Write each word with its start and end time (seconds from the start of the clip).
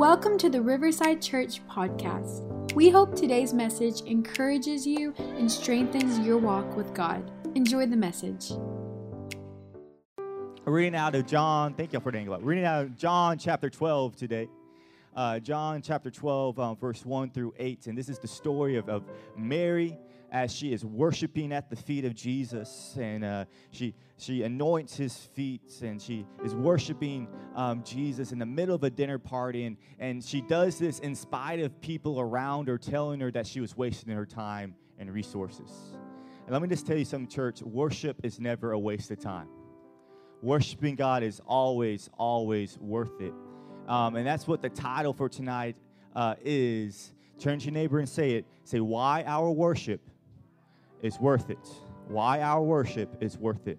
Welcome 0.00 0.38
to 0.38 0.48
the 0.48 0.62
Riverside 0.62 1.20
Church 1.20 1.60
podcast. 1.68 2.72
We 2.72 2.88
hope 2.88 3.14
today's 3.14 3.52
message 3.52 4.00
encourages 4.06 4.86
you 4.86 5.12
and 5.18 5.52
strengthens 5.52 6.18
your 6.20 6.38
walk 6.38 6.74
with 6.74 6.94
God. 6.94 7.30
Enjoy 7.54 7.84
the 7.84 7.98
message. 7.98 8.50
reading 10.72 10.94
out 10.94 11.14
of 11.14 11.26
John, 11.26 11.74
thank 11.74 11.92
you 11.92 12.00
for 12.00 12.10
the 12.10 12.16
We're 12.40 12.48
reading 12.48 12.64
out 12.64 12.84
of 12.84 12.96
John 12.96 13.36
chapter 13.36 13.68
12 13.68 14.16
today. 14.16 14.48
Uh, 15.14 15.38
John 15.38 15.82
chapter 15.82 16.10
12, 16.10 16.58
um, 16.58 16.76
verse 16.78 17.04
1 17.04 17.32
through 17.32 17.52
8. 17.58 17.88
And 17.88 17.98
this 17.98 18.08
is 18.08 18.18
the 18.18 18.26
story 18.26 18.76
of, 18.76 18.88
of 18.88 19.04
Mary 19.36 19.98
as 20.32 20.54
she 20.54 20.72
is 20.72 20.84
worshiping 20.84 21.52
at 21.52 21.70
the 21.70 21.76
feet 21.76 22.04
of 22.04 22.14
Jesus, 22.14 22.96
and 23.00 23.24
uh, 23.24 23.44
she 23.70 23.94
she 24.16 24.42
anoints 24.42 24.96
his 24.96 25.16
feet, 25.16 25.62
and 25.82 26.00
she 26.00 26.26
is 26.44 26.54
worshiping 26.54 27.28
um, 27.54 27.82
Jesus 27.82 28.32
in 28.32 28.38
the 28.38 28.46
middle 28.46 28.74
of 28.74 28.84
a 28.84 28.90
dinner 28.90 29.18
party, 29.18 29.64
and 29.64 29.76
and 29.98 30.24
she 30.24 30.40
does 30.40 30.78
this 30.78 30.98
in 31.00 31.14
spite 31.14 31.60
of 31.60 31.80
people 31.80 32.20
around 32.20 32.68
her 32.68 32.78
telling 32.78 33.20
her 33.20 33.30
that 33.32 33.46
she 33.46 33.60
was 33.60 33.76
wasting 33.76 34.14
her 34.14 34.26
time 34.26 34.74
and 34.98 35.12
resources. 35.12 35.70
And 36.44 36.52
let 36.52 36.62
me 36.62 36.68
just 36.68 36.86
tell 36.86 36.96
you 36.96 37.04
something, 37.04 37.28
church: 37.28 37.62
worship 37.62 38.20
is 38.22 38.38
never 38.38 38.72
a 38.72 38.78
waste 38.78 39.10
of 39.10 39.18
time. 39.18 39.48
Worshiping 40.42 40.94
God 40.94 41.22
is 41.22 41.40
always, 41.46 42.08
always 42.16 42.78
worth 42.78 43.20
it, 43.20 43.34
um, 43.88 44.16
and 44.16 44.26
that's 44.26 44.46
what 44.46 44.62
the 44.62 44.70
title 44.70 45.12
for 45.12 45.28
tonight 45.28 45.76
uh, 46.14 46.36
is. 46.44 47.12
Turn 47.38 47.58
to 47.58 47.64
your 47.64 47.72
neighbor 47.72 47.98
and 47.98 48.08
say 48.08 48.32
it. 48.32 48.44
Say, 48.64 48.80
why 48.80 49.24
our 49.26 49.50
worship 49.50 50.09
is 51.02 51.18
worth 51.18 51.50
it. 51.50 51.68
Why 52.08 52.40
our 52.40 52.62
worship 52.62 53.16
is 53.20 53.38
worth 53.38 53.66
it. 53.68 53.78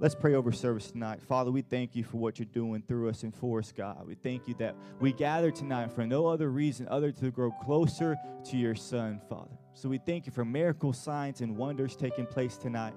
Let's 0.00 0.14
pray 0.14 0.34
over 0.34 0.52
service 0.52 0.92
tonight. 0.92 1.20
Father, 1.22 1.50
we 1.50 1.62
thank 1.62 1.96
you 1.96 2.04
for 2.04 2.18
what 2.18 2.38
you're 2.38 2.46
doing 2.46 2.82
through 2.86 3.08
us 3.08 3.24
and 3.24 3.34
for 3.34 3.58
us, 3.58 3.72
God. 3.72 4.06
We 4.06 4.14
thank 4.14 4.46
you 4.46 4.54
that 4.58 4.76
we 5.00 5.12
gather 5.12 5.50
tonight 5.50 5.90
for 5.90 6.06
no 6.06 6.26
other 6.26 6.50
reason 6.50 6.86
other 6.88 7.10
to 7.12 7.32
grow 7.32 7.50
closer 7.50 8.16
to 8.44 8.56
your 8.56 8.76
Son, 8.76 9.20
Father. 9.28 9.58
So 9.74 9.88
we 9.88 9.98
thank 9.98 10.26
you 10.26 10.32
for 10.32 10.44
miracle 10.44 10.92
signs 10.92 11.40
and 11.40 11.56
wonders 11.56 11.96
taking 11.96 12.26
place 12.26 12.56
tonight. 12.56 12.94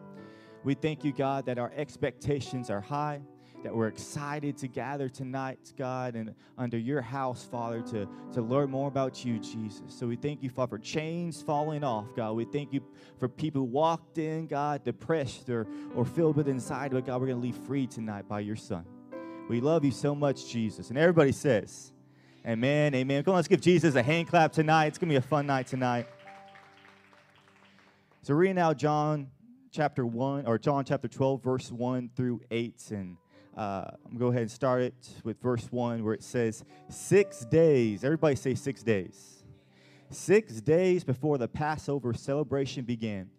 We 0.63 0.75
thank 0.75 1.03
you, 1.03 1.11
God, 1.11 1.47
that 1.47 1.57
our 1.57 1.71
expectations 1.75 2.69
are 2.69 2.81
high 2.81 3.21
that 3.63 3.75
we're 3.75 3.87
excited 3.87 4.57
to 4.57 4.67
gather 4.67 5.07
tonight, 5.07 5.73
God, 5.77 6.15
and 6.15 6.33
under 6.57 6.77
your 6.77 7.01
house, 7.01 7.43
Father, 7.43 7.81
to, 7.81 8.07
to 8.33 8.41
learn 8.41 8.71
more 8.71 8.87
about 8.87 9.23
you, 9.23 9.39
Jesus. 9.39 9.81
So 9.87 10.07
we 10.07 10.15
thank 10.15 10.41
you, 10.41 10.49
Father, 10.49 10.77
for 10.77 10.79
chains 10.79 11.41
falling 11.41 11.83
off, 11.83 12.07
God. 12.15 12.33
We 12.33 12.45
thank 12.45 12.73
you 12.73 12.81
for 13.19 13.27
people 13.27 13.67
walked 13.67 14.17
in, 14.17 14.47
God, 14.47 14.83
depressed 14.83 15.49
or, 15.49 15.67
or 15.95 16.05
filled 16.05 16.37
with 16.37 16.47
anxiety, 16.47 16.95
but 16.95 17.05
God, 17.05 17.21
we're 17.21 17.27
going 17.27 17.39
to 17.39 17.43
leave 17.43 17.57
free 17.67 17.87
tonight 17.87 18.27
by 18.27 18.39
your 18.39 18.55
Son. 18.55 18.85
We 19.47 19.61
love 19.61 19.85
you 19.85 19.91
so 19.91 20.15
much, 20.15 20.47
Jesus. 20.47 20.89
And 20.89 20.97
everybody 20.97 21.31
says, 21.31 21.91
Amen, 22.47 22.95
amen. 22.95 23.23
Come 23.23 23.33
on, 23.33 23.35
let's 23.35 23.47
give 23.47 23.61
Jesus 23.61 23.93
a 23.93 24.01
hand 24.01 24.27
clap 24.27 24.51
tonight. 24.51 24.87
It's 24.87 24.97
going 24.97 25.09
to 25.09 25.13
be 25.13 25.17
a 25.17 25.21
fun 25.21 25.45
night 25.45 25.67
tonight. 25.67 26.07
So, 28.23 28.33
read 28.33 28.55
now 28.55 28.73
John 28.73 29.27
chapter 29.71 30.05
1, 30.05 30.47
or 30.47 30.57
John 30.57 30.83
chapter 30.83 31.07
12, 31.07 31.43
verse 31.43 31.71
1 31.71 32.09
through 32.15 32.41
8. 32.49 32.81
And 32.91 33.17
uh, 33.55 33.85
I'm 34.05 34.11
going 34.11 34.13
to 34.13 34.19
go 34.19 34.27
ahead 34.27 34.41
and 34.43 34.51
start 34.51 34.81
it 34.81 35.09
with 35.23 35.41
verse 35.41 35.67
1 35.71 36.03
where 36.03 36.13
it 36.13 36.23
says, 36.23 36.63
Six 36.89 37.45
days, 37.45 38.03
everybody 38.03 38.35
say 38.35 38.55
six 38.55 38.81
days. 38.81 39.43
Six 40.09 40.61
days 40.61 41.03
before 41.03 41.37
the 41.37 41.47
Passover 41.47 42.13
celebration 42.13 42.85
began, 42.85 43.29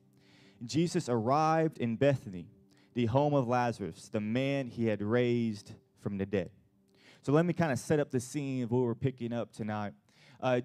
Jesus 0.64 1.08
arrived 1.08 1.78
in 1.78 1.96
Bethany, 1.96 2.46
the 2.94 3.06
home 3.06 3.34
of 3.34 3.48
Lazarus, 3.48 4.08
the 4.08 4.20
man 4.20 4.68
he 4.68 4.86
had 4.86 5.02
raised 5.02 5.72
from 6.00 6.18
the 6.18 6.26
dead. 6.26 6.50
So 7.22 7.32
let 7.32 7.46
me 7.46 7.52
kind 7.52 7.72
of 7.72 7.78
set 7.78 8.00
up 8.00 8.10
the 8.10 8.20
scene 8.20 8.64
of 8.64 8.70
what 8.70 8.82
we're 8.82 8.94
picking 8.94 9.32
up 9.32 9.52
tonight. 9.52 9.92
Uh, 10.40 10.60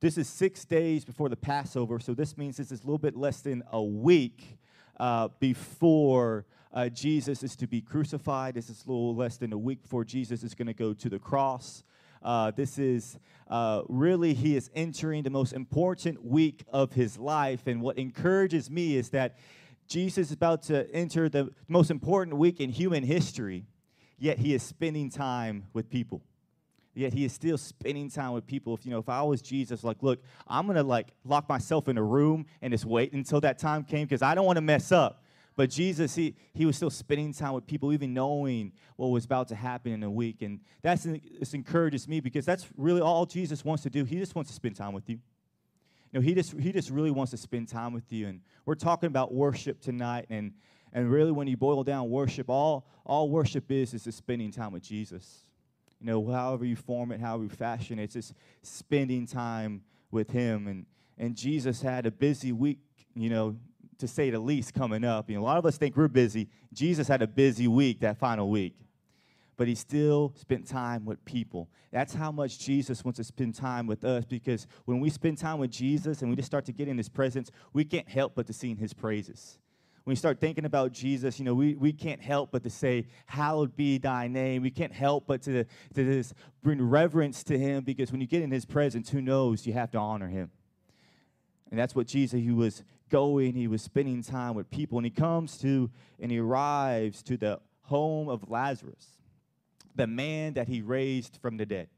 this 0.00 0.18
is 0.18 0.28
six 0.28 0.64
days 0.64 1.04
before 1.04 1.28
the 1.28 1.36
Passover, 1.36 1.98
so 1.98 2.14
this 2.14 2.36
means 2.36 2.56
this 2.56 2.70
is 2.70 2.80
a 2.80 2.84
little 2.84 2.98
bit 2.98 3.16
less 3.16 3.40
than 3.40 3.62
a 3.72 3.82
week 3.82 4.58
uh, 4.98 5.28
before 5.40 6.46
uh, 6.74 6.88
Jesus 6.88 7.44
is 7.44 7.54
to 7.56 7.68
be 7.68 7.80
crucified. 7.80 8.54
This 8.54 8.68
is 8.68 8.84
a 8.84 8.90
little 8.90 9.14
less 9.14 9.36
than 9.36 9.52
a 9.52 9.58
week 9.58 9.82
before 9.82 10.04
Jesus 10.04 10.42
is 10.42 10.54
going 10.54 10.66
to 10.66 10.74
go 10.74 10.92
to 10.92 11.08
the 11.08 11.20
cross. 11.20 11.84
Uh, 12.20 12.50
this 12.50 12.78
is 12.78 13.16
uh, 13.48 13.82
really, 13.88 14.34
he 14.34 14.56
is 14.56 14.70
entering 14.74 15.22
the 15.22 15.30
most 15.30 15.52
important 15.52 16.24
week 16.24 16.64
of 16.72 16.92
his 16.92 17.16
life. 17.16 17.66
And 17.66 17.80
what 17.80 17.96
encourages 17.96 18.70
me 18.70 18.96
is 18.96 19.10
that 19.10 19.38
Jesus 19.86 20.28
is 20.28 20.32
about 20.32 20.62
to 20.64 20.92
enter 20.92 21.28
the 21.28 21.50
most 21.68 21.90
important 21.90 22.38
week 22.38 22.60
in 22.60 22.70
human 22.70 23.04
history, 23.04 23.66
yet 24.18 24.38
he 24.38 24.52
is 24.52 24.62
spending 24.62 25.10
time 25.10 25.66
with 25.74 25.88
people. 25.88 26.22
Yet 26.94 27.12
he 27.12 27.24
is 27.24 27.32
still 27.32 27.58
spending 27.58 28.08
time 28.08 28.32
with 28.32 28.46
people. 28.46 28.74
If 28.74 28.84
you 28.84 28.90
know, 28.90 28.98
if 28.98 29.08
I 29.08 29.22
was 29.22 29.42
Jesus, 29.42 29.84
like, 29.84 30.02
look, 30.02 30.22
I'm 30.48 30.66
gonna 30.66 30.82
like 30.82 31.12
lock 31.24 31.48
myself 31.48 31.88
in 31.88 31.98
a 31.98 32.02
room 32.02 32.46
and 32.62 32.72
just 32.72 32.84
wait 32.84 33.12
until 33.12 33.40
that 33.42 33.58
time 33.58 33.84
came 33.84 34.06
because 34.06 34.22
I 34.22 34.34
don't 34.34 34.46
want 34.46 34.56
to 34.56 34.62
mess 34.62 34.92
up. 34.92 35.23
But 35.56 35.70
Jesus, 35.70 36.16
he, 36.16 36.34
he 36.52 36.66
was 36.66 36.76
still 36.76 36.90
spending 36.90 37.32
time 37.32 37.52
with 37.52 37.66
people, 37.66 37.92
even 37.92 38.12
knowing 38.12 38.72
what 38.96 39.08
was 39.08 39.24
about 39.24 39.48
to 39.48 39.54
happen 39.54 39.92
in 39.92 40.02
a 40.02 40.10
week. 40.10 40.42
And 40.42 40.60
that's 40.82 41.04
this 41.04 41.54
encourages 41.54 42.08
me 42.08 42.20
because 42.20 42.44
that's 42.44 42.66
really 42.76 43.00
all 43.00 43.24
Jesus 43.24 43.64
wants 43.64 43.84
to 43.84 43.90
do. 43.90 44.04
He 44.04 44.18
just 44.18 44.34
wants 44.34 44.50
to 44.50 44.54
spend 44.54 44.74
time 44.74 44.92
with 44.92 45.08
you. 45.08 45.20
You 46.12 46.20
know, 46.20 46.22
he 46.22 46.34
just 46.34 46.58
he 46.58 46.72
just 46.72 46.90
really 46.90 47.12
wants 47.12 47.30
to 47.30 47.36
spend 47.36 47.68
time 47.68 47.92
with 47.92 48.12
you. 48.12 48.26
And 48.26 48.40
we're 48.66 48.74
talking 48.74 49.06
about 49.06 49.32
worship 49.32 49.80
tonight. 49.80 50.26
And 50.28 50.52
and 50.92 51.10
really 51.10 51.30
when 51.30 51.46
you 51.46 51.56
boil 51.56 51.84
down 51.84 52.10
worship, 52.10 52.50
all 52.50 52.88
all 53.04 53.28
worship 53.28 53.70
is 53.70 53.94
is 53.94 54.04
just 54.04 54.18
spending 54.18 54.50
time 54.50 54.72
with 54.72 54.82
Jesus. 54.82 55.40
You 56.00 56.06
know, 56.08 56.32
however 56.32 56.64
you 56.64 56.74
form 56.74 57.12
it, 57.12 57.20
however 57.20 57.44
you 57.44 57.48
fashion 57.48 58.00
it, 58.00 58.04
it's 58.04 58.14
just 58.14 58.34
spending 58.62 59.26
time 59.26 59.82
with 60.10 60.30
him. 60.30 60.66
And 60.66 60.86
and 61.16 61.36
Jesus 61.36 61.80
had 61.80 62.06
a 62.06 62.10
busy 62.10 62.50
week, 62.50 62.80
you 63.14 63.30
know, 63.30 63.56
to 63.98 64.08
say 64.08 64.30
the 64.30 64.38
least, 64.38 64.74
coming 64.74 65.04
up. 65.04 65.28
You 65.28 65.36
know, 65.36 65.42
a 65.42 65.44
lot 65.44 65.58
of 65.58 65.66
us 65.66 65.76
think 65.76 65.96
we're 65.96 66.08
busy. 66.08 66.48
Jesus 66.72 67.08
had 67.08 67.22
a 67.22 67.26
busy 67.26 67.68
week 67.68 68.00
that 68.00 68.18
final 68.18 68.50
week, 68.50 68.76
but 69.56 69.68
he 69.68 69.74
still 69.74 70.32
spent 70.36 70.66
time 70.66 71.04
with 71.04 71.24
people. 71.24 71.68
That's 71.92 72.14
how 72.14 72.32
much 72.32 72.58
Jesus 72.58 73.04
wants 73.04 73.18
to 73.18 73.24
spend 73.24 73.54
time 73.54 73.86
with 73.86 74.04
us 74.04 74.24
because 74.24 74.66
when 74.84 75.00
we 75.00 75.10
spend 75.10 75.38
time 75.38 75.58
with 75.58 75.70
Jesus 75.70 76.22
and 76.22 76.30
we 76.30 76.36
just 76.36 76.46
start 76.46 76.64
to 76.66 76.72
get 76.72 76.88
in 76.88 76.98
his 76.98 77.08
presence, 77.08 77.50
we 77.72 77.84
can't 77.84 78.08
help 78.08 78.34
but 78.34 78.46
to 78.48 78.52
sing 78.52 78.76
his 78.76 78.92
praises. 78.92 79.58
When 80.04 80.12
we 80.12 80.16
start 80.16 80.38
thinking 80.38 80.66
about 80.66 80.92
Jesus, 80.92 81.38
you 81.38 81.46
know, 81.46 81.54
we, 81.54 81.76
we 81.76 81.90
can't 81.92 82.20
help 82.20 82.50
but 82.52 82.62
to 82.64 82.70
say, 82.70 83.06
Hallowed 83.24 83.74
be 83.74 83.96
thy 83.96 84.28
name. 84.28 84.60
We 84.60 84.70
can't 84.70 84.92
help 84.92 85.26
but 85.26 85.40
to, 85.42 85.64
to 85.64 86.04
just 86.04 86.34
bring 86.62 86.82
reverence 86.82 87.42
to 87.44 87.58
him 87.58 87.84
because 87.84 88.12
when 88.12 88.20
you 88.20 88.26
get 88.26 88.42
in 88.42 88.50
his 88.50 88.66
presence, 88.66 89.08
who 89.08 89.22
knows, 89.22 89.66
you 89.66 89.72
have 89.72 89.90
to 89.92 89.98
honor 89.98 90.28
him. 90.28 90.50
And 91.70 91.80
that's 91.80 91.94
what 91.94 92.06
Jesus, 92.06 92.40
he 92.40 92.50
was 92.50 92.84
going, 93.10 93.54
he 93.54 93.68
was 93.68 93.82
spending 93.82 94.22
time 94.22 94.54
with 94.54 94.70
people, 94.70 94.98
and 94.98 95.04
he 95.04 95.10
comes 95.10 95.58
to 95.58 95.90
and 96.20 96.30
he 96.30 96.38
arrives 96.38 97.22
to 97.24 97.36
the 97.36 97.60
home 97.82 98.28
of 98.28 98.50
Lazarus, 98.50 99.06
the 99.94 100.06
man 100.06 100.54
that 100.54 100.68
he 100.68 100.82
raised 100.82 101.38
from 101.40 101.56
the 101.56 101.66
dead. 101.66 101.88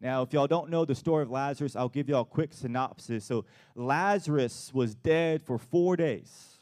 Now, 0.00 0.22
if 0.22 0.32
y'all 0.32 0.46
don't 0.46 0.68
know 0.68 0.84
the 0.84 0.94
story 0.94 1.22
of 1.22 1.30
Lazarus, 1.30 1.74
I'll 1.74 1.88
give 1.88 2.08
y'all 2.08 2.22
a 2.22 2.24
quick 2.24 2.52
synopsis. 2.52 3.24
So, 3.24 3.46
Lazarus 3.74 4.70
was 4.74 4.94
dead 4.94 5.42
for 5.42 5.58
four 5.58 5.96
days, 5.96 6.58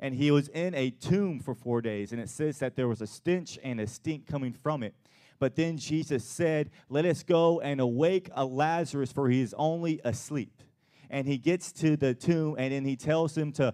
and 0.00 0.14
he 0.14 0.30
was 0.30 0.48
in 0.48 0.74
a 0.74 0.90
tomb 0.90 1.40
for 1.40 1.54
four 1.54 1.82
days, 1.82 2.12
and 2.12 2.20
it 2.20 2.30
says 2.30 2.58
that 2.60 2.74
there 2.74 2.88
was 2.88 3.02
a 3.02 3.06
stench 3.06 3.58
and 3.62 3.80
a 3.80 3.86
stink 3.86 4.26
coming 4.26 4.52
from 4.52 4.82
it. 4.82 4.94
But 5.38 5.56
then 5.56 5.76
Jesus 5.76 6.24
said, 6.24 6.70
Let 6.88 7.04
us 7.04 7.22
go 7.22 7.60
and 7.60 7.80
awake 7.80 8.30
a 8.34 8.46
Lazarus, 8.46 9.12
for 9.12 9.28
he 9.28 9.42
is 9.42 9.54
only 9.58 10.00
asleep 10.04 10.62
and 11.10 11.26
he 11.26 11.38
gets 11.38 11.72
to 11.72 11.96
the 11.96 12.14
tomb 12.14 12.56
and 12.58 12.72
then 12.72 12.84
he 12.84 12.96
tells 12.96 13.36
him 13.36 13.52
to, 13.52 13.72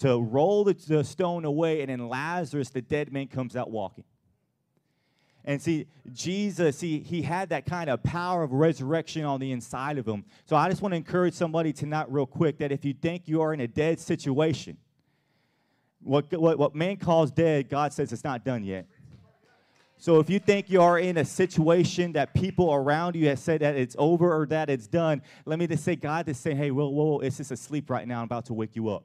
to 0.00 0.20
roll 0.20 0.64
the, 0.64 0.74
the 0.74 1.04
stone 1.04 1.44
away, 1.44 1.80
and 1.80 1.90
then 1.90 2.08
Lazarus, 2.08 2.70
the 2.70 2.82
dead 2.82 3.12
man, 3.12 3.26
comes 3.28 3.56
out 3.56 3.70
walking. 3.70 4.04
And 5.44 5.62
see, 5.62 5.86
Jesus, 6.12 6.80
he, 6.80 6.98
he 6.98 7.22
had 7.22 7.48
that 7.48 7.64
kind 7.64 7.88
of 7.88 8.02
power 8.02 8.42
of 8.42 8.52
resurrection 8.52 9.24
on 9.24 9.40
the 9.40 9.50
inside 9.50 9.96
of 9.96 10.06
him. 10.06 10.24
So 10.44 10.56
I 10.56 10.68
just 10.68 10.82
want 10.82 10.92
to 10.92 10.96
encourage 10.96 11.32
somebody 11.32 11.72
tonight, 11.72 12.06
real 12.10 12.26
quick, 12.26 12.58
that 12.58 12.70
if 12.70 12.84
you 12.84 12.92
think 12.92 13.26
you 13.26 13.40
are 13.40 13.54
in 13.54 13.60
a 13.60 13.68
dead 13.68 13.98
situation, 13.98 14.76
what, 16.02 16.30
what, 16.38 16.58
what 16.58 16.74
man 16.74 16.96
calls 16.96 17.30
dead, 17.30 17.70
God 17.70 17.92
says 17.92 18.12
it's 18.12 18.24
not 18.24 18.44
done 18.44 18.62
yet. 18.62 18.86
So 20.00 20.20
if 20.20 20.30
you 20.30 20.38
think 20.38 20.70
you 20.70 20.80
are 20.80 21.00
in 21.00 21.16
a 21.16 21.24
situation 21.24 22.12
that 22.12 22.32
people 22.32 22.72
around 22.72 23.16
you 23.16 23.28
have 23.28 23.40
said 23.40 23.62
that 23.62 23.74
it's 23.74 23.96
over 23.98 24.32
or 24.32 24.46
that 24.46 24.70
it's 24.70 24.86
done, 24.86 25.22
let 25.44 25.58
me 25.58 25.66
just 25.66 25.82
say, 25.82 25.96
God 25.96 26.28
is 26.28 26.38
saying, 26.38 26.56
hey, 26.56 26.70
whoa, 26.70 26.88
whoa, 26.88 27.18
it's 27.18 27.38
just 27.38 27.50
asleep 27.50 27.90
right 27.90 28.06
now. 28.06 28.18
I'm 28.18 28.24
about 28.24 28.46
to 28.46 28.54
wake 28.54 28.76
you 28.76 28.90
up. 28.90 29.02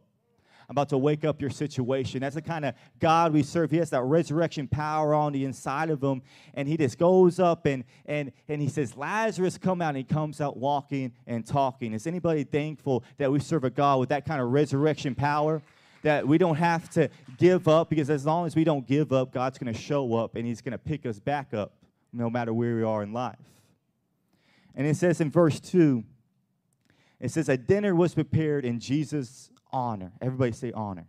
I'm 0.70 0.74
about 0.74 0.90
to 0.90 0.98
wake 0.98 1.26
up 1.26 1.42
your 1.42 1.50
situation. 1.50 2.22
That's 2.22 2.36
the 2.36 2.42
kind 2.42 2.64
of 2.64 2.76
God 3.00 3.34
we 3.34 3.44
serve. 3.44 3.72
He 3.72 3.78
has 3.78 3.90
that 3.90 4.04
resurrection 4.04 4.68
power 4.68 5.14
on 5.14 5.34
the 5.34 5.46
inside 5.46 5.90
of 5.90 6.02
him. 6.02 6.22
And 6.54 6.68
he 6.68 6.78
just 6.78 6.98
goes 6.98 7.40
up 7.40 7.66
and 7.66 7.84
and 8.06 8.32
and 8.48 8.62
he 8.62 8.70
says, 8.70 8.96
Lazarus, 8.96 9.58
come 9.58 9.82
out. 9.82 9.90
And 9.90 9.98
he 9.98 10.04
comes 10.04 10.40
out 10.40 10.56
walking 10.56 11.12
and 11.28 11.46
talking. 11.46 11.94
Is 11.94 12.08
anybody 12.08 12.46
thankful 12.46 13.04
that 13.18 13.30
we 13.30 13.40
serve 13.40 13.66
a 13.66 13.70
God 13.70 14.00
with 14.00 14.10
that 14.10 14.26
kind 14.26 14.42
of 14.42 14.52
resurrection 14.52 15.16
power? 15.16 15.62
That 16.04 16.28
we 16.28 16.38
don't 16.38 16.56
have 16.56 16.90
to 16.92 17.10
give 17.38 17.68
up 17.68 17.90
because 17.90 18.10
as 18.10 18.26
long 18.26 18.46
as 18.46 18.56
we 18.56 18.64
don't 18.64 18.88
give 18.88 19.12
up, 19.12 19.34
God's 19.34 19.58
going 19.58 19.74
to 19.74 19.80
show 19.80 20.16
up 20.16 20.36
and 20.36 20.46
He's 20.46 20.62
going 20.62 20.74
to 20.74 20.78
pick 20.78 21.06
us 21.06 21.20
back 21.20 21.54
up 21.54 21.74
no 22.12 22.30
matter 22.30 22.54
where 22.54 22.76
we 22.76 22.84
are 22.84 23.02
in 23.02 23.12
life. 23.12 23.40
And 24.76 24.86
it 24.88 24.96
says 24.96 25.20
in 25.20 25.32
verse 25.32 25.60
2, 25.60 26.04
it 27.20 27.32
says, 27.32 27.50
A 27.50 27.58
dinner 27.58 27.96
was 27.96 28.14
prepared 28.14 28.66
in 28.66 28.80
Jesus' 28.80 29.50
honor. 29.72 30.12
Everybody 30.22 30.52
say 30.52 30.72
honor. 30.72 31.08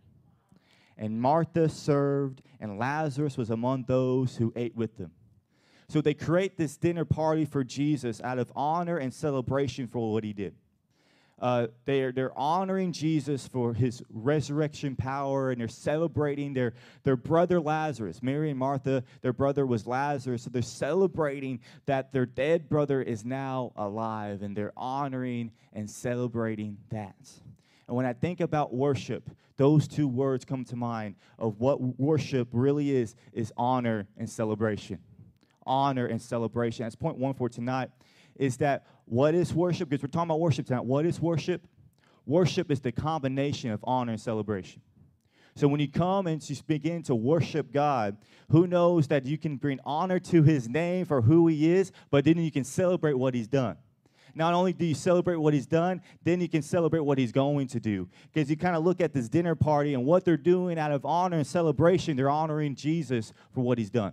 And 0.97 1.19
Martha 1.19 1.67
served, 1.67 2.41
and 2.59 2.79
Lazarus 2.79 3.37
was 3.37 3.49
among 3.49 3.83
those 3.87 4.37
who 4.37 4.53
ate 4.55 4.75
with 4.75 4.97
them. 4.97 5.11
So 5.89 6.01
they 6.01 6.13
create 6.13 6.57
this 6.57 6.77
dinner 6.77 7.05
party 7.05 7.45
for 7.45 7.63
Jesus 7.63 8.21
out 8.21 8.39
of 8.39 8.51
honor 8.55 8.97
and 8.97 9.13
celebration 9.13 9.87
for 9.87 10.11
what 10.11 10.23
he 10.23 10.33
did. 10.33 10.55
Uh, 11.37 11.67
they're, 11.83 12.13
they're 12.13 12.37
honoring 12.37 12.93
Jesus 12.93 13.47
for 13.47 13.73
his 13.73 14.01
resurrection 14.09 14.95
power 14.95 15.51
and 15.51 15.59
they're 15.59 15.67
celebrating 15.67 16.53
their, 16.53 16.73
their 17.03 17.17
brother 17.17 17.59
Lazarus. 17.59 18.23
Mary 18.23 18.49
and 18.49 18.59
Martha, 18.59 19.03
their 19.21 19.33
brother 19.33 19.65
was 19.65 19.85
Lazarus. 19.85 20.43
So 20.43 20.49
they're 20.49 20.61
celebrating 20.61 21.59
that 21.87 22.13
their 22.13 22.25
dead 22.25 22.69
brother 22.69 23.01
is 23.01 23.25
now 23.25 23.73
alive 23.75 24.43
and 24.43 24.55
they're 24.55 24.71
honoring 24.77 25.51
and 25.73 25.89
celebrating 25.89 26.77
that. 26.89 27.15
And 27.87 27.97
when 27.97 28.05
I 28.05 28.13
think 28.13 28.39
about 28.39 28.73
worship, 28.73 29.29
those 29.57 29.87
two 29.87 30.07
words 30.07 30.45
come 30.45 30.63
to 30.65 30.75
mind 30.75 31.15
of 31.37 31.59
what 31.59 31.81
worship 31.99 32.47
really 32.51 32.95
is 32.95 33.15
is 33.33 33.51
honor 33.57 34.07
and 34.17 34.29
celebration. 34.29 34.99
Honor 35.65 36.05
and 36.05 36.21
celebration. 36.21 36.83
That's 36.83 36.95
point 36.95 37.17
one 37.17 37.33
for 37.33 37.49
tonight 37.49 37.89
is 38.35 38.57
that 38.57 38.85
what 39.05 39.35
is 39.35 39.53
worship? 39.53 39.89
Because 39.89 40.03
we're 40.03 40.07
talking 40.07 40.29
about 40.29 40.39
worship 40.39 40.65
tonight. 40.65 40.85
What 40.85 41.05
is 41.05 41.19
worship? 41.19 41.67
Worship 42.25 42.71
is 42.71 42.81
the 42.81 42.91
combination 42.91 43.71
of 43.71 43.79
honor 43.83 44.13
and 44.13 44.21
celebration. 44.21 44.81
So 45.55 45.67
when 45.67 45.79
you 45.79 45.87
come 45.87 46.27
and 46.27 46.47
you 46.49 46.55
begin 46.67 47.03
to 47.03 47.15
worship 47.15 47.71
God, 47.71 48.17
who 48.49 48.67
knows 48.67 49.07
that 49.07 49.25
you 49.25 49.37
can 49.37 49.55
bring 49.55 49.79
honor 49.85 50.19
to 50.19 50.43
his 50.43 50.67
name 50.67 51.05
for 51.05 51.21
who 51.21 51.47
he 51.47 51.71
is, 51.71 51.91
but 52.09 52.25
then 52.25 52.37
you 52.37 52.51
can 52.51 52.65
celebrate 52.65 53.13
what 53.13 53.33
he's 53.33 53.47
done. 53.47 53.77
Not 54.33 54.53
only 54.53 54.73
do 54.73 54.85
you 54.85 54.95
celebrate 54.95 55.37
what 55.37 55.53
he's 55.53 55.67
done, 55.67 56.01
then 56.23 56.41
you 56.41 56.49
can 56.49 56.61
celebrate 56.61 56.99
what 56.99 57.17
he's 57.17 57.31
going 57.31 57.67
to 57.67 57.79
do. 57.79 58.09
Because 58.33 58.49
you 58.49 58.57
kind 58.57 58.75
of 58.75 58.83
look 58.83 58.99
at 58.99 59.13
this 59.13 59.29
dinner 59.29 59.55
party 59.55 59.93
and 59.93 60.03
what 60.03 60.25
they're 60.25 60.35
doing 60.35 60.77
out 60.77 60.91
of 60.91 61.05
honor 61.05 61.37
and 61.37 61.47
celebration, 61.47 62.17
they're 62.17 62.29
honoring 62.29 62.75
Jesus 62.75 63.31
for 63.53 63.61
what 63.61 63.77
he's 63.77 63.89
done 63.89 64.11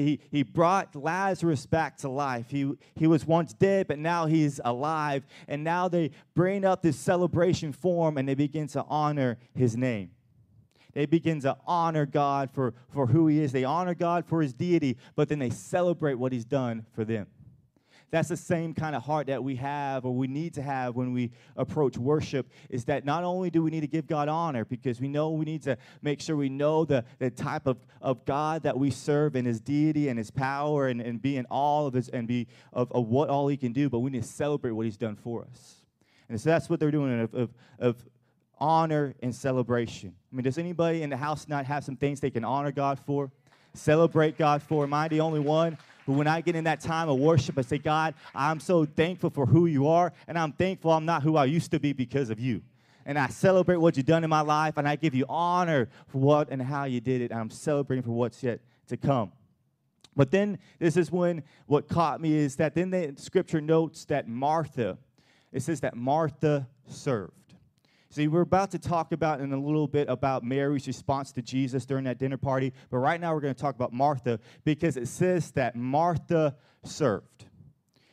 he, 0.00 0.20
he 0.30 0.42
brought 0.42 0.96
Lazarus 0.96 1.66
back 1.66 1.98
to 1.98 2.08
life. 2.08 2.46
He, 2.48 2.72
he 2.94 3.06
was 3.06 3.26
once 3.26 3.52
dead, 3.52 3.88
but 3.88 3.98
now 3.98 4.26
he's 4.26 4.60
alive. 4.64 5.24
And 5.48 5.62
now 5.62 5.88
they 5.88 6.10
bring 6.34 6.64
up 6.64 6.82
this 6.82 6.96
celebration 6.96 7.72
form 7.72 8.16
and 8.16 8.28
they 8.28 8.34
begin 8.34 8.66
to 8.68 8.84
honor 8.88 9.38
his 9.54 9.76
name. 9.76 10.10
They 10.94 11.06
begin 11.06 11.40
to 11.40 11.56
honor 11.66 12.06
God 12.06 12.50
for, 12.52 12.74
for 12.88 13.06
who 13.06 13.26
he 13.26 13.40
is. 13.40 13.52
They 13.52 13.64
honor 13.64 13.94
God 13.94 14.26
for 14.26 14.42
his 14.42 14.52
deity, 14.52 14.98
but 15.16 15.28
then 15.28 15.38
they 15.38 15.50
celebrate 15.50 16.14
what 16.14 16.32
he's 16.32 16.44
done 16.44 16.84
for 16.94 17.04
them. 17.04 17.26
That's 18.12 18.28
the 18.28 18.36
same 18.36 18.74
kind 18.74 18.94
of 18.94 19.02
heart 19.02 19.28
that 19.28 19.42
we 19.42 19.56
have 19.56 20.04
or 20.04 20.14
we 20.14 20.26
need 20.26 20.52
to 20.54 20.62
have 20.62 20.94
when 20.94 21.14
we 21.14 21.30
approach 21.56 21.96
worship 21.96 22.46
is 22.68 22.84
that 22.84 23.06
not 23.06 23.24
only 23.24 23.48
do 23.48 23.62
we 23.62 23.70
need 23.70 23.80
to 23.80 23.86
give 23.86 24.06
God 24.06 24.28
honor 24.28 24.66
because 24.66 25.00
we 25.00 25.08
know 25.08 25.30
we 25.30 25.46
need 25.46 25.62
to 25.62 25.78
make 26.02 26.20
sure 26.20 26.36
we 26.36 26.50
know 26.50 26.84
the, 26.84 27.06
the 27.18 27.30
type 27.30 27.66
of, 27.66 27.78
of 28.02 28.22
God 28.26 28.64
that 28.64 28.78
we 28.78 28.90
serve 28.90 29.34
and 29.34 29.46
his 29.46 29.62
deity 29.62 30.08
and 30.08 30.18
his 30.18 30.30
power 30.30 30.88
and, 30.88 31.00
and 31.00 31.22
be 31.22 31.38
in 31.38 31.46
all 31.46 31.86
of 31.86 31.94
his 31.94 32.10
and 32.10 32.28
be 32.28 32.48
of, 32.74 32.92
of 32.92 33.08
what 33.08 33.30
all 33.30 33.48
he 33.48 33.56
can 33.56 33.72
do, 33.72 33.88
but 33.88 34.00
we 34.00 34.10
need 34.10 34.22
to 34.22 34.28
celebrate 34.28 34.72
what 34.72 34.84
he's 34.84 34.98
done 34.98 35.16
for 35.16 35.46
us. 35.50 35.76
And 36.28 36.38
so 36.38 36.50
that's 36.50 36.68
what 36.68 36.80
they're 36.80 36.90
doing 36.90 37.18
of, 37.18 37.34
of, 37.34 37.54
of 37.78 37.96
honor 38.58 39.14
and 39.22 39.34
celebration. 39.34 40.14
I 40.30 40.36
mean, 40.36 40.44
does 40.44 40.58
anybody 40.58 41.02
in 41.02 41.08
the 41.08 41.16
house 41.16 41.48
not 41.48 41.64
have 41.64 41.82
some 41.82 41.96
things 41.96 42.20
they 42.20 42.30
can 42.30 42.44
honor 42.44 42.72
God 42.72 42.98
for? 42.98 43.30
Celebrate 43.72 44.36
God 44.36 44.62
for? 44.62 44.84
Am 44.84 44.92
I 44.92 45.08
the 45.08 45.20
only 45.20 45.40
one? 45.40 45.78
But 46.06 46.14
when 46.14 46.26
I 46.26 46.40
get 46.40 46.56
in 46.56 46.64
that 46.64 46.80
time 46.80 47.08
of 47.08 47.18
worship, 47.18 47.58
I 47.58 47.62
say, 47.62 47.78
God, 47.78 48.14
I'm 48.34 48.60
so 48.60 48.84
thankful 48.84 49.30
for 49.30 49.46
who 49.46 49.66
you 49.66 49.88
are, 49.88 50.12
and 50.26 50.38
I'm 50.38 50.52
thankful 50.52 50.90
I'm 50.90 51.04
not 51.04 51.22
who 51.22 51.36
I 51.36 51.44
used 51.44 51.70
to 51.72 51.80
be 51.80 51.92
because 51.92 52.30
of 52.30 52.40
you. 52.40 52.62
And 53.04 53.18
I 53.18 53.28
celebrate 53.28 53.76
what 53.76 53.96
you've 53.96 54.06
done 54.06 54.24
in 54.24 54.30
my 54.30 54.40
life, 54.40 54.76
and 54.76 54.88
I 54.88 54.96
give 54.96 55.14
you 55.14 55.26
honor 55.28 55.88
for 56.08 56.18
what 56.18 56.50
and 56.50 56.62
how 56.62 56.84
you 56.84 57.00
did 57.00 57.20
it, 57.20 57.30
and 57.30 57.40
I'm 57.40 57.50
celebrating 57.50 58.02
for 58.02 58.12
what's 58.12 58.42
yet 58.42 58.60
to 58.88 58.96
come. 58.96 59.32
But 60.14 60.30
then 60.30 60.58
this 60.78 60.96
is 60.96 61.10
when 61.10 61.42
what 61.66 61.88
caught 61.88 62.20
me 62.20 62.34
is 62.34 62.56
that 62.56 62.74
then 62.74 62.90
the 62.90 63.14
scripture 63.16 63.60
notes 63.60 64.04
that 64.06 64.28
Martha, 64.28 64.98
it 65.52 65.62
says 65.62 65.80
that 65.80 65.96
Martha 65.96 66.68
served. 66.86 67.32
See, 68.12 68.28
we're 68.28 68.42
about 68.42 68.70
to 68.72 68.78
talk 68.78 69.12
about 69.12 69.40
in 69.40 69.54
a 69.54 69.58
little 69.58 69.88
bit 69.88 70.06
about 70.10 70.44
Mary's 70.44 70.86
response 70.86 71.32
to 71.32 71.40
Jesus 71.40 71.86
during 71.86 72.04
that 72.04 72.18
dinner 72.18 72.36
party, 72.36 72.74
but 72.90 72.98
right 72.98 73.18
now 73.18 73.32
we're 73.32 73.40
going 73.40 73.54
to 73.54 73.60
talk 73.60 73.74
about 73.74 73.90
Martha 73.90 74.38
because 74.64 74.98
it 74.98 75.08
says 75.08 75.50
that 75.52 75.76
Martha 75.76 76.54
served. 76.84 77.46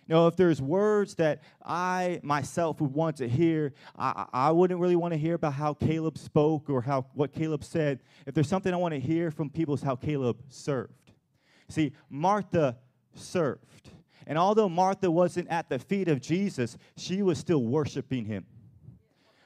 Now, 0.08 0.28
if 0.28 0.38
there's 0.38 0.62
words 0.62 1.16
that 1.16 1.44
I 1.66 2.22
myself 2.24 2.80
would 2.80 2.94
want 2.94 3.18
to 3.18 3.28
hear, 3.28 3.74
I, 3.98 4.26
I 4.32 4.52
wouldn't 4.52 4.80
really 4.80 4.96
want 4.96 5.14
to 5.16 5.18
hear 5.18 5.34
about 5.34 5.52
how 5.52 5.74
Caleb 5.74 6.18
spoke 6.18 6.70
or 6.70 6.82
how 6.82 7.06
what 7.14 7.34
Caleb 7.34 7.66
said. 7.66 8.00
If 8.26 8.34
there's 8.34 8.48
something 8.48 8.74
I 8.74 8.78
want 8.78 8.94
to 8.94 9.02
hear 9.02 9.32
from 9.32 9.50
people, 9.50 9.76
is 9.76 9.82
how 9.82 9.98
Caleb 9.98 10.38
served. 10.48 11.12
See, 11.68 11.92
Martha 12.10 12.78
served. 13.16 13.90
And 14.26 14.38
although 14.38 14.70
Martha 14.70 15.12
wasn't 15.12 15.50
at 15.50 15.68
the 15.68 15.78
feet 15.78 16.08
of 16.08 16.22
Jesus, 16.22 16.78
she 16.96 17.22
was 17.22 17.38
still 17.38 17.66
worshiping 17.66 18.24
him. 18.24 18.46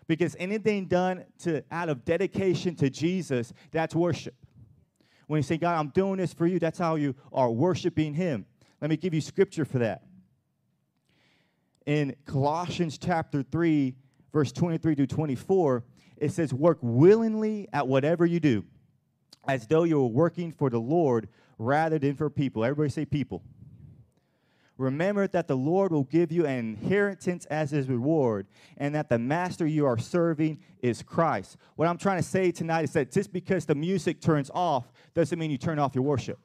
Because 0.07 0.35
anything 0.39 0.85
done 0.85 1.25
to 1.39 1.63
out 1.71 1.89
of 1.89 2.03
dedication 2.05 2.75
to 2.75 2.89
Jesus, 2.89 3.53
that's 3.71 3.95
worship. 3.95 4.35
When 5.27 5.37
you 5.37 5.43
say, 5.43 5.57
God, 5.57 5.79
I'm 5.79 5.89
doing 5.89 6.17
this 6.17 6.33
for 6.33 6.45
you, 6.45 6.59
that's 6.59 6.77
how 6.77 6.95
you 6.95 7.15
are 7.31 7.49
worshiping 7.49 8.13
Him. 8.13 8.45
Let 8.81 8.89
me 8.89 8.97
give 8.97 9.13
you 9.13 9.21
scripture 9.21 9.65
for 9.65 9.79
that. 9.79 10.03
In 11.85 12.15
Colossians 12.25 12.97
chapter 12.97 13.43
3, 13.43 13.95
verse 14.31 14.51
23 14.51 14.95
to 14.95 15.07
24, 15.07 15.83
it 16.17 16.31
says, 16.31 16.53
Work 16.53 16.79
willingly 16.81 17.67
at 17.73 17.87
whatever 17.87 18.25
you 18.25 18.39
do, 18.39 18.65
as 19.47 19.67
though 19.67 19.83
you 19.83 19.99
were 19.99 20.07
working 20.07 20.51
for 20.51 20.69
the 20.69 20.79
Lord 20.79 21.29
rather 21.57 21.99
than 21.99 22.15
for 22.15 22.29
people. 22.29 22.63
Everybody 22.63 22.89
say 22.89 23.05
people. 23.05 23.43
Remember 24.77 25.27
that 25.27 25.47
the 25.47 25.55
Lord 25.55 25.91
will 25.91 26.05
give 26.05 26.31
you 26.31 26.45
an 26.45 26.57
inheritance 26.57 27.45
as 27.45 27.71
his 27.71 27.87
reward, 27.87 28.47
and 28.77 28.95
that 28.95 29.07
the 29.07 29.19
master 29.19 29.67
you 29.67 29.85
are 29.85 29.97
serving 29.97 30.59
is 30.81 31.03
Christ. 31.03 31.57
What 31.75 31.87
I'm 31.87 31.97
trying 31.97 32.17
to 32.17 32.27
say 32.27 32.51
tonight 32.51 32.85
is 32.85 32.93
that 32.93 33.11
just 33.11 33.31
because 33.31 33.65
the 33.65 33.75
music 33.75 34.19
turns 34.19 34.49
off 34.53 34.91
doesn't 35.13 35.37
mean 35.37 35.51
you 35.51 35.59
turn 35.59 35.77
off 35.77 35.93
your 35.93 36.03
worship. 36.03 36.39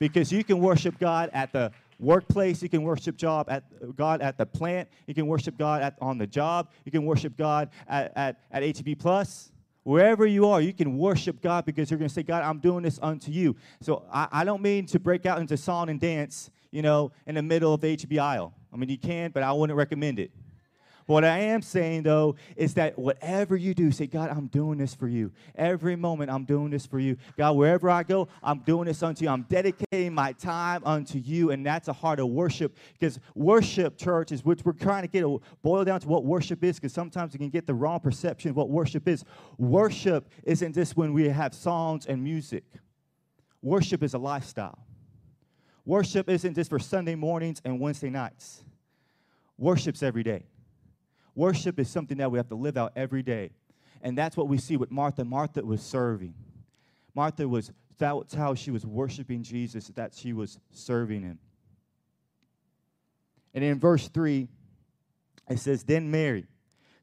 Because 0.00 0.32
you 0.32 0.42
can 0.42 0.58
worship 0.58 0.98
God 0.98 1.30
at 1.32 1.52
the 1.52 1.70
workplace, 2.00 2.62
you 2.62 2.68
can 2.68 2.82
worship 2.82 3.16
job 3.16 3.48
at 3.48 3.64
God 3.94 4.22
at 4.22 4.36
the 4.36 4.46
plant, 4.46 4.88
you 5.06 5.14
can 5.14 5.26
worship 5.26 5.56
God 5.56 5.82
at, 5.82 5.96
on 6.00 6.18
the 6.18 6.26
job, 6.26 6.70
you 6.84 6.90
can 6.90 7.04
worship 7.04 7.36
God 7.36 7.70
at, 7.86 8.12
at, 8.16 8.40
at 8.50 8.62
H-E-B 8.62 8.96
Plus. 8.96 9.52
Wherever 9.82 10.26
you 10.26 10.46
are, 10.46 10.60
you 10.60 10.72
can 10.72 10.98
worship 10.98 11.40
God 11.40 11.64
because 11.64 11.90
you're 11.90 11.98
going 11.98 12.08
to 12.08 12.14
say, 12.14 12.22
God, 12.22 12.42
I'm 12.42 12.58
doing 12.58 12.82
this 12.82 12.98
unto 13.00 13.30
you. 13.30 13.56
So 13.80 14.04
I, 14.12 14.28
I 14.32 14.44
don't 14.44 14.62
mean 14.62 14.86
to 14.86 14.98
break 14.98 15.26
out 15.26 15.40
into 15.40 15.56
song 15.56 15.88
and 15.88 16.00
dance 16.00 16.50
you 16.70 16.82
know, 16.82 17.12
in 17.26 17.34
the 17.34 17.42
middle 17.42 17.74
of 17.74 17.80
the 17.80 17.88
H-E-B 17.88 18.18
aisle. 18.18 18.54
I 18.72 18.76
mean, 18.76 18.88
you 18.88 18.98
can, 18.98 19.30
but 19.30 19.42
I 19.42 19.52
wouldn't 19.52 19.76
recommend 19.76 20.18
it. 20.18 20.30
What 21.10 21.24
I 21.24 21.38
am 21.38 21.60
saying 21.60 22.04
though 22.04 22.36
is 22.54 22.74
that 22.74 22.96
whatever 22.96 23.56
you 23.56 23.74
do, 23.74 23.90
say, 23.90 24.06
God, 24.06 24.30
I'm 24.30 24.46
doing 24.46 24.78
this 24.78 24.94
for 24.94 25.08
you. 25.08 25.32
Every 25.56 25.96
moment, 25.96 26.30
I'm 26.30 26.44
doing 26.44 26.70
this 26.70 26.86
for 26.86 27.00
you. 27.00 27.16
God, 27.36 27.56
wherever 27.56 27.90
I 27.90 28.04
go, 28.04 28.28
I'm 28.44 28.60
doing 28.60 28.86
this 28.86 29.02
unto 29.02 29.24
you. 29.24 29.28
I'm 29.28 29.42
dedicating 29.42 30.14
my 30.14 30.32
time 30.34 30.82
unto 30.84 31.18
you. 31.18 31.50
And 31.50 31.66
that's 31.66 31.88
a 31.88 31.92
heart 31.92 32.20
of 32.20 32.28
worship 32.28 32.76
because 32.92 33.18
worship, 33.34 33.98
church, 33.98 34.30
is 34.30 34.44
which 34.44 34.64
we're 34.64 34.72
trying 34.72 35.02
to 35.02 35.08
get 35.08 35.24
a, 35.24 35.36
boil 35.62 35.84
down 35.84 35.98
to 35.98 36.06
what 36.06 36.24
worship 36.24 36.62
is 36.62 36.76
because 36.76 36.92
sometimes 36.92 37.32
we 37.32 37.40
can 37.40 37.50
get 37.50 37.66
the 37.66 37.74
wrong 37.74 37.98
perception 37.98 38.50
of 38.50 38.56
what 38.56 38.70
worship 38.70 39.08
is. 39.08 39.24
Worship 39.58 40.28
isn't 40.44 40.74
just 40.74 40.96
when 40.96 41.12
we 41.12 41.28
have 41.28 41.54
songs 41.54 42.06
and 42.06 42.22
music, 42.22 42.62
worship 43.62 44.04
is 44.04 44.14
a 44.14 44.18
lifestyle. 44.18 44.78
Worship 45.90 46.28
isn't 46.28 46.54
just 46.54 46.70
for 46.70 46.78
Sunday 46.78 47.16
mornings 47.16 47.60
and 47.64 47.80
Wednesday 47.80 48.10
nights. 48.10 48.62
Worship's 49.58 50.04
every 50.04 50.22
day. 50.22 50.44
Worship 51.34 51.80
is 51.80 51.90
something 51.90 52.18
that 52.18 52.30
we 52.30 52.38
have 52.38 52.46
to 52.50 52.54
live 52.54 52.76
out 52.76 52.92
every 52.94 53.24
day. 53.24 53.50
And 54.00 54.16
that's 54.16 54.36
what 54.36 54.46
we 54.46 54.56
see 54.56 54.76
with 54.76 54.92
Martha. 54.92 55.24
Martha 55.24 55.66
was 55.66 55.82
serving. 55.82 56.34
Martha 57.12 57.48
was, 57.48 57.72
that's 57.98 58.34
how 58.34 58.54
she 58.54 58.70
was 58.70 58.86
worshiping 58.86 59.42
Jesus, 59.42 59.88
that 59.96 60.14
she 60.14 60.32
was 60.32 60.60
serving 60.70 61.22
him. 61.22 61.40
And 63.52 63.64
in 63.64 63.80
verse 63.80 64.06
3, 64.06 64.46
it 65.48 65.58
says, 65.58 65.82
Then 65.82 66.08
Mary 66.08 66.46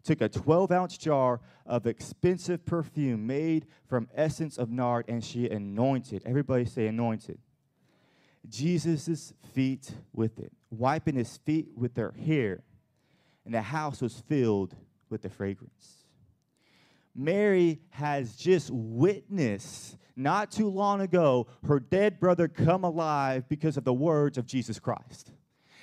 took 0.05 0.21
a 0.21 0.29
12 0.29 0.71
ounce 0.71 0.97
jar 0.97 1.41
of 1.65 1.87
expensive 1.87 2.65
perfume 2.65 3.27
made 3.27 3.65
from 3.85 4.07
essence 4.15 4.57
of 4.57 4.69
nard, 4.71 5.03
and 5.09 5.21
she 5.21 5.49
anointed. 5.49 6.23
Everybody 6.25 6.63
say 6.63 6.87
anointed. 6.87 7.37
Jesus' 8.49 9.33
feet 9.53 9.91
with 10.13 10.39
it, 10.39 10.51
wiping 10.69 11.15
his 11.15 11.37
feet 11.37 11.69
with 11.75 11.93
their 11.93 12.11
hair, 12.11 12.63
and 13.45 13.53
the 13.53 13.61
house 13.61 14.01
was 14.01 14.23
filled 14.27 14.75
with 15.09 15.21
the 15.21 15.29
fragrance. 15.29 16.03
Mary 17.15 17.79
has 17.89 18.35
just 18.35 18.69
witnessed 18.71 19.97
not 20.15 20.51
too 20.51 20.69
long 20.69 21.01
ago 21.01 21.47
her 21.65 21.79
dead 21.79 22.19
brother 22.19 22.47
come 22.47 22.83
alive 22.83 23.47
because 23.49 23.77
of 23.77 23.83
the 23.83 23.93
words 23.93 24.37
of 24.37 24.45
Jesus 24.45 24.79
Christ. 24.79 25.31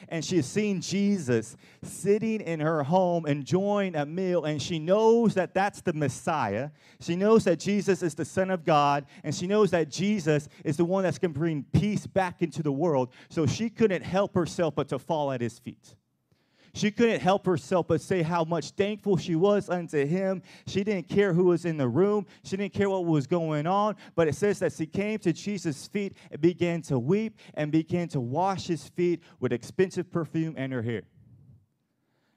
And 0.08 0.24
she 0.24 0.36
has 0.36 0.46
seen 0.46 0.80
Jesus 0.80 1.56
sitting 1.82 2.40
in 2.40 2.60
her 2.60 2.82
home 2.82 3.26
enjoying 3.26 3.96
a 3.96 4.06
meal, 4.06 4.44
and 4.44 4.60
she 4.60 4.78
knows 4.78 5.34
that 5.34 5.54
that's 5.54 5.80
the 5.80 5.92
Messiah. 5.92 6.70
She 7.00 7.16
knows 7.16 7.44
that 7.44 7.58
Jesus 7.58 8.02
is 8.02 8.14
the 8.14 8.24
Son 8.24 8.50
of 8.50 8.64
God, 8.64 9.06
and 9.22 9.34
she 9.34 9.46
knows 9.46 9.70
that 9.70 9.90
Jesus 9.90 10.48
is 10.64 10.76
the 10.76 10.84
one 10.84 11.04
that's 11.04 11.18
going 11.18 11.32
to 11.32 11.38
bring 11.38 11.64
peace 11.72 12.06
back 12.06 12.42
into 12.42 12.62
the 12.62 12.72
world. 12.72 13.10
So 13.28 13.46
she 13.46 13.70
couldn't 13.70 14.02
help 14.02 14.34
herself 14.34 14.74
but 14.74 14.88
to 14.88 14.98
fall 14.98 15.32
at 15.32 15.40
his 15.40 15.58
feet. 15.58 15.94
She 16.74 16.90
couldn't 16.90 17.20
help 17.20 17.46
herself 17.46 17.86
but 17.86 18.00
say 18.00 18.22
how 18.22 18.44
much 18.44 18.70
thankful 18.70 19.16
she 19.16 19.36
was 19.36 19.70
unto 19.70 20.04
him. 20.04 20.42
She 20.66 20.82
didn't 20.82 21.08
care 21.08 21.32
who 21.32 21.44
was 21.44 21.64
in 21.64 21.76
the 21.76 21.88
room, 21.88 22.26
she 22.42 22.56
didn't 22.56 22.74
care 22.74 22.90
what 22.90 23.04
was 23.06 23.28
going 23.28 23.66
on. 23.66 23.94
But 24.16 24.26
it 24.26 24.34
says 24.34 24.58
that 24.58 24.72
she 24.72 24.86
came 24.86 25.18
to 25.20 25.32
Jesus' 25.32 25.86
feet 25.86 26.16
and 26.32 26.40
began 26.40 26.82
to 26.82 26.98
weep 26.98 27.38
and 27.54 27.70
began 27.70 28.08
to 28.08 28.20
wash 28.20 28.66
his 28.66 28.88
feet 28.88 29.22
with 29.38 29.52
expensive 29.52 30.10
perfume 30.10 30.54
and 30.56 30.72
her 30.72 30.82
hair. 30.82 31.02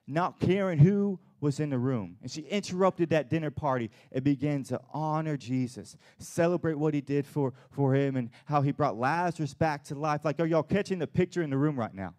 Not 0.06 0.38
caring 0.38 0.78
who 0.78 1.18
was 1.40 1.58
in 1.58 1.70
the 1.70 1.78
room. 1.78 2.16
And 2.22 2.30
she 2.30 2.42
interrupted 2.42 3.10
that 3.10 3.30
dinner 3.30 3.50
party 3.50 3.90
and 4.12 4.22
began 4.22 4.62
to 4.64 4.80
honor 4.92 5.36
Jesus, 5.36 5.96
celebrate 6.18 6.74
what 6.74 6.94
he 6.94 7.00
did 7.00 7.26
for, 7.26 7.54
for 7.70 7.94
him 7.94 8.16
and 8.16 8.30
how 8.44 8.62
he 8.62 8.70
brought 8.70 8.96
Lazarus 8.96 9.54
back 9.54 9.82
to 9.84 9.96
life. 9.96 10.24
Like, 10.24 10.38
are 10.38 10.46
y'all 10.46 10.62
catching 10.62 11.00
the 11.00 11.06
picture 11.06 11.42
in 11.42 11.50
the 11.50 11.58
room 11.58 11.76
right 11.76 11.94
now? 11.94 12.14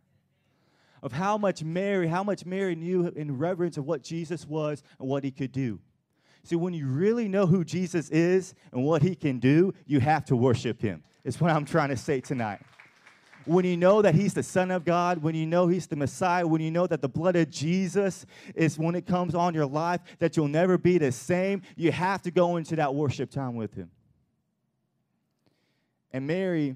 Of 1.01 1.11
how 1.11 1.37
much 1.37 1.63
Mary, 1.63 2.07
how 2.07 2.23
much 2.23 2.45
Mary 2.45 2.75
knew 2.75 3.07
in 3.07 3.37
reverence 3.37 3.77
of 3.77 3.85
what 3.85 4.03
Jesus 4.03 4.45
was 4.45 4.83
and 4.99 5.07
what 5.07 5.23
he 5.23 5.31
could 5.31 5.51
do. 5.51 5.79
See, 6.43 6.55
when 6.55 6.73
you 6.73 6.87
really 6.87 7.27
know 7.27 7.45
who 7.45 7.63
Jesus 7.63 8.09
is 8.09 8.55
and 8.71 8.83
what 8.83 9.01
he 9.01 9.15
can 9.15 9.39
do, 9.39 9.73
you 9.85 9.99
have 9.99 10.25
to 10.25 10.35
worship 10.35 10.81
him. 10.81 11.03
Is 11.23 11.39
what 11.39 11.51
I'm 11.51 11.65
trying 11.65 11.89
to 11.89 11.97
say 11.97 12.21
tonight. 12.21 12.61
When 13.45 13.65
you 13.65 13.77
know 13.77 14.01
that 14.01 14.15
he's 14.15 14.33
the 14.33 14.43
Son 14.43 14.71
of 14.71 14.85
God, 14.85 15.21
when 15.21 15.35
you 15.35 15.45
know 15.45 15.67
he's 15.67 15.87
the 15.87 15.95
Messiah, 15.95 16.45
when 16.45 16.61
you 16.61 16.71
know 16.71 16.87
that 16.87 17.01
the 17.01 17.09
blood 17.09 17.35
of 17.35 17.49
Jesus 17.49 18.25
is 18.55 18.77
when 18.77 18.95
it 18.95 19.05
comes 19.05 19.35
on 19.35 19.53
your 19.53 19.65
life, 19.65 20.01
that 20.19 20.37
you'll 20.37 20.47
never 20.47 20.77
be 20.77 20.97
the 20.97 21.11
same, 21.11 21.61
you 21.75 21.91
have 21.91 22.21
to 22.23 22.31
go 22.31 22.57
into 22.57 22.75
that 22.77 22.93
worship 22.93 23.29
time 23.29 23.55
with 23.55 23.73
him. 23.73 23.89
And 26.11 26.25
Mary, 26.25 26.75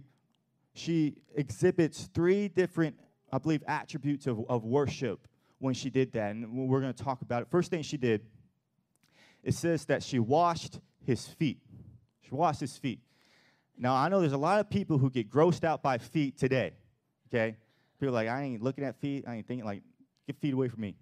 she 0.74 1.16
exhibits 1.36 2.10
three 2.14 2.48
different 2.48 3.00
I 3.34 3.40
believe, 3.40 3.64
attributes 3.68 4.28
of, 4.28 4.46
of 4.48 4.64
worship 4.64 5.28
when 5.58 5.74
she 5.74 5.90
did 5.90 6.12
that. 6.12 6.36
And 6.36 6.70
we're 6.70 6.82
going 6.82 6.94
to 6.94 7.04
talk 7.04 7.24
about 7.24 7.42
it. 7.42 7.48
First 7.50 7.72
thing 7.72 7.82
she 7.82 7.98
did, 7.98 8.22
it 9.44 9.56
says 9.56 9.86
that 9.86 10.04
she 10.04 10.20
washed 10.20 10.80
his 11.04 11.26
feet. 11.26 11.58
She 12.22 12.30
washed 12.30 12.60
his 12.60 12.78
feet. 12.78 13.00
Now, 13.76 13.96
I 13.96 14.08
know 14.08 14.22
there's 14.22 14.34
a 14.34 14.38
lot 14.38 14.60
of 14.60 14.70
people 14.70 15.00
who 15.00 15.10
get 15.10 15.32
grossed 15.32 15.64
out 15.64 15.82
by 15.82 15.98
feet 15.98 16.38
today, 16.38 16.74
okay? 17.28 17.58
People 18.00 18.14
like, 18.14 18.28
I 18.28 18.44
ain't 18.44 18.62
looking 18.62 18.84
at 18.84 19.00
feet. 19.00 19.26
I 19.28 19.38
ain't 19.38 19.48
thinking, 19.48 19.66
like, 19.66 19.82
get 20.28 20.38
feet 20.38 20.54
away 20.54 20.68
from 20.68 20.82
me. 20.82 20.96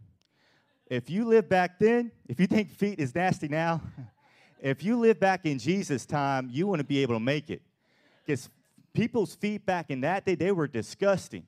If 0.89 1.09
you 1.09 1.25
live 1.25 1.49
back 1.49 1.79
then, 1.79 2.13
if 2.29 2.39
you 2.39 2.47
think 2.47 2.71
feet 2.71 2.97
is 2.97 3.13
nasty 3.13 3.49
now, 3.49 3.81
if 4.61 4.85
you 4.85 4.97
live 4.97 5.19
back 5.19 5.45
in 5.45 5.59
Jesus' 5.59 6.05
time, 6.05 6.47
you 6.49 6.65
wouldn't 6.67 6.87
be 6.87 6.99
able 6.99 7.15
to 7.15 7.19
make 7.19 7.49
it. 7.49 7.61
Because 8.25 8.49
people's 8.93 9.35
feet 9.35 9.65
back 9.65 9.91
in 9.91 9.99
that 10.01 10.25
day, 10.25 10.35
they 10.35 10.53
were 10.53 10.67
disgusting 10.69 11.43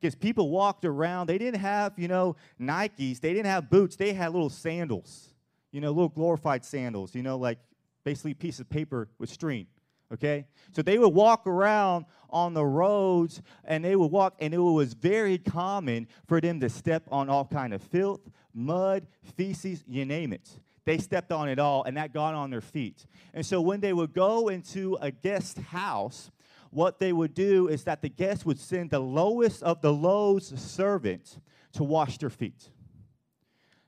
because 0.00 0.14
people 0.14 0.50
walked 0.50 0.84
around. 0.84 1.26
They 1.26 1.38
didn't 1.38 1.60
have, 1.60 1.92
you 1.96 2.08
know, 2.08 2.36
Nikes. 2.60 3.20
They 3.20 3.32
didn't 3.32 3.46
have 3.46 3.70
boots. 3.70 3.96
They 3.96 4.12
had 4.12 4.32
little 4.32 4.50
sandals, 4.50 5.28
you 5.72 5.80
know, 5.80 5.90
little 5.90 6.08
glorified 6.08 6.64
sandals, 6.64 7.14
you 7.14 7.22
know, 7.22 7.36
like 7.36 7.58
basically 8.04 8.34
piece 8.34 8.60
of 8.60 8.68
paper 8.68 9.08
with 9.18 9.30
string. 9.30 9.66
Okay? 10.12 10.46
So 10.72 10.82
they 10.82 10.98
would 10.98 11.14
walk 11.14 11.46
around 11.46 12.06
on 12.30 12.54
the 12.54 12.64
roads 12.64 13.42
and 13.64 13.84
they 13.84 13.96
would 13.96 14.10
walk, 14.10 14.36
and 14.40 14.54
it 14.54 14.58
was 14.58 14.94
very 14.94 15.38
common 15.38 16.08
for 16.26 16.40
them 16.40 16.60
to 16.60 16.68
step 16.68 17.04
on 17.10 17.28
all 17.28 17.44
kind 17.44 17.74
of 17.74 17.82
filth, 17.82 18.20
mud, 18.54 19.06
feces, 19.36 19.84
you 19.86 20.04
name 20.04 20.32
it. 20.32 20.48
They 20.84 20.96
stepped 20.96 21.32
on 21.32 21.50
it 21.50 21.58
all, 21.58 21.84
and 21.84 21.98
that 21.98 22.14
got 22.14 22.34
on 22.34 22.48
their 22.48 22.62
feet. 22.62 23.04
And 23.34 23.44
so 23.44 23.60
when 23.60 23.80
they 23.80 23.92
would 23.92 24.14
go 24.14 24.48
into 24.48 24.96
a 25.02 25.10
guest 25.10 25.58
house, 25.58 26.30
what 26.70 26.98
they 26.98 27.12
would 27.12 27.34
do 27.34 27.68
is 27.68 27.84
that 27.84 28.02
the 28.02 28.08
guests 28.08 28.44
would 28.44 28.58
send 28.58 28.90
the 28.90 28.98
lowest 28.98 29.62
of 29.62 29.80
the 29.80 29.92
low's 29.92 30.48
servants 30.60 31.38
to 31.72 31.84
wash 31.84 32.18
their 32.18 32.30
feet. 32.30 32.70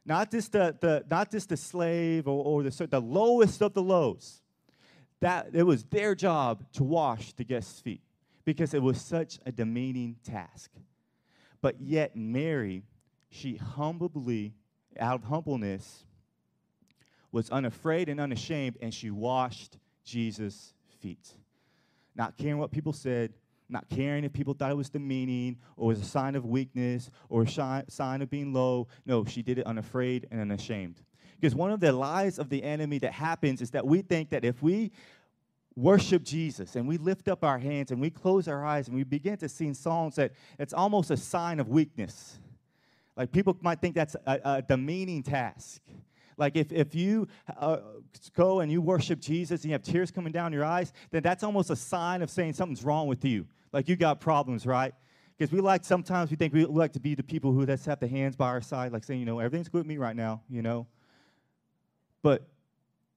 Not 0.04 0.30
just 0.30 0.52
the, 0.52 0.76
the, 0.80 1.04
not 1.10 1.30
just 1.30 1.50
the 1.50 1.56
slave 1.56 2.26
or, 2.26 2.44
or 2.44 2.62
the, 2.62 2.86
the 2.86 3.00
lowest 3.00 3.62
of 3.62 3.74
the 3.74 3.82
lows. 3.82 4.42
That 5.20 5.48
it 5.52 5.64
was 5.64 5.84
their 5.84 6.14
job 6.14 6.64
to 6.72 6.84
wash 6.84 7.34
the 7.34 7.44
guests' 7.44 7.80
feet 7.80 8.00
because 8.44 8.72
it 8.72 8.82
was 8.82 9.00
such 9.00 9.38
a 9.44 9.52
demeaning 9.52 10.16
task. 10.24 10.70
But 11.60 11.80
yet, 11.80 12.16
Mary, 12.16 12.84
she 13.28 13.56
humbly, 13.56 14.54
out 14.98 15.16
of 15.16 15.24
humbleness, 15.24 16.04
was 17.30 17.50
unafraid 17.50 18.08
and 18.08 18.18
unashamed, 18.18 18.78
and 18.80 18.94
she 18.94 19.10
washed 19.10 19.76
Jesus' 20.04 20.72
feet 21.00 21.34
not 22.14 22.36
caring 22.36 22.58
what 22.58 22.70
people 22.70 22.92
said, 22.92 23.32
not 23.68 23.88
caring 23.88 24.24
if 24.24 24.32
people 24.32 24.54
thought 24.54 24.70
it 24.70 24.76
was 24.76 24.90
demeaning 24.90 25.56
or 25.76 25.88
was 25.88 26.00
a 26.00 26.04
sign 26.04 26.34
of 26.34 26.44
weakness 26.44 27.10
or 27.28 27.42
a 27.42 27.84
sign 27.88 28.22
of 28.22 28.30
being 28.30 28.52
low. 28.52 28.88
No, 29.06 29.24
she 29.24 29.42
did 29.42 29.58
it 29.58 29.66
unafraid 29.66 30.26
and 30.30 30.40
unashamed. 30.40 31.00
Because 31.40 31.54
one 31.54 31.70
of 31.70 31.80
the 31.80 31.92
lies 31.92 32.38
of 32.38 32.50
the 32.50 32.62
enemy 32.62 32.98
that 32.98 33.12
happens 33.12 33.62
is 33.62 33.70
that 33.70 33.86
we 33.86 34.02
think 34.02 34.30
that 34.30 34.44
if 34.44 34.62
we 34.62 34.90
worship 35.76 36.22
Jesus 36.22 36.76
and 36.76 36.86
we 36.86 36.98
lift 36.98 37.28
up 37.28 37.44
our 37.44 37.58
hands 37.58 37.90
and 37.90 38.00
we 38.00 38.10
close 38.10 38.48
our 38.48 38.64
eyes 38.64 38.88
and 38.88 38.96
we 38.96 39.04
begin 39.04 39.36
to 39.38 39.48
sing 39.48 39.72
songs 39.72 40.16
that 40.16 40.32
it's 40.58 40.74
almost 40.74 41.10
a 41.10 41.16
sign 41.16 41.60
of 41.60 41.68
weakness. 41.68 42.38
Like 43.16 43.32
people 43.32 43.56
might 43.62 43.80
think 43.80 43.94
that's 43.94 44.16
a, 44.26 44.40
a 44.44 44.62
demeaning 44.62 45.22
task. 45.22 45.80
Like 46.40 46.56
if, 46.56 46.72
if 46.72 46.94
you 46.94 47.28
uh, 47.58 47.76
go 48.34 48.60
and 48.60 48.72
you 48.72 48.80
worship 48.80 49.20
Jesus 49.20 49.60
and 49.60 49.66
you 49.66 49.72
have 49.72 49.82
tears 49.82 50.10
coming 50.10 50.32
down 50.32 50.54
your 50.54 50.64
eyes, 50.64 50.94
then 51.10 51.22
that's 51.22 51.44
almost 51.44 51.68
a 51.68 51.76
sign 51.76 52.22
of 52.22 52.30
saying 52.30 52.54
something's 52.54 52.82
wrong 52.82 53.06
with 53.06 53.24
you. 53.26 53.46
Like 53.72 53.88
you 53.88 53.94
got 53.94 54.20
problems, 54.20 54.64
right? 54.64 54.94
Because 55.36 55.52
we 55.52 55.60
like 55.60 55.84
sometimes 55.84 56.30
we 56.30 56.36
think 56.36 56.54
we 56.54 56.64
like 56.64 56.94
to 56.94 57.00
be 57.00 57.14
the 57.14 57.22
people 57.22 57.52
who 57.52 57.66
just 57.66 57.84
have 57.84 58.00
the 58.00 58.08
hands 58.08 58.36
by 58.36 58.46
our 58.46 58.62
side, 58.62 58.90
like 58.90 59.04
saying, 59.04 59.20
you 59.20 59.26
know, 59.26 59.38
everything's 59.38 59.68
good 59.68 59.78
with 59.80 59.86
me 59.86 59.98
right 59.98 60.16
now, 60.16 60.40
you 60.48 60.62
know. 60.62 60.86
But 62.22 62.48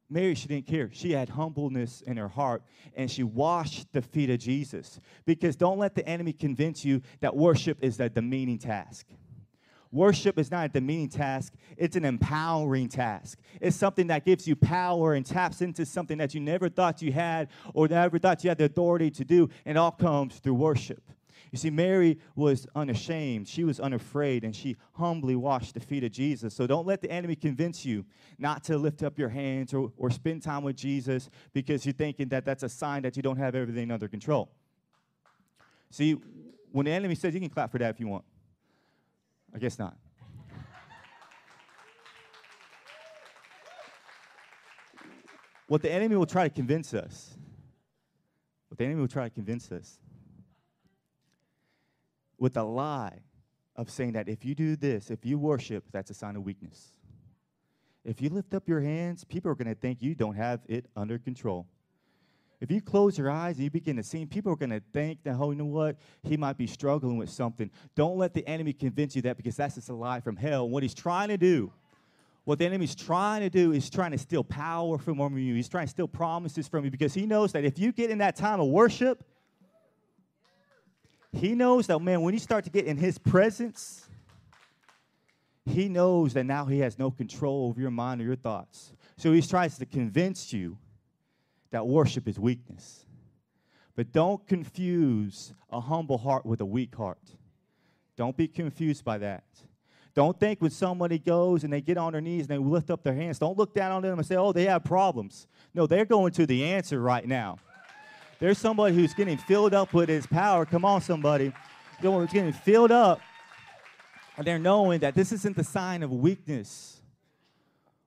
Mary, 0.10 0.36
she 0.36 0.50
didn't 0.50 0.68
care. 0.68 0.90
She 0.92 1.14
had 1.14 1.30
humbleness 1.30 2.02
in 2.02 2.18
her 2.18 2.28
heart 2.28 2.64
and 2.94 3.10
she 3.10 3.24
washed 3.24 3.92
the 3.94 4.02
feet 4.02 4.30
of 4.30 4.40
Jesus. 4.40 5.00
Because 5.26 5.56
don't 5.56 5.80
let 5.80 5.96
the 5.96 6.06
enemy 6.06 6.34
convince 6.34 6.84
you 6.84 7.02
that 7.22 7.36
worship 7.36 7.78
is 7.82 8.02
a 8.02 8.10
demeaning 8.10 8.60
task. 8.60 9.08
Worship 9.94 10.40
is 10.40 10.50
not 10.50 10.66
a 10.66 10.70
demeaning 10.70 11.08
task, 11.08 11.54
it's 11.78 11.96
an 11.96 12.04
empowering 12.04 12.90
task. 12.90 13.38
It's 13.62 13.76
something 13.76 14.08
that 14.08 14.26
gives 14.26 14.48
you 14.48 14.56
power 14.56 15.14
and 15.14 15.24
taps 15.24 15.62
into 15.62 15.86
something 15.86 16.18
that 16.18 16.34
you 16.34 16.40
never 16.40 16.68
thought 16.68 17.04
you 17.04 17.12
had 17.12 17.50
or 17.76 17.88
never 17.88 18.18
thought 18.18 18.44
you 18.44 18.50
had 18.50 18.58
the 18.58 18.66
authority 18.66 19.12
to 19.12 19.24
do, 19.24 19.50
and 19.66 19.78
it 19.78 19.80
all 19.80 19.92
comes 19.92 20.40
through 20.40 20.56
worship. 20.56 21.04
You 21.52 21.60
see, 21.60 21.70
Mary 21.70 22.18
was 22.36 22.66
unashamed. 22.74 23.48
She 23.48 23.64
was 23.64 23.80
unafraid, 23.80 24.44
and 24.44 24.56
she 24.56 24.78
humbly 24.94 25.36
washed 25.36 25.76
the 25.76 25.80
feet 25.80 26.04
of 26.04 26.12
Jesus. 26.12 26.56
So 26.56 26.66
don't 26.66 26.88
let 26.88 27.02
the 27.02 27.12
enemy 27.12 27.36
convince 27.36 27.86
you 27.86 28.04
not 28.40 28.64
to 28.64 28.80
lift 28.80 29.04
up 29.04 29.20
your 29.20 29.30
hands 29.30 29.76
or, 29.76 29.92
or 29.96 30.10
spend 30.10 30.42
time 30.42 30.64
with 30.64 30.76
Jesus 30.76 31.30
because 31.54 31.86
you're 31.86 31.94
thinking 31.94 32.30
that 32.30 32.46
that's 32.46 32.64
a 32.64 32.70
sign 32.70 33.04
that 33.04 33.16
you 33.16 33.22
don't 33.22 33.38
have 33.38 33.54
everything 33.54 33.92
under 33.92 34.08
control. 34.08 34.50
See, 35.92 36.14
when 36.72 36.88
the 36.88 36.92
enemy 36.92 37.14
says, 37.14 37.36
you 37.36 37.40
can 37.40 37.50
clap 37.50 37.72
for 37.72 37.78
that 37.78 37.92
if 37.92 38.00
you 38.00 38.08
want. 38.08 38.26
I 39.54 39.60
guess 39.60 39.78
not. 39.78 39.96
what 45.74 45.82
the 45.82 45.92
enemy 45.92 46.16
will 46.16 46.28
try 46.28 46.48
to 46.48 46.54
convince 46.54 46.94
us, 46.94 47.36
what 48.68 48.78
the 48.78 48.86
enemy 48.86 49.02
will 49.02 49.08
try 49.08 49.24
to 49.24 49.34
convince 49.34 49.72
us 49.72 49.98
with 52.38 52.54
the 52.54 52.64
lie 52.64 53.22
of 53.76 53.90
saying 53.90 54.12
that 54.12 54.30
if 54.30 54.46
you 54.46 54.54
do 54.54 54.76
this, 54.76 55.10
if 55.10 55.26
you 55.26 55.40
worship, 55.40 55.86
that's 55.92 56.12
a 56.12 56.14
sign 56.14 56.36
of 56.36 56.44
weakness. 56.44 56.92
If 58.06 58.22
you 58.22 58.30
lift 58.30 58.54
up 58.54 58.70
your 58.70 58.82
hands, 58.82 59.24
people 59.24 59.50
are 59.50 59.56
going 59.56 59.68
to 59.68 59.74
think 59.74 60.00
you 60.02 60.14
don't 60.14 60.36
have 60.36 60.60
it 60.68 60.86
under 60.96 61.18
control. 61.18 61.66
If 62.64 62.72
you 62.72 62.80
close 62.80 63.18
your 63.18 63.30
eyes 63.30 63.58
and 63.58 63.66
you 63.66 63.70
begin 63.70 63.98
to 63.98 64.04
see, 64.04 64.26
people 64.26 64.54
are 64.54 64.56
going 64.56 64.70
to 64.70 64.82
think 64.94 65.22
that, 65.26 65.36
oh, 65.38 65.52
you 65.52 65.58
know 65.58 65.66
what? 65.66 65.98
He 66.24 66.38
might 66.38 66.58
be 66.58 66.66
struggling 66.66 67.18
with 67.18 67.30
something. 67.30 67.70
Don't 67.94 68.18
let 68.18 68.34
the 68.34 68.48
enemy 68.48 68.72
convince 68.72 69.18
you 69.18 69.22
that 69.24 69.36
because 69.36 69.58
that's 69.58 69.76
just 69.76 69.90
a 69.90 69.94
lie 69.94 70.22
from 70.22 70.38
hell. 70.38 70.70
What 70.70 70.82
he's 70.82 70.94
trying 70.94 71.28
to 71.28 71.36
do, 71.36 71.74
what 72.46 72.60
the 72.60 72.66
enemy's 72.66 72.96
trying 72.96 73.42
to 73.42 73.50
do 73.50 73.74
is 73.74 73.90
trying 73.90 74.12
to 74.12 74.18
steal 74.18 74.46
power 74.46 74.98
from 74.98 75.38
you. 75.38 75.56
He's 75.56 75.68
trying 75.68 75.88
to 75.88 75.90
steal 75.90 76.08
promises 76.08 76.70
from 76.70 76.86
you 76.86 76.90
because 76.90 77.14
he 77.14 77.26
knows 77.26 77.52
that 77.52 77.66
if 77.66 77.78
you 77.78 77.92
get 77.92 78.10
in 78.10 78.20
that 78.20 78.38
time 78.38 78.62
of 78.62 78.68
worship, 78.68 79.26
he 81.34 81.56
knows 81.56 81.88
that, 81.88 82.00
man, 82.00 82.22
when 82.22 82.34
you 82.34 82.40
start 82.40 82.64
to 82.64 82.70
get 82.70 82.86
in 82.86 82.96
his 82.96 83.18
presence, 83.18 84.08
he 85.66 85.90
knows 85.90 86.32
that 86.32 86.46
now 86.46 86.64
he 86.64 86.80
has 86.80 86.98
no 86.98 87.12
control 87.12 87.68
over 87.68 87.82
your 87.82 87.92
mind 87.92 88.22
or 88.22 88.24
your 88.24 88.38
thoughts. 88.38 88.94
So 89.18 89.34
he 89.34 89.42
tries 89.42 89.78
to 89.80 89.86
convince 89.86 90.54
you 90.54 90.78
that 91.74 91.88
worship 91.88 92.28
is 92.28 92.40
weakness. 92.40 93.04
But 93.96 94.12
don't 94.12 94.46
confuse 94.48 95.54
a 95.72 95.82
humble 95.82 96.20
heart 96.20 96.46
with 96.46 96.62
a 96.62 96.66
weak 96.66 96.96
heart. 96.96 97.36
Don't 98.16 98.38
be 98.38 98.48
confused 98.48 99.04
by 99.04 99.18
that. 99.18 99.44
Don't 100.14 100.40
think 100.40 100.62
when 100.62 100.70
somebody 100.70 101.18
goes 101.18 101.64
and 101.64 101.74
they 101.74 101.82
get 101.82 101.98
on 101.98 102.12
their 102.12 102.22
knees 102.22 102.42
and 102.42 102.50
they 102.50 102.58
lift 102.60 102.92
up 102.92 103.04
their 103.04 103.16
hands, 103.16 103.40
don't 103.40 103.58
look 103.58 103.74
down 103.74 103.92
on 103.92 104.04
them 104.04 104.20
and 104.20 104.28
say, 104.28 104.36
oh, 104.36 104.52
they 104.52 104.66
have 104.66 104.84
problems. 104.84 105.48
No, 105.74 105.88
they're 105.88 106.06
going 106.06 106.32
to 106.34 106.46
the 106.46 106.64
answer 106.64 107.02
right 107.02 107.28
now. 107.28 107.58
There's 108.38 108.60
somebody 108.60 108.94
who's 108.94 109.16
getting 109.16 109.38
filled 109.40 109.74
up 109.74 109.94
with 109.94 110.10
his 110.10 110.28
power. 110.28 110.68
Come 110.68 110.86
on, 110.86 111.02
somebody. 111.02 111.52
Who's 112.02 112.32
getting 112.32 112.54
filled 112.54 112.92
up. 112.92 113.20
And 114.38 114.46
they're 114.46 114.60
knowing 114.60 115.00
that 115.00 115.16
this 115.16 115.32
isn't 115.32 115.56
the 115.56 115.64
sign 115.64 116.04
of 116.04 116.12
weakness. 116.12 117.02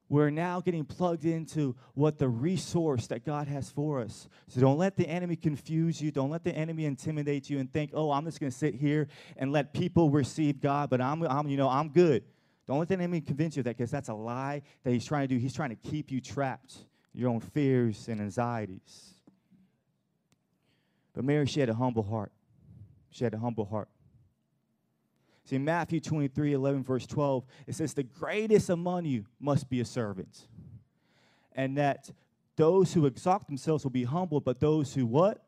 We're 0.08 0.30
now 0.30 0.60
getting 0.60 0.84
plugged 0.84 1.24
into 1.24 1.74
what 1.94 2.18
the 2.18 2.28
resource 2.28 3.08
that 3.08 3.24
God 3.24 3.48
has 3.48 3.70
for 3.70 4.00
us. 4.00 4.28
So 4.46 4.60
don't 4.60 4.78
let 4.78 4.96
the 4.96 5.08
enemy 5.08 5.34
confuse 5.34 6.00
you. 6.00 6.12
Don't 6.12 6.30
let 6.30 6.44
the 6.44 6.52
enemy 6.52 6.84
intimidate 6.84 7.50
you 7.50 7.58
and 7.58 7.72
think, 7.72 7.90
oh, 7.92 8.12
I'm 8.12 8.24
just 8.24 8.38
going 8.38 8.52
to 8.52 8.56
sit 8.56 8.74
here 8.74 9.08
and 9.36 9.50
let 9.50 9.72
people 9.72 10.10
receive 10.10 10.60
God, 10.60 10.90
but 10.90 11.00
I'm, 11.00 11.22
I'm, 11.24 11.48
you 11.48 11.56
know, 11.56 11.68
I'm 11.68 11.88
good. 11.88 12.22
Don't 12.68 12.78
let 12.78 12.88
the 12.88 12.94
enemy 12.94 13.20
convince 13.20 13.56
you 13.56 13.64
that 13.64 13.76
because 13.76 13.90
that's 13.90 14.08
a 14.08 14.14
lie 14.14 14.62
that 14.84 14.92
he's 14.92 15.04
trying 15.04 15.26
to 15.26 15.34
do. 15.34 15.40
He's 15.40 15.54
trying 15.54 15.70
to 15.70 15.76
keep 15.76 16.12
you 16.12 16.20
trapped, 16.20 16.76
your 17.12 17.28
own 17.28 17.40
fears 17.40 18.06
and 18.08 18.20
anxieties. 18.20 19.14
But 21.14 21.24
Mary, 21.24 21.46
she 21.46 21.60
had 21.60 21.68
a 21.68 21.74
humble 21.74 22.02
heart. 22.04 22.30
She 23.10 23.24
had 23.24 23.34
a 23.34 23.38
humble 23.38 23.64
heart. 23.64 23.88
See, 25.46 25.58
Matthew 25.58 26.00
23, 26.00 26.54
11, 26.54 26.82
verse 26.82 27.06
12, 27.06 27.44
it 27.68 27.74
says, 27.76 27.94
The 27.94 28.02
greatest 28.02 28.68
among 28.68 29.04
you 29.04 29.26
must 29.38 29.70
be 29.70 29.80
a 29.80 29.84
servant. 29.84 30.48
And 31.54 31.78
that 31.78 32.10
those 32.56 32.92
who 32.92 33.06
exalt 33.06 33.46
themselves 33.46 33.84
will 33.84 33.92
be 33.92 34.02
humbled, 34.04 34.44
but 34.44 34.58
those 34.58 34.92
who 34.92 35.06
what? 35.06 35.46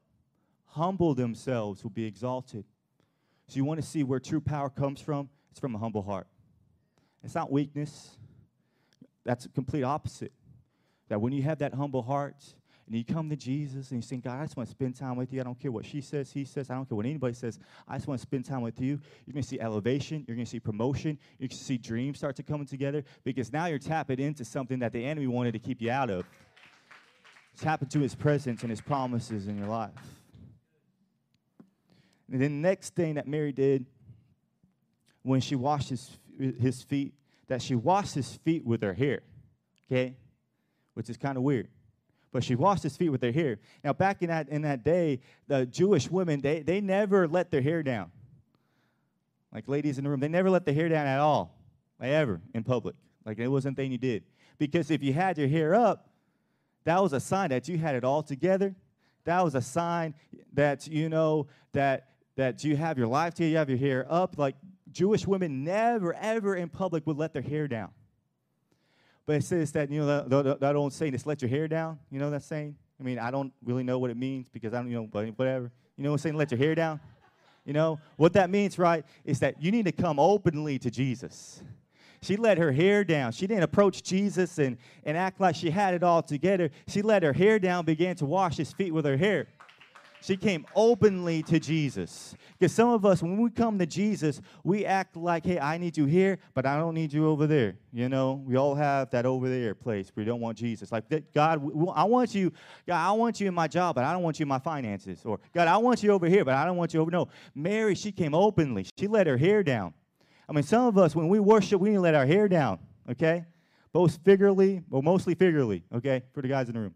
Humble 0.66 1.14
themselves 1.14 1.82
will 1.82 1.90
be 1.90 2.04
exalted. 2.04 2.64
So 3.48 3.56
you 3.56 3.64
want 3.64 3.80
to 3.80 3.86
see 3.86 4.04
where 4.04 4.20
true 4.20 4.40
power 4.40 4.70
comes 4.70 5.00
from? 5.00 5.28
It's 5.50 5.58
from 5.58 5.74
a 5.74 5.78
humble 5.78 6.02
heart. 6.02 6.28
It's 7.24 7.34
not 7.34 7.50
weakness. 7.50 8.16
That's 9.24 9.46
a 9.46 9.48
complete 9.48 9.82
opposite. 9.82 10.32
That 11.08 11.20
when 11.20 11.32
you 11.32 11.42
have 11.42 11.58
that 11.58 11.74
humble 11.74 12.02
heart, 12.02 12.36
and 12.88 12.96
you 12.96 13.04
come 13.04 13.28
to 13.28 13.36
Jesus 13.36 13.90
and 13.90 14.02
you 14.02 14.02
say, 14.02 14.16
God, 14.16 14.40
I 14.40 14.44
just 14.44 14.56
want 14.56 14.66
to 14.66 14.74
spend 14.74 14.96
time 14.96 15.16
with 15.16 15.30
you. 15.30 15.40
I 15.40 15.44
don't 15.44 15.60
care 15.60 15.70
what 15.70 15.84
she 15.84 16.00
says, 16.00 16.32
he 16.32 16.46
says, 16.46 16.70
I 16.70 16.74
don't 16.74 16.88
care 16.88 16.96
what 16.96 17.04
anybody 17.04 17.34
says. 17.34 17.58
I 17.86 17.96
just 17.96 18.08
want 18.08 18.18
to 18.18 18.22
spend 18.22 18.46
time 18.46 18.62
with 18.62 18.80
you. 18.80 18.98
You're 19.26 19.34
going 19.34 19.42
to 19.42 19.48
see 19.48 19.60
elevation. 19.60 20.24
You're 20.26 20.36
going 20.36 20.46
to 20.46 20.50
see 20.50 20.58
promotion. 20.58 21.18
You're 21.38 21.48
going 21.48 21.58
to 21.58 21.64
see 21.64 21.76
dreams 21.76 22.16
start 22.16 22.36
to 22.36 22.42
come 22.42 22.64
together 22.64 23.04
because 23.24 23.52
now 23.52 23.66
you're 23.66 23.78
tapping 23.78 24.18
into 24.18 24.42
something 24.42 24.78
that 24.78 24.94
the 24.94 25.04
enemy 25.04 25.26
wanted 25.26 25.52
to 25.52 25.58
keep 25.58 25.82
you 25.82 25.90
out 25.90 26.08
of. 26.08 26.24
Tap 27.60 27.82
into 27.82 28.00
his 28.00 28.14
presence 28.14 28.62
and 28.62 28.70
his 28.70 28.80
promises 28.80 29.48
in 29.48 29.58
your 29.58 29.66
life. 29.66 29.90
And 32.32 32.40
then 32.40 32.62
the 32.62 32.68
next 32.68 32.94
thing 32.94 33.14
that 33.14 33.28
Mary 33.28 33.52
did 33.52 33.84
when 35.22 35.42
she 35.42 35.56
washed 35.56 35.90
his, 35.90 36.16
his 36.38 36.82
feet, 36.82 37.12
that 37.48 37.60
she 37.60 37.74
washed 37.74 38.14
his 38.14 38.36
feet 38.36 38.64
with 38.64 38.80
her 38.82 38.94
hair, 38.94 39.20
okay? 39.90 40.14
Which 40.94 41.10
is 41.10 41.18
kind 41.18 41.36
of 41.36 41.42
weird 41.42 41.68
but 42.32 42.44
she 42.44 42.54
washed 42.54 42.82
his 42.82 42.96
feet 42.96 43.08
with 43.08 43.22
her 43.22 43.32
hair. 43.32 43.58
Now, 43.82 43.92
back 43.92 44.22
in 44.22 44.28
that, 44.28 44.48
in 44.48 44.62
that 44.62 44.84
day, 44.84 45.20
the 45.46 45.66
Jewish 45.66 46.10
women, 46.10 46.40
they, 46.40 46.62
they 46.62 46.80
never 46.80 47.26
let 47.26 47.50
their 47.50 47.62
hair 47.62 47.82
down. 47.82 48.10
Like 49.52 49.68
ladies 49.68 49.98
in 49.98 50.04
the 50.04 50.10
room, 50.10 50.20
they 50.20 50.28
never 50.28 50.50
let 50.50 50.64
their 50.64 50.74
hair 50.74 50.88
down 50.88 51.06
at 51.06 51.20
all, 51.20 51.58
like 51.98 52.10
ever, 52.10 52.40
in 52.54 52.64
public. 52.64 52.96
Like 53.24 53.38
it 53.38 53.48
wasn't 53.48 53.78
a 53.78 53.82
thing 53.82 53.92
you 53.92 53.98
did. 53.98 54.24
Because 54.58 54.90
if 54.90 55.02
you 55.02 55.12
had 55.12 55.38
your 55.38 55.48
hair 55.48 55.74
up, 55.74 56.08
that 56.84 57.02
was 57.02 57.12
a 57.12 57.20
sign 57.20 57.50
that 57.50 57.68
you 57.68 57.78
had 57.78 57.94
it 57.94 58.04
all 58.04 58.22
together. 58.22 58.74
That 59.24 59.42
was 59.44 59.54
a 59.54 59.62
sign 59.62 60.14
that, 60.54 60.86
you 60.86 61.08
know, 61.08 61.46
that, 61.72 62.08
that 62.36 62.64
you 62.64 62.76
have 62.76 62.98
your 62.98 63.08
life 63.08 63.34
together, 63.34 63.50
you 63.50 63.56
have 63.56 63.70
your 63.70 63.78
hair 63.78 64.06
up. 64.08 64.38
Like 64.38 64.56
Jewish 64.90 65.26
women 65.26 65.64
never, 65.64 66.14
ever 66.14 66.56
in 66.56 66.68
public 66.68 67.06
would 67.06 67.16
let 67.16 67.32
their 67.32 67.42
hair 67.42 67.68
down. 67.68 67.90
But 69.28 69.36
it 69.36 69.44
says 69.44 69.72
that, 69.72 69.90
you 69.90 70.00
know, 70.00 70.26
that, 70.26 70.58
that 70.60 70.74
old 70.74 70.94
saying, 70.94 71.12
just 71.12 71.26
let 71.26 71.42
your 71.42 71.50
hair 71.50 71.68
down. 71.68 71.98
You 72.10 72.18
know 72.18 72.30
that 72.30 72.42
saying? 72.42 72.74
I 72.98 73.02
mean, 73.02 73.18
I 73.18 73.30
don't 73.30 73.52
really 73.62 73.82
know 73.82 73.98
what 73.98 74.10
it 74.10 74.16
means 74.16 74.48
because 74.48 74.72
I 74.72 74.78
don't, 74.78 74.88
you 74.88 74.94
know, 74.94 75.06
but 75.06 75.26
whatever. 75.36 75.70
You 75.98 76.04
know 76.04 76.12
what 76.12 76.20
saying? 76.20 76.34
Let 76.34 76.50
your 76.50 76.56
hair 76.56 76.74
down? 76.74 76.98
You 77.66 77.74
know? 77.74 78.00
What 78.16 78.32
that 78.32 78.48
means, 78.48 78.78
right, 78.78 79.04
is 79.26 79.40
that 79.40 79.62
you 79.62 79.70
need 79.70 79.84
to 79.84 79.92
come 79.92 80.18
openly 80.18 80.78
to 80.78 80.90
Jesus. 80.90 81.62
She 82.22 82.38
let 82.38 82.56
her 82.56 82.72
hair 82.72 83.04
down. 83.04 83.32
She 83.32 83.46
didn't 83.46 83.64
approach 83.64 84.02
Jesus 84.02 84.56
and, 84.56 84.78
and 85.04 85.14
act 85.14 85.42
like 85.42 85.56
she 85.56 85.68
had 85.68 85.92
it 85.92 86.02
all 86.02 86.22
together. 86.22 86.70
She 86.86 87.02
let 87.02 87.22
her 87.22 87.34
hair 87.34 87.58
down, 87.58 87.84
began 87.84 88.16
to 88.16 88.24
wash 88.24 88.56
his 88.56 88.72
feet 88.72 88.94
with 88.94 89.04
her 89.04 89.18
hair. 89.18 89.48
She 90.20 90.36
came 90.36 90.66
openly 90.74 91.42
to 91.44 91.60
Jesus. 91.60 92.34
Because 92.58 92.74
some 92.74 92.88
of 92.88 93.06
us, 93.06 93.22
when 93.22 93.40
we 93.40 93.50
come 93.50 93.78
to 93.78 93.86
Jesus, 93.86 94.40
we 94.64 94.84
act 94.84 95.16
like, 95.16 95.46
hey, 95.46 95.58
I 95.58 95.78
need 95.78 95.96
you 95.96 96.06
here, 96.06 96.38
but 96.54 96.66
I 96.66 96.76
don't 96.76 96.94
need 96.94 97.12
you 97.12 97.28
over 97.28 97.46
there. 97.46 97.76
You 97.92 98.08
know, 98.08 98.42
we 98.44 98.56
all 98.56 98.74
have 98.74 99.10
that 99.10 99.26
over 99.26 99.48
there 99.48 99.74
place 99.74 100.10
we 100.14 100.24
don't 100.24 100.40
want 100.40 100.58
Jesus. 100.58 100.90
Like, 100.90 101.04
God, 101.32 101.62
I 101.94 102.04
want 102.04 102.34
you, 102.34 102.52
God, 102.86 103.08
I 103.08 103.12
want 103.12 103.40
you 103.40 103.48
in 103.48 103.54
my 103.54 103.68
job, 103.68 103.94
but 103.94 104.04
I 104.04 104.12
don't 104.12 104.22
want 104.22 104.38
you 104.40 104.44
in 104.44 104.48
my 104.48 104.58
finances. 104.58 105.22
Or, 105.24 105.38
God, 105.54 105.68
I 105.68 105.76
want 105.76 106.02
you 106.02 106.10
over 106.10 106.26
here, 106.26 106.44
but 106.44 106.54
I 106.54 106.64
don't 106.64 106.76
want 106.76 106.92
you 106.92 107.00
over. 107.00 107.10
No, 107.10 107.28
Mary, 107.54 107.94
she 107.94 108.12
came 108.12 108.34
openly. 108.34 108.86
She 108.98 109.06
let 109.06 109.26
her 109.26 109.36
hair 109.36 109.62
down. 109.62 109.94
I 110.48 110.52
mean, 110.52 110.64
some 110.64 110.86
of 110.86 110.98
us, 110.98 111.14
when 111.14 111.28
we 111.28 111.40
worship, 111.40 111.80
we 111.80 111.90
need 111.90 111.96
to 111.96 112.00
let 112.00 112.14
our 112.14 112.26
hair 112.26 112.48
down, 112.48 112.78
okay? 113.10 113.44
Both 113.92 114.18
figuratively, 114.24 114.82
well, 114.90 115.02
mostly 115.02 115.34
figuratively, 115.34 115.84
okay, 115.94 116.22
for 116.32 116.42
the 116.42 116.48
guys 116.48 116.68
in 116.68 116.74
the 116.74 116.80
room. 116.80 116.94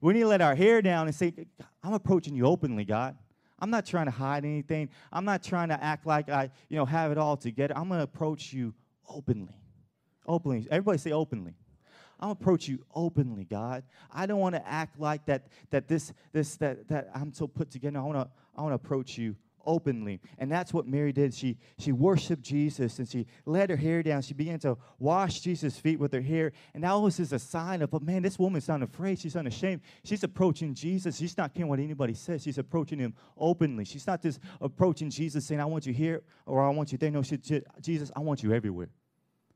We 0.00 0.14
need 0.14 0.20
to 0.20 0.28
let 0.28 0.40
our 0.40 0.54
hair 0.54 0.80
down 0.80 1.06
and 1.06 1.14
say, 1.14 1.34
I'm 1.82 1.92
approaching 1.92 2.34
you 2.34 2.46
openly, 2.46 2.84
God. 2.84 3.16
I'm 3.58 3.70
not 3.70 3.84
trying 3.84 4.06
to 4.06 4.10
hide 4.10 4.44
anything. 4.44 4.88
I'm 5.12 5.24
not 5.24 5.42
trying 5.42 5.68
to 5.68 5.82
act 5.82 6.06
like 6.06 6.30
I, 6.30 6.50
you 6.68 6.76
know, 6.76 6.86
have 6.86 7.12
it 7.12 7.18
all 7.18 7.36
together. 7.36 7.76
I'm 7.76 7.88
going 7.88 7.98
to 7.98 8.04
approach 8.04 8.52
you 8.52 8.74
openly. 9.06 9.54
Openly. 10.26 10.66
Everybody 10.70 10.98
say 10.98 11.12
openly. 11.12 11.54
I'm 12.20 12.28
gonna 12.28 12.32
approach 12.32 12.68
you 12.68 12.84
openly, 12.94 13.44
God. 13.44 13.82
I 14.12 14.26
don't 14.26 14.40
want 14.40 14.54
to 14.54 14.68
act 14.68 15.00
like 15.00 15.24
that 15.24 15.46
that 15.70 15.88
this 15.88 16.12
this 16.32 16.56
that 16.56 16.86
that 16.88 17.08
I'm 17.14 17.32
so 17.32 17.46
put 17.46 17.70
together. 17.70 17.98
I 17.98 18.02
want 18.02 18.18
to 18.18 18.28
I 18.54 18.60
want 18.60 18.72
to 18.72 18.74
approach 18.74 19.16
you 19.16 19.36
openly. 19.66 20.20
And 20.38 20.50
that's 20.50 20.72
what 20.72 20.86
Mary 20.86 21.12
did. 21.12 21.34
She, 21.34 21.56
she 21.78 21.92
worshiped 21.92 22.42
Jesus 22.42 22.98
and 22.98 23.08
she 23.08 23.26
let 23.44 23.70
her 23.70 23.76
hair 23.76 24.02
down. 24.02 24.22
She 24.22 24.34
began 24.34 24.58
to 24.60 24.76
wash 24.98 25.40
Jesus' 25.40 25.78
feet 25.78 25.98
with 25.98 26.12
her 26.12 26.20
hair. 26.20 26.52
And 26.74 26.84
that 26.84 26.92
was 26.92 27.16
just 27.16 27.32
a 27.32 27.38
sign 27.38 27.82
of, 27.82 27.90
but 27.90 28.02
man, 28.02 28.22
this 28.22 28.38
woman's 28.38 28.68
not 28.68 28.82
afraid. 28.82 29.18
She's 29.18 29.36
unashamed. 29.36 29.82
She's 30.04 30.24
approaching 30.24 30.74
Jesus. 30.74 31.18
She's 31.18 31.36
not 31.36 31.54
caring 31.54 31.68
what 31.68 31.80
anybody 31.80 32.14
says. 32.14 32.42
She's 32.42 32.58
approaching 32.58 32.98
him 32.98 33.14
openly. 33.36 33.84
She's 33.84 34.06
not 34.06 34.22
just 34.22 34.40
approaching 34.60 35.10
Jesus 35.10 35.46
saying, 35.46 35.60
I 35.60 35.64
want 35.64 35.86
you 35.86 35.92
here 35.92 36.22
or 36.46 36.62
I 36.62 36.70
want 36.70 36.92
you 36.92 36.98
there. 36.98 37.10
No, 37.10 37.22
she, 37.22 37.38
she, 37.42 37.62
Jesus, 37.80 38.10
I 38.14 38.20
want 38.20 38.42
you 38.42 38.52
everywhere. 38.52 38.88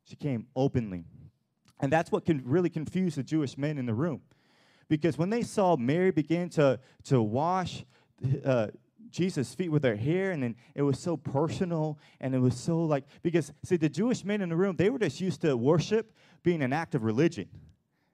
She 0.04 0.16
came 0.16 0.46
openly. 0.54 1.04
And 1.80 1.92
that's 1.92 2.12
what 2.12 2.24
can 2.24 2.42
really 2.44 2.70
confuse 2.70 3.14
the 3.16 3.22
Jewish 3.22 3.58
men 3.58 3.78
in 3.78 3.86
the 3.86 3.94
room. 3.94 4.22
Because 4.88 5.18
when 5.18 5.30
they 5.30 5.42
saw 5.42 5.76
Mary 5.76 6.10
begin 6.10 6.48
to, 6.50 6.78
to 7.04 7.22
wash 7.22 7.84
uh, 8.44 8.68
Jesus' 9.10 9.54
feet 9.54 9.70
with 9.70 9.82
their 9.82 9.96
hair, 9.96 10.30
and 10.32 10.42
then 10.42 10.56
it 10.74 10.82
was 10.82 10.98
so 10.98 11.16
personal, 11.16 11.98
and 12.20 12.34
it 12.34 12.38
was 12.38 12.56
so 12.56 12.84
like, 12.84 13.04
because, 13.22 13.52
see, 13.64 13.76
the 13.76 13.88
Jewish 13.88 14.24
men 14.24 14.40
in 14.40 14.48
the 14.48 14.56
room, 14.56 14.76
they 14.76 14.90
were 14.90 14.98
just 14.98 15.20
used 15.20 15.40
to 15.42 15.56
worship 15.56 16.12
being 16.42 16.62
an 16.62 16.72
act 16.72 16.94
of 16.94 17.04
religion. 17.04 17.48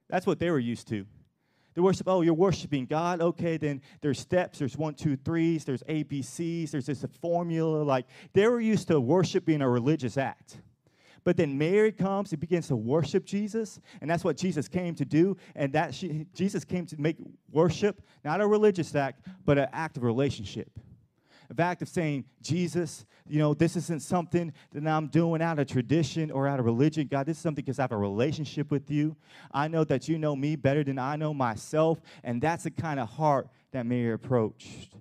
That's 0.09 0.27
what 0.27 0.39
they 0.39 0.49
were 0.49 0.59
used 0.59 0.87
to. 0.89 1.05
The 1.73 1.81
worship, 1.81 2.07
oh, 2.07 2.21
you're 2.21 2.33
worshiping 2.33 2.85
God. 2.85 3.21
Okay, 3.21 3.57
then 3.57 3.81
there's 4.01 4.19
steps, 4.19 4.59
there's 4.59 4.77
one, 4.77 4.93
two, 4.93 5.15
threes, 5.15 5.63
there's 5.63 5.83
ABCs, 5.83 6.71
there's 6.71 6.85
this 6.85 7.05
formula. 7.21 7.83
Like, 7.83 8.07
they 8.33 8.47
were 8.47 8.59
used 8.59 8.89
to 8.89 8.99
worship 8.99 9.45
being 9.45 9.61
a 9.61 9.69
religious 9.69 10.17
act. 10.17 10.57
But 11.23 11.37
then 11.37 11.57
Mary 11.57 11.91
comes 11.91 12.31
and 12.31 12.39
begins 12.39 12.67
to 12.67 12.75
worship 12.75 13.25
Jesus, 13.25 13.79
and 14.01 14.09
that's 14.09 14.23
what 14.23 14.37
Jesus 14.37 14.67
came 14.67 14.95
to 14.95 15.05
do. 15.05 15.37
And 15.55 15.73
that 15.73 15.93
she, 15.93 16.25
Jesus 16.33 16.63
came 16.63 16.85
to 16.87 16.99
make 16.99 17.17
worship 17.51 18.01
not 18.23 18.41
a 18.41 18.47
religious 18.47 18.95
act, 18.95 19.25
but 19.45 19.57
an 19.57 19.67
act 19.71 19.97
of 19.97 20.03
relationship 20.03 20.71
of 21.51 21.59
act 21.59 21.81
of 21.81 21.89
saying, 21.89 22.23
Jesus, 22.41 23.05
you 23.27 23.37
know, 23.37 23.53
this 23.53 23.75
isn't 23.75 24.01
something 24.01 24.53
that 24.71 24.87
I'm 24.87 25.07
doing 25.07 25.41
out 25.41 25.59
of 25.59 25.67
tradition 25.67 26.31
or 26.31 26.47
out 26.47 26.59
of 26.59 26.65
religion. 26.65 27.07
God, 27.11 27.25
this 27.25 27.37
is 27.37 27.43
something 27.43 27.63
because 27.63 27.77
I 27.77 27.83
have 27.83 27.91
a 27.91 27.97
relationship 27.97 28.71
with 28.71 28.89
you. 28.89 29.17
I 29.51 29.67
know 29.67 29.83
that 29.83 30.07
you 30.07 30.17
know 30.17 30.33
me 30.33 30.55
better 30.55 30.83
than 30.83 30.97
I 30.97 31.17
know 31.17 31.33
myself. 31.33 32.01
And 32.23 32.41
that's 32.41 32.63
the 32.63 32.71
kind 32.71 33.01
of 33.01 33.09
heart 33.09 33.49
that 33.73 33.85
Mary 33.85 34.13
approached. 34.13 34.95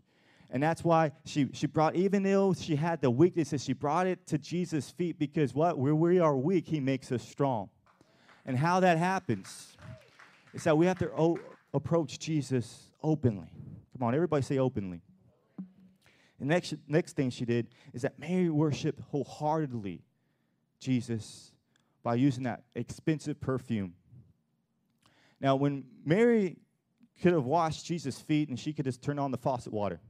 And 0.52 0.62
that's 0.62 0.82
why 0.82 1.12
she, 1.24 1.48
she 1.52 1.66
brought, 1.66 1.94
even 1.94 2.22
though 2.24 2.52
she 2.52 2.74
had 2.74 3.00
the 3.00 3.10
weaknesses, 3.10 3.62
she 3.62 3.72
brought 3.72 4.06
it 4.06 4.26
to 4.26 4.38
Jesus' 4.38 4.90
feet 4.90 5.18
because 5.18 5.54
what? 5.54 5.78
Where 5.78 5.94
we 5.94 6.18
are 6.18 6.36
weak, 6.36 6.66
he 6.66 6.80
makes 6.80 7.12
us 7.12 7.22
strong. 7.22 7.70
And 8.44 8.56
how 8.56 8.80
that 8.80 8.98
happens 8.98 9.76
is 10.52 10.64
that 10.64 10.76
we 10.76 10.86
have 10.86 10.98
to 10.98 11.10
o- 11.12 11.38
approach 11.72 12.18
Jesus 12.18 12.90
openly. 13.02 13.48
Come 13.92 14.08
on, 14.08 14.14
everybody 14.14 14.42
say 14.42 14.58
openly. 14.58 15.02
The 16.40 16.46
next, 16.46 16.74
next 16.88 17.14
thing 17.14 17.30
she 17.30 17.44
did 17.44 17.68
is 17.92 18.02
that 18.02 18.18
Mary 18.18 18.48
worshiped 18.48 19.00
wholeheartedly 19.10 20.02
Jesus 20.80 21.52
by 22.02 22.14
using 22.14 22.44
that 22.44 22.64
expensive 22.74 23.40
perfume. 23.40 23.94
Now, 25.38 25.54
when 25.54 25.84
Mary 26.04 26.56
could 27.22 27.34
have 27.34 27.44
washed 27.44 27.84
Jesus' 27.84 28.20
feet 28.20 28.48
and 28.48 28.58
she 28.58 28.72
could 28.72 28.86
just 28.86 29.02
turn 29.02 29.18
on 29.18 29.30
the 29.30 29.38
faucet 29.38 29.72
water, 29.72 30.00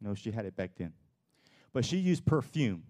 know, 0.00 0.14
she 0.14 0.30
had 0.30 0.46
it 0.46 0.56
back 0.56 0.72
then. 0.76 0.92
But 1.72 1.84
she 1.84 1.98
used 1.98 2.24
perfume. 2.24 2.82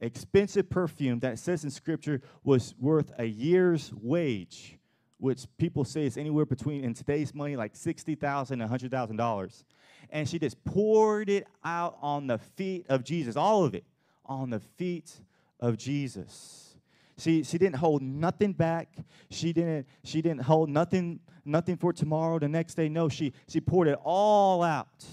expensive 0.00 0.68
perfume 0.68 1.20
that 1.20 1.38
says 1.38 1.64
in 1.64 1.70
Scripture 1.70 2.20
was 2.44 2.74
worth 2.78 3.12
a 3.18 3.24
year's 3.24 3.92
wage, 3.94 4.78
which 5.18 5.46
people 5.56 5.84
say 5.84 6.04
is 6.04 6.18
anywhere 6.18 6.44
between, 6.44 6.84
in 6.84 6.92
today's 6.92 7.34
money, 7.34 7.56
like 7.56 7.74
$60,000 7.74 8.50
and 8.50 8.62
$100,000. 8.62 9.64
And 10.10 10.28
she 10.28 10.38
just 10.38 10.62
poured 10.64 11.30
it 11.30 11.46
out 11.64 11.96
on 12.02 12.26
the 12.26 12.38
feet 12.38 12.86
of 12.88 13.04
Jesus, 13.04 13.36
all 13.36 13.64
of 13.64 13.74
it, 13.74 13.84
on 14.26 14.50
the 14.50 14.60
feet 14.60 15.12
of 15.58 15.78
Jesus. 15.78 16.76
She, 17.18 17.42
she 17.42 17.56
didn't 17.56 17.76
hold 17.76 18.02
nothing 18.02 18.52
back. 18.52 18.94
She 19.30 19.54
didn't, 19.54 19.86
she 20.04 20.20
didn't 20.20 20.42
hold 20.42 20.68
nothing, 20.68 21.20
nothing 21.46 21.78
for 21.78 21.94
tomorrow, 21.94 22.38
the 22.38 22.48
next 22.48 22.74
day. 22.74 22.90
No, 22.90 23.08
she, 23.08 23.32
she 23.48 23.60
poured 23.60 23.88
it 23.88 23.98
all 24.04 24.62
out 24.62 25.06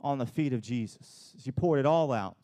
on 0.00 0.18
the 0.18 0.26
feet 0.26 0.52
of 0.52 0.60
Jesus. 0.60 1.34
She 1.42 1.50
poured 1.50 1.80
it 1.80 1.86
all 1.86 2.12
out. 2.12 2.36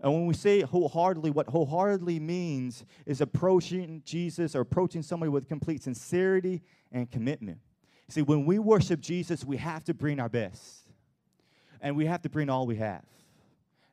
And 0.00 0.12
when 0.12 0.26
we 0.26 0.34
say 0.34 0.62
wholeheartedly, 0.62 1.30
what 1.30 1.48
wholeheartedly 1.48 2.18
means 2.18 2.84
is 3.06 3.20
approaching 3.20 4.02
Jesus 4.04 4.56
or 4.56 4.60
approaching 4.60 5.02
somebody 5.02 5.30
with 5.30 5.48
complete 5.48 5.82
sincerity 5.82 6.62
and 6.90 7.08
commitment. 7.08 7.58
See, 8.08 8.22
when 8.22 8.44
we 8.44 8.58
worship 8.58 9.00
Jesus, 9.00 9.44
we 9.44 9.58
have 9.58 9.84
to 9.84 9.94
bring 9.94 10.18
our 10.18 10.28
best. 10.28 10.88
And 11.80 11.96
we 11.96 12.06
have 12.06 12.22
to 12.22 12.28
bring 12.28 12.50
all 12.50 12.66
we 12.66 12.76
have. 12.76 13.04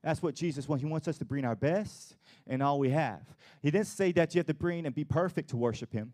That's 0.03 0.21
what 0.21 0.33
Jesus 0.33 0.67
wants. 0.67 0.83
He 0.83 0.89
wants 0.89 1.07
us 1.07 1.17
to 1.17 1.25
bring 1.25 1.45
our 1.45 1.55
best 1.55 2.15
and 2.47 2.63
all 2.63 2.79
we 2.79 2.89
have. 2.89 3.21
He 3.61 3.69
didn't 3.69 3.87
say 3.87 4.11
that 4.13 4.33
you 4.33 4.39
have 4.39 4.47
to 4.47 4.53
bring 4.53 4.85
and 4.85 4.95
be 4.95 5.03
perfect 5.03 5.49
to 5.49 5.57
worship 5.57 5.91
Him. 5.91 6.13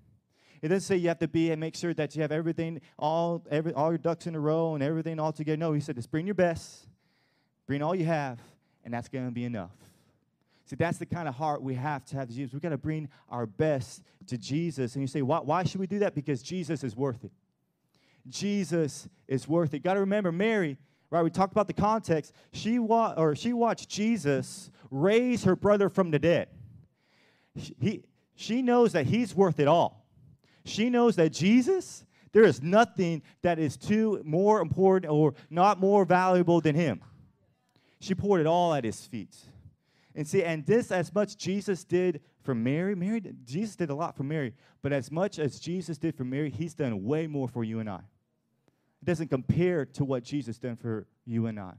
He 0.65 0.69
doesn't 0.69 0.87
say 0.87 0.95
you 0.95 1.09
have 1.09 1.19
to 1.19 1.27
be 1.27 1.51
and 1.51 1.59
make 1.59 1.75
sure 1.75 1.93
that 1.93 2.15
you 2.15 2.23
have 2.23 2.31
everything, 2.31 2.81
all, 2.97 3.45
every, 3.51 3.71
all 3.73 3.91
your 3.91 3.99
ducks 3.99 4.25
in 4.25 4.33
a 4.33 4.39
row 4.39 4.73
and 4.73 4.83
everything 4.83 5.19
all 5.19 5.31
together. 5.31 5.57
No, 5.57 5.73
He 5.73 5.79
said 5.79 5.95
just 5.95 6.09
bring 6.09 6.25
your 6.25 6.33
best, 6.33 6.87
bring 7.67 7.83
all 7.83 7.93
you 7.93 8.05
have, 8.05 8.39
and 8.83 8.91
that's 8.91 9.07
going 9.07 9.27
to 9.27 9.31
be 9.31 9.43
enough. 9.43 9.69
See, 10.65 10.75
that's 10.75 10.97
the 10.97 11.05
kind 11.05 11.27
of 11.27 11.35
heart 11.35 11.61
we 11.61 11.75
have 11.75 12.03
to 12.05 12.15
have 12.15 12.29
to 12.29 12.33
Jesus. 12.33 12.51
We've 12.51 12.63
got 12.63 12.69
to 12.69 12.79
bring 12.79 13.09
our 13.29 13.45
best 13.45 14.01
to 14.25 14.39
Jesus. 14.39 14.95
And 14.95 15.03
you 15.03 15.07
say, 15.07 15.21
why, 15.21 15.37
why 15.37 15.65
should 15.65 15.79
we 15.79 15.85
do 15.85 15.99
that? 15.99 16.15
Because 16.15 16.41
Jesus 16.41 16.83
is 16.83 16.95
worth 16.95 17.23
it. 17.23 17.31
Jesus 18.27 19.07
is 19.27 19.47
worth 19.47 19.75
it. 19.75 19.83
Got 19.83 19.93
to 19.93 19.99
remember, 19.99 20.31
Mary, 20.31 20.79
right? 21.11 21.21
We 21.21 21.29
talked 21.29 21.51
about 21.51 21.67
the 21.67 21.73
context. 21.73 22.33
She 22.53 22.79
wa- 22.79 23.13
or 23.15 23.35
she 23.35 23.53
watched 23.53 23.87
Jesus 23.87 24.71
raise 24.89 25.43
her 25.43 25.55
brother 25.55 25.89
from 25.89 26.09
the 26.09 26.17
dead. 26.17 26.47
He, 27.53 28.01
she 28.33 28.63
knows 28.63 28.93
that 28.93 29.05
he's 29.05 29.35
worth 29.35 29.59
it 29.59 29.67
all. 29.67 30.04
She 30.65 30.89
knows 30.89 31.15
that 31.15 31.31
Jesus, 31.31 32.03
there 32.31 32.43
is 32.43 32.61
nothing 32.61 33.21
that 33.43 33.59
is 33.59 33.77
too 33.77 34.21
more 34.25 34.61
important 34.61 35.11
or 35.11 35.35
not 35.49 35.79
more 35.79 36.03
valuable 36.05 36.59
than 36.59 36.75
him. 36.75 37.01
She 37.99 38.15
poured 38.15 38.41
it 38.41 38.47
all 38.47 38.73
at 38.73 38.83
his 38.83 39.05
feet. 39.05 39.35
And 40.15 40.27
see, 40.27 40.43
and 40.43 40.65
this, 40.65 40.91
as 40.91 41.13
much 41.13 41.37
Jesus 41.37 41.83
did 41.83 42.21
for 42.41 42.55
Mary, 42.55 42.95
Mary, 42.95 43.21
Jesus 43.45 43.75
did 43.75 43.89
a 43.89 43.95
lot 43.95 44.15
for 44.15 44.23
Mary, 44.23 44.53
but 44.81 44.91
as 44.91 45.11
much 45.11 45.39
as 45.39 45.59
Jesus 45.59 45.97
did 45.97 46.15
for 46.15 46.23
Mary, 46.23 46.49
he's 46.49 46.73
done 46.73 47.03
way 47.03 47.27
more 47.27 47.47
for 47.47 47.63
you 47.63 47.79
and 47.79 47.89
I. 47.89 48.01
It 49.01 49.05
doesn't 49.05 49.27
compare 49.27 49.85
to 49.85 50.03
what 50.03 50.23
Jesus 50.23 50.57
done 50.57 50.77
for 50.77 51.05
you 51.25 51.47
and 51.47 51.59
I. 51.59 51.73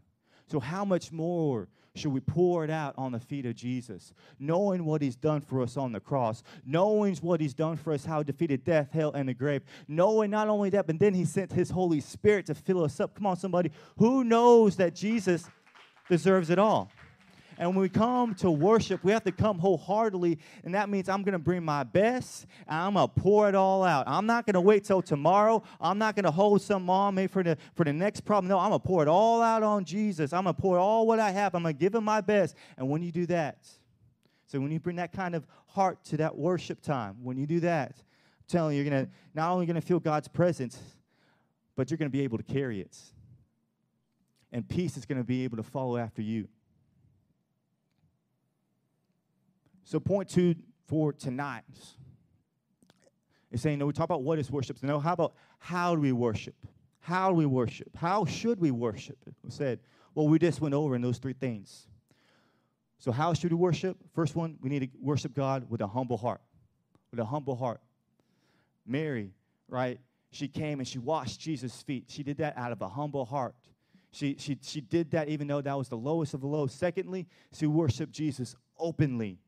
So, 0.49 0.61
how 0.61 0.85
much 0.85 1.11
more 1.11 1.69
should 1.97 2.13
we 2.13 2.21
pour 2.21 2.65
it 2.65 2.71
out 2.71 2.95
on 2.97 3.13
the 3.13 3.21
feet 3.21 3.47
of 3.47 3.55
Jesus, 3.55 4.13
knowing 4.39 4.85
what 4.85 5.03
he's 5.03 5.17
done 5.17 5.41
for 5.41 5.63
us 5.63 5.77
on 5.77 5.93
the 5.93 6.01
cross, 6.01 6.43
knowing 6.65 7.17
what 7.17 7.41
he's 7.41 7.55
done 7.55 7.77
for 7.77 7.93
us, 7.93 8.05
how 8.05 8.19
he 8.19 8.25
defeated 8.25 8.65
death, 8.65 8.93
hell, 8.93 9.13
and 9.13 9.29
the 9.29 9.35
grave, 9.35 9.63
knowing 9.89 10.31
not 10.31 10.49
only 10.49 10.71
that, 10.71 10.87
but 10.87 10.99
then 10.99 11.15
he 11.15 11.25
sent 11.25 11.53
his 11.53 11.71
Holy 11.71 12.01
Spirit 12.01 12.47
to 12.47 12.55
fill 12.55 12.85
us 12.85 13.01
up. 13.01 13.15
Come 13.15 13.27
on, 13.27 13.37
somebody. 13.37 13.71
Who 13.99 14.25
knows 14.25 14.77
that 14.77 14.95
Jesus 14.95 15.49
deserves 16.09 16.51
it 16.51 16.59
all? 16.59 16.91
And 17.59 17.71
when 17.71 17.79
we 17.81 17.89
come 17.89 18.35
to 18.37 18.51
worship, 18.51 19.03
we 19.03 19.13
have 19.13 19.25
to 19.25 19.33
come 19.33 19.59
wholeheartedly, 19.59 20.39
and 20.65 20.75
that 20.75 20.91
means 20.91 21.09
I'm 21.09 21.23
going 21.23 21.33
to 21.33 21.39
bring 21.39 21.65
my 21.65 21.85
best 21.85 22.47
and 22.69 22.79
I'm 22.79 22.95
going 22.95 23.09
to 23.09 23.15
pour 23.15 23.49
it 23.49 23.55
all 23.55 23.83
out. 23.83 24.05
I'm 24.07 24.27
not 24.27 24.45
going 24.45 24.55
to 24.55 24.61
wait 24.61 24.85
till 24.85 25.01
tomorrow. 25.01 25.63
I'm 25.81 25.97
not 25.97 26.17
going 26.17 26.25
to 26.25 26.31
hold 26.31 26.61
some 26.61 26.91
on 26.91 27.15
me 27.15 27.27
for 27.27 27.43
the 27.43 27.57
for 27.75 27.85
the 27.85 27.93
next 27.93 28.21
problem. 28.21 28.49
No, 28.49 28.59
I'm 28.59 28.71
going 28.71 28.81
to 28.81 28.87
pour 28.87 29.03
it 29.03 29.09
all 29.09 29.41
out 29.41 29.63
on 29.63 29.85
Jesus. 29.85 30.35
I'm 30.35 30.45
going 30.45 30.55
to 30.55 30.61
pour 30.61 30.79
all 30.79 31.07
what 31.07 31.19
I 31.19 31.31
have. 31.31 31.55
I'm 31.55 31.63
going 31.63 31.75
to 31.75 31.79
give 31.79 31.95
him 31.95 32.05
my 32.05 32.21
best. 32.21 32.55
And 32.77 32.91
when 32.91 33.03
you 33.03 33.11
do 33.11 33.25
that, 33.27 33.67
so 34.47 34.61
when 34.61 34.71
you 34.71 34.79
bring 34.79 34.97
that 34.97 35.13
kind 35.13 35.35
of 35.35 35.47
heart 35.67 36.05
to 36.05 36.19
that 36.19 36.37
worship 36.37 36.83
time, 36.83 37.17
when 37.23 37.39
you 37.39 37.47
do 37.47 37.61
that, 37.61 37.95
I'm 37.97 38.45
telling 38.49 38.77
you, 38.77 38.83
you're 38.83 38.91
going 38.91 39.07
to 39.07 39.13
not 39.35 39.51
only 39.51 39.67
going 39.67 39.81
to 39.81 39.87
feel 39.87 39.99
God's 39.99 40.29
presence, 40.29 40.79
but 41.75 41.91
you're 41.91 41.99
going 41.99 42.11
to 42.11 42.17
be 42.17 42.23
able 42.23 42.39
to 42.39 42.45
carry 42.45 42.81
it. 42.81 42.97
And 44.53 44.69
peace 44.69 44.97
is 44.97 45.05
going 45.05 45.19
to 45.19 45.25
be 45.25 45.45
able 45.45 45.57
to 45.57 45.63
follow 45.63 45.97
after 45.97 46.23
you. 46.23 46.49
So, 49.87 50.01
point 50.01 50.29
two 50.29 50.57
for 50.89 51.13
tonight 51.13 51.63
is 53.53 53.63
saying, 53.63 53.79
no, 53.79 53.87
we 53.87 53.93
talk 53.93 54.07
about 54.07 54.25
what 54.25 54.37
is 54.41 54.51
worship. 54.51 54.79
So, 54.79 54.87
no, 54.89 54.99
how 54.99 55.13
about 55.13 55.35
how 55.61 55.95
do 55.95 56.01
we 56.01 56.11
worship? 56.11 56.57
How 56.99 57.29
do 57.29 57.37
we 57.37 57.47
worship? 57.47 57.97
How 57.97 58.25
should 58.25 58.59
we 58.59 58.73
worship? 58.73 59.17
We 59.45 59.51
said, 59.53 59.79
well, 60.13 60.27
we 60.27 60.41
just 60.41 60.61
went 60.61 60.75
over 60.75 60.97
in 60.97 61.03
those 61.03 61.19
three 61.19 61.35
things. 61.35 61.87
So, 62.99 63.13
how 63.13 63.33
should 63.33 63.53
we 63.53 63.57
worship? 63.57 63.97
First 64.13 64.35
one, 64.35 64.57
we 64.61 64.71
need 64.71 64.81
to 64.81 64.89
worship 65.01 65.35
God 65.35 65.71
with 65.71 65.81
a 65.81 65.87
humble 65.87 66.17
heart. 66.17 66.41
With 67.13 67.21
a 67.21 67.25
humble 67.25 67.55
heart. 67.55 67.81
Mary, 68.85 69.31
right? 69.69 70.01
She 70.33 70.49
came 70.49 70.81
and 70.81 70.89
she 70.89 70.99
washed 70.99 71.39
Jesus' 71.39 71.81
feet. 71.81 72.07
She 72.09 72.25
did 72.25 72.39
that 72.39 72.59
out 72.59 72.73
of 72.73 72.83
a 72.83 72.89
humble 72.89 73.25
heart. 73.25 73.55
She, 74.11 74.35
she, 74.37 74.59
she 74.61 74.81
did 74.81 75.13
that 75.13 75.29
even 75.29 75.47
though 75.47 75.61
that 75.61 75.79
was 75.79 75.89
the 75.89 75.97
lowest 75.97 76.35
of 76.35 76.41
the 76.41 76.49
low. 76.49 76.67
Secondly, 76.67 77.29
she 77.53 77.67
worshiped 77.67 78.13
Jesus 78.13 78.57
openly. 78.81 79.39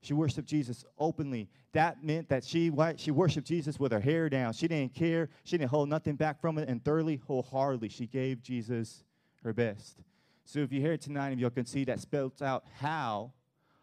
She 0.00 0.14
worshiped 0.14 0.48
Jesus 0.48 0.84
openly. 0.98 1.48
That 1.72 2.04
meant 2.04 2.28
that 2.28 2.44
she, 2.44 2.72
she 2.96 3.10
worshiped 3.10 3.46
Jesus 3.46 3.80
with 3.80 3.92
her 3.92 4.00
hair 4.00 4.28
down. 4.28 4.52
She 4.52 4.68
didn't 4.68 4.94
care. 4.94 5.28
She 5.44 5.58
didn't 5.58 5.70
hold 5.70 5.88
nothing 5.88 6.14
back 6.14 6.40
from 6.40 6.58
it. 6.58 6.68
And 6.68 6.84
thoroughly, 6.84 7.20
wholeheartedly, 7.26 7.88
she 7.88 8.06
gave 8.06 8.42
Jesus 8.42 9.02
her 9.42 9.52
best. 9.52 9.98
So 10.44 10.60
if 10.60 10.72
you're 10.72 10.82
here 10.82 10.96
tonight 10.96 11.30
and 11.30 11.40
you 11.40 11.50
can 11.50 11.66
see 11.66 11.84
that 11.84 12.00
spells 12.00 12.40
out 12.40 12.64
how, 12.80 13.32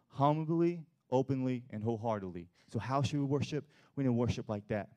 humbly, 0.07 0.85
openly, 1.11 1.63
and 1.69 1.83
wholeheartedly. 1.83 2.47
So 2.71 2.79
how 2.79 3.01
should 3.01 3.19
we 3.19 3.25
worship? 3.25 3.65
We 3.95 4.03
need 4.03 4.09
to 4.09 4.13
worship 4.13 4.49
like 4.49 4.67
that. 4.69 4.89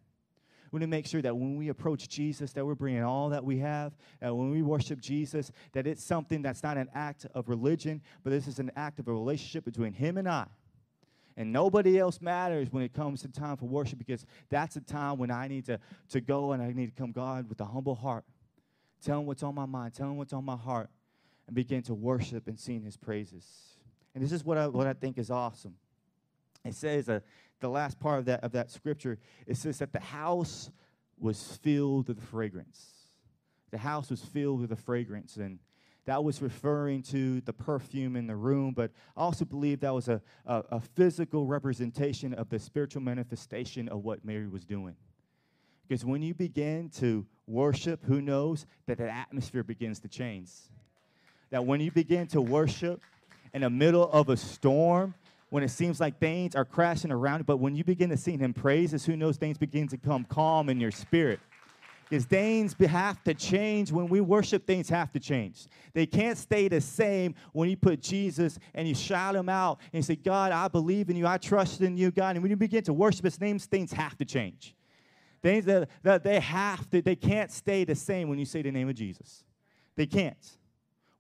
We 0.71 0.79
need 0.79 0.87
to 0.87 0.91
make 0.91 1.07
sure 1.07 1.23
that 1.23 1.37
when 1.37 1.57
we 1.57 1.69
approach 1.69 2.09
Jesus, 2.09 2.53
that 2.53 2.65
we're 2.65 2.75
bringing 2.75 3.03
all 3.03 3.31
that 3.31 3.43
we 3.43 3.59
have. 3.59 3.97
And 4.21 4.37
when 4.37 4.51
we 4.51 4.63
worship 4.63 5.01
Jesus, 5.01 5.51
that 5.73 5.87
it's 5.87 6.05
something 6.05 6.43
that's 6.43 6.63
not 6.63 6.77
an 6.77 6.89
act 6.95 7.27
of 7.35 7.49
religion, 7.49 8.03
but 8.23 8.31
this 8.31 8.47
is 8.47 8.59
an 8.59 8.71
act 8.77 9.01
of 9.01 9.09
a 9.09 9.13
relationship 9.13 9.65
between 9.65 9.93
Him 9.93 10.17
and 10.17 10.29
I 10.29 10.47
and 11.39 11.53
nobody 11.53 12.01
else 12.01 12.21
matters 12.21 12.67
when 12.73 12.83
it 12.83 12.93
comes 12.93 13.23
to 13.23 13.29
time 13.29 13.57
for 13.57 13.67
worship 13.67 13.97
because 13.97 14.27
that's 14.51 14.75
a 14.75 14.81
time 14.81 15.19
when 15.19 15.31
I 15.31 15.47
need 15.47 15.67
to, 15.67 15.79
to 16.11 16.21
go 16.21 16.51
and 16.51 16.61
I 16.61 16.73
need 16.73 16.87
to 16.87 17.01
come 17.01 17.13
God 17.13 17.49
with 17.49 17.61
a 17.61 17.65
humble 17.65 17.95
heart. 17.95 18.25
Tell 19.05 19.21
him 19.21 19.27
what's 19.27 19.45
on 19.45 19.55
my 19.55 19.65
mind, 19.65 19.95
tell 19.95 20.09
him 20.09 20.17
what's 20.17 20.33
on 20.33 20.45
my 20.45 20.57
heart, 20.57 20.91
and 21.47 21.55
begin 21.55 21.81
to 21.83 21.95
worship 21.95 22.49
and 22.49 22.59
sing 22.59 22.83
his 22.83 22.97
praises. 22.97 23.47
And 24.17 24.25
this 24.25 24.33
is 24.33 24.45
what 24.45 24.59
I, 24.59 24.67
what 24.67 24.89
I 24.89 24.95
think 24.95 25.17
is 25.17 25.31
awesome. 25.31 25.77
It 26.65 26.75
says, 26.75 27.09
uh, 27.09 27.21
the 27.61 27.69
last 27.69 28.01
part 28.01 28.19
of 28.19 28.25
that, 28.25 28.43
of 28.43 28.51
that 28.53 28.73
scripture, 28.73 29.17
it 29.47 29.57
says 29.57 29.79
that 29.79 29.93
the 29.93 30.01
house 30.01 30.73
was 31.21 31.57
filled 31.63 32.09
with 32.09 32.21
fragrance. 32.21 32.95
The 33.71 33.79
house 33.79 34.11
was 34.11 34.25
filled 34.25 34.61
with 34.61 34.73
a 34.73 34.77
fragrance. 34.77 35.37
And 35.37 35.61
that 36.09 36.25
was 36.25 36.41
referring 36.41 37.03
to 37.03 37.43
the 37.43 37.53
perfume 37.53 38.17
in 38.17 38.27
the 38.27 38.35
room, 38.35 38.73
but 38.73 38.91
I 39.15 39.21
also 39.21 39.45
believe 39.45 39.81
that 39.81 39.93
was 39.93 40.09
a, 40.09 40.23
a, 40.47 40.65
a, 40.71 40.81
physical 40.81 41.45
representation 41.45 42.33
of 42.33 42.49
the 42.49 42.59
spiritual 42.59 43.03
manifestation 43.03 43.91
of 43.91 44.05
what 44.05 44.25
Mary 44.25 44.49
was 44.49 44.65
doing. 44.65 44.97
Because 45.87 46.07
when 46.07 46.23
you 46.23 46.33
begin 46.33 46.89
to 46.97 47.27
worship, 47.47 48.07
who 48.07 48.23
knows 48.23 48.65
that 48.87 48.97
the 48.97 49.11
atmosphere 49.11 49.63
begins 49.63 50.01
to 50.01 50.09
change? 50.09 50.49
That 51.51 51.67
when 51.67 51.83
you 51.83 51.91
begin 51.91 52.27
to 52.29 52.41
worship 52.41 53.03
in 53.53 53.61
the 53.61 53.69
middle 53.69 54.11
of 54.11 54.31
a 54.31 54.37
storm, 54.39 55.13
when 55.51 55.63
it 55.63 55.69
seems 55.69 56.01
like 56.01 56.19
things 56.19 56.55
are 56.55 56.65
crashing 56.65 57.13
around, 57.13 57.45
but 57.45 57.59
when 57.59 57.77
you 57.77 57.85
begin 57.85 58.09
to 58.09 58.17
sing 58.17 58.39
him 58.39 58.55
praises, 58.55 59.05
who 59.05 59.15
knows 59.15 59.37
things 59.37 59.59
begin 59.59 59.89
to 59.89 59.99
come 59.99 60.25
calm 60.25 60.71
in 60.71 60.81
your 60.81 60.91
spirit 60.91 61.41
is 62.11 62.25
things 62.25 62.75
have 62.87 63.23
to 63.25 63.35
change. 63.35 63.93
When 63.93 64.09
we 64.09 64.21
worship, 64.21 64.67
things 64.67 64.89
have 64.89 65.13
to 65.13 65.21
change. 65.21 65.67
They 65.93 66.07
can't 66.07 66.39
stay 66.39 66.69
the 66.69 66.81
same 66.81 67.35
when 67.53 67.69
you 67.69 67.77
put 67.77 68.01
Jesus 68.01 68.59
and 68.75 68.89
you 68.89 68.95
shout 68.95 69.35
him 69.35 69.49
out 69.49 69.81
and 69.93 69.99
you 69.99 70.03
say, 70.03 70.17
God, 70.17 70.53
I 70.53 70.69
believe 70.69 71.11
in 71.11 71.17
you. 71.17 71.27
I 71.27 71.39
trust 71.39 71.81
in 71.81 71.97
you, 71.97 72.11
God. 72.11 72.37
And 72.37 72.43
when 72.43 72.51
you 72.51 72.57
begin 72.57 72.83
to 72.85 72.93
worship 72.93 73.25
his 73.25 73.41
name, 73.41 73.59
things 73.59 73.93
have 73.93 74.17
to 74.19 74.25
change. 74.25 74.75
Things 75.43 75.65
that, 75.67 75.89
that 76.03 76.25
they 76.25 76.41
have 76.41 76.89
to, 76.91 77.01
they 77.01 77.17
can't 77.17 77.53
stay 77.53 77.85
the 77.85 77.95
same 77.95 78.29
when 78.29 78.39
you 78.39 78.45
say 78.45 78.63
the 78.63 78.73
name 78.73 78.89
of 78.89 78.95
Jesus. 78.95 79.45
They 79.97 80.07
can't. 80.07 80.37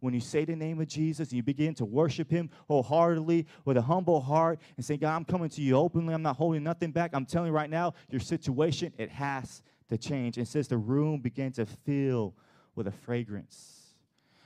When 0.00 0.14
you 0.14 0.20
say 0.20 0.44
the 0.44 0.54
name 0.54 0.80
of 0.80 0.86
Jesus 0.86 1.30
and 1.30 1.36
you 1.36 1.42
begin 1.42 1.74
to 1.74 1.84
worship 1.84 2.30
him 2.30 2.50
wholeheartedly 2.68 3.46
with 3.64 3.76
a 3.76 3.82
humble 3.82 4.20
heart 4.20 4.60
and 4.76 4.84
say, 4.84 4.96
God, 4.96 5.14
I'm 5.14 5.24
coming 5.24 5.48
to 5.50 5.60
you 5.60 5.74
openly. 5.74 6.14
I'm 6.14 6.22
not 6.22 6.36
holding 6.36 6.62
nothing 6.62 6.92
back. 6.92 7.10
I'm 7.14 7.26
telling 7.26 7.48
you 7.48 7.52
right 7.52 7.68
now, 7.68 7.94
your 8.08 8.20
situation, 8.20 8.92
it 8.96 9.10
has 9.10 9.62
to 9.88 9.98
change. 9.98 10.38
It 10.38 10.48
says 10.48 10.68
the 10.68 10.78
room 10.78 11.20
began 11.20 11.52
to 11.52 11.66
fill 11.66 12.34
with 12.74 12.86
a 12.86 12.92
fragrance. 12.92 13.78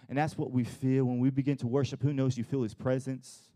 And 0.09 0.19
that's 0.19 0.37
what 0.37 0.51
we 0.51 0.65
feel 0.65 1.05
when 1.05 1.21
we 1.21 1.31
begin 1.31 1.57
to 1.59 1.67
worship. 1.67 2.03
Who 2.03 2.13
knows 2.13 2.37
you 2.37 2.45
feel 2.45 2.63
his 2.63 2.75
presence? 2.75 3.49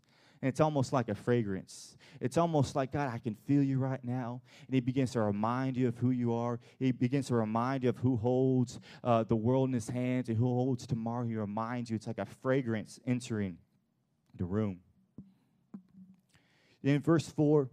And 0.43 0.49
it's 0.49 0.61
almost 0.61 0.93
like 0.93 1.09
a 1.09 1.15
fragrance. 1.15 1.97
It's 2.21 2.37
almost 2.37 2.77
like, 2.77 2.93
God, 2.93 3.13
I 3.13 3.19
can 3.19 3.35
feel 3.35 3.63
you 3.63 3.79
right 3.79 4.03
now. 4.05 4.43
And 4.67 4.75
He 4.75 4.81
begins 4.81 5.13
to 5.13 5.21
remind 5.21 5.77
you 5.77 5.89
of 5.89 5.97
who 5.99 6.11
you 6.11 6.35
are. 6.35 6.61
He 6.79 6.93
begins 6.93 7.29
to 7.29 7.35
remind 7.35 7.83
you 7.83 7.89
of 7.89 7.97
who 7.99 8.17
holds 8.17 8.79
uh, 9.03 9.25
the 9.25 9.37
world 9.37 9.69
in 9.69 9.75
His 9.75 9.89
hands 9.89 10.29
and 10.29 10.37
who 10.37 10.45
holds 10.45 10.87
tomorrow. 10.87 11.27
He 11.27 11.37
reminds 11.37 11.91
you. 11.91 11.97
It's 11.97 12.07
like 12.07 12.19
a 12.19 12.27
fragrance 12.27 13.01
entering 13.07 13.59
the 14.35 14.45
room. 14.45 14.81
In 16.83 17.01
verse 17.01 17.29
4, 17.29 17.69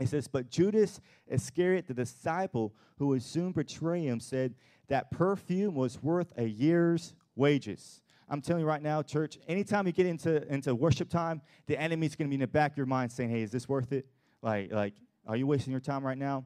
it 0.00 0.08
says, 0.08 0.26
But 0.26 0.50
Judas 0.50 1.00
Iscariot, 1.28 1.86
the 1.86 1.94
disciple 1.94 2.74
who 2.98 3.08
would 3.08 3.22
soon 3.22 3.52
betray 3.52 4.02
him, 4.02 4.18
said 4.18 4.54
that 4.88 5.10
perfume 5.10 5.74
was 5.74 6.02
worth 6.02 6.32
a 6.36 6.44
year's 6.44 7.14
wages. 7.36 8.00
I'm 8.28 8.40
telling 8.40 8.60
you 8.60 8.66
right 8.66 8.82
now, 8.82 9.02
church, 9.02 9.38
anytime 9.48 9.86
you 9.86 9.92
get 9.92 10.06
into, 10.06 10.46
into 10.52 10.74
worship 10.74 11.08
time, 11.10 11.42
the 11.66 11.78
enemy's 11.78 12.16
going 12.16 12.28
to 12.28 12.30
be 12.30 12.36
in 12.36 12.40
the 12.40 12.46
back 12.46 12.72
of 12.72 12.76
your 12.76 12.86
mind 12.86 13.12
saying, 13.12 13.30
hey, 13.30 13.42
is 13.42 13.50
this 13.50 13.68
worth 13.68 13.92
it? 13.92 14.06
Like, 14.40 14.72
like, 14.72 14.94
are 15.26 15.36
you 15.36 15.46
wasting 15.46 15.72
your 15.72 15.80
time 15.80 16.06
right 16.06 16.16
now? 16.16 16.44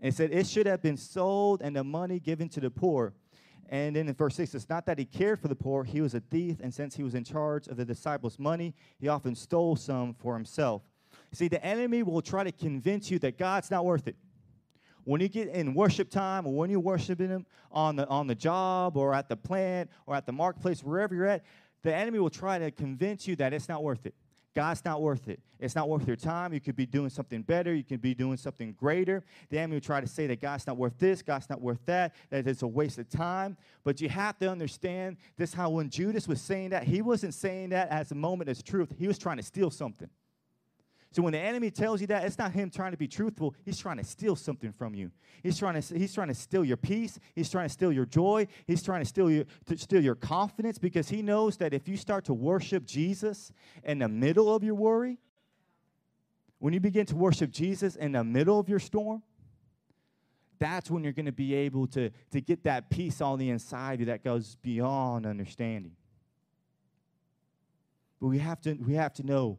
And 0.00 0.08
it 0.08 0.16
said, 0.16 0.32
it 0.32 0.46
should 0.46 0.66
have 0.66 0.80
been 0.80 0.96
sold 0.96 1.62
and 1.62 1.76
the 1.76 1.84
money 1.84 2.18
given 2.20 2.48
to 2.50 2.60
the 2.60 2.70
poor. 2.70 3.12
And 3.68 3.94
then 3.94 4.08
in 4.08 4.14
verse 4.14 4.34
6, 4.36 4.54
it's 4.54 4.68
not 4.68 4.86
that 4.86 4.98
he 4.98 5.04
cared 5.04 5.40
for 5.40 5.48
the 5.48 5.54
poor, 5.54 5.84
he 5.84 6.00
was 6.00 6.14
a 6.14 6.20
thief, 6.20 6.56
and 6.60 6.74
since 6.74 6.96
he 6.96 7.04
was 7.04 7.14
in 7.14 7.22
charge 7.22 7.68
of 7.68 7.76
the 7.76 7.84
disciples' 7.84 8.38
money, 8.38 8.74
he 8.98 9.06
often 9.06 9.34
stole 9.36 9.76
some 9.76 10.14
for 10.14 10.34
himself. 10.34 10.82
See, 11.32 11.48
the 11.48 11.64
enemy 11.64 12.02
will 12.02 12.22
try 12.22 12.44
to 12.44 12.52
convince 12.52 13.10
you 13.10 13.18
that 13.20 13.38
God's 13.38 13.70
not 13.70 13.84
worth 13.84 14.08
it. 14.08 14.16
When 15.04 15.20
you 15.20 15.28
get 15.28 15.48
in 15.48 15.74
worship 15.74 16.10
time 16.10 16.46
or 16.46 16.52
when 16.52 16.70
you're 16.70 16.80
worshiping 16.80 17.28
him 17.28 17.46
on 17.72 17.96
the 17.96 18.06
on 18.08 18.26
the 18.26 18.34
job 18.34 18.96
or 18.96 19.14
at 19.14 19.28
the 19.28 19.36
plant 19.36 19.90
or 20.06 20.14
at 20.14 20.26
the 20.26 20.32
marketplace 20.32 20.82
wherever 20.82 21.14
you're 21.14 21.26
at 21.26 21.44
the 21.82 21.94
enemy 21.94 22.18
will 22.18 22.30
try 22.30 22.58
to 22.58 22.70
convince 22.70 23.26
you 23.26 23.36
that 23.36 23.52
it's 23.52 23.68
not 23.68 23.82
worth 23.82 24.04
it. 24.04 24.14
God's 24.54 24.84
not 24.84 25.00
worth 25.00 25.28
it. 25.28 25.40
It's 25.60 25.76
not 25.76 25.88
worth 25.88 26.06
your 26.06 26.16
time. 26.16 26.52
You 26.52 26.60
could 26.60 26.74
be 26.74 26.84
doing 26.84 27.08
something 27.08 27.42
better. 27.42 27.72
You 27.72 27.84
could 27.84 28.02
be 28.02 28.14
doing 28.14 28.36
something 28.36 28.72
greater. 28.72 29.22
The 29.48 29.58
enemy 29.58 29.76
will 29.76 29.80
try 29.80 30.00
to 30.00 30.08
say 30.08 30.26
that 30.26 30.40
god's 30.40 30.66
not 30.66 30.76
worth 30.76 30.98
this 30.98 31.22
god's 31.22 31.48
not 31.48 31.60
worth 31.60 31.78
that 31.86 32.14
that 32.30 32.46
it's 32.46 32.62
a 32.62 32.66
waste 32.66 32.98
of 32.98 33.08
time. 33.08 33.56
But 33.84 34.00
you 34.00 34.08
have 34.08 34.38
to 34.38 34.50
understand 34.50 35.18
this 35.36 35.54
how 35.54 35.70
when 35.70 35.88
judas 35.88 36.26
was 36.26 36.40
saying 36.42 36.70
that 36.70 36.84
he 36.84 37.00
wasn't 37.00 37.34
saying 37.34 37.70
that 37.70 37.88
as 37.88 38.10
a 38.10 38.16
moment 38.16 38.50
as 38.50 38.62
truth. 38.62 38.92
He 38.98 39.06
was 39.06 39.18
trying 39.18 39.36
to 39.36 39.42
steal 39.42 39.70
something 39.70 40.10
so 41.12 41.22
when 41.22 41.32
the 41.32 41.40
enemy 41.40 41.72
tells 41.72 42.00
you 42.00 42.06
that, 42.08 42.24
it's 42.24 42.38
not 42.38 42.52
him 42.52 42.70
trying 42.70 42.92
to 42.92 42.96
be 42.96 43.08
truthful. 43.08 43.54
He's 43.64 43.78
trying 43.78 43.96
to 43.96 44.04
steal 44.04 44.36
something 44.36 44.72
from 44.72 44.94
you. 44.94 45.10
He's 45.42 45.58
trying 45.58 45.80
to, 45.80 45.98
he's 45.98 46.14
trying 46.14 46.28
to 46.28 46.34
steal 46.34 46.64
your 46.64 46.76
peace. 46.76 47.18
He's 47.34 47.50
trying 47.50 47.66
to 47.66 47.72
steal 47.72 47.92
your 47.92 48.06
joy. 48.06 48.46
He's 48.66 48.80
trying 48.80 49.02
to 49.02 49.08
steal, 49.08 49.28
your, 49.28 49.44
to 49.66 49.76
steal 49.76 50.02
your 50.02 50.14
confidence 50.14 50.78
because 50.78 51.08
he 51.08 51.20
knows 51.20 51.56
that 51.56 51.74
if 51.74 51.88
you 51.88 51.96
start 51.96 52.26
to 52.26 52.34
worship 52.34 52.86
Jesus 52.86 53.52
in 53.82 53.98
the 53.98 54.08
middle 54.08 54.54
of 54.54 54.62
your 54.62 54.76
worry, 54.76 55.18
when 56.60 56.72
you 56.72 56.80
begin 56.80 57.06
to 57.06 57.16
worship 57.16 57.50
Jesus 57.50 57.96
in 57.96 58.12
the 58.12 58.22
middle 58.22 58.60
of 58.60 58.68
your 58.68 58.78
storm, 58.78 59.22
that's 60.60 60.90
when 60.90 61.02
you're 61.02 61.12
going 61.12 61.26
to 61.26 61.32
be 61.32 61.54
able 61.54 61.88
to, 61.88 62.10
to 62.30 62.40
get 62.40 62.62
that 62.64 62.88
peace 62.88 63.20
on 63.20 63.40
the 63.40 63.50
inside 63.50 63.94
of 63.94 64.00
you 64.00 64.06
that 64.06 64.22
goes 64.22 64.56
beyond 64.62 65.26
understanding. 65.26 65.96
But 68.20 68.28
we 68.28 68.38
have 68.38 68.60
to, 68.60 68.74
we 68.74 68.94
have 68.94 69.14
to 69.14 69.24
know 69.24 69.58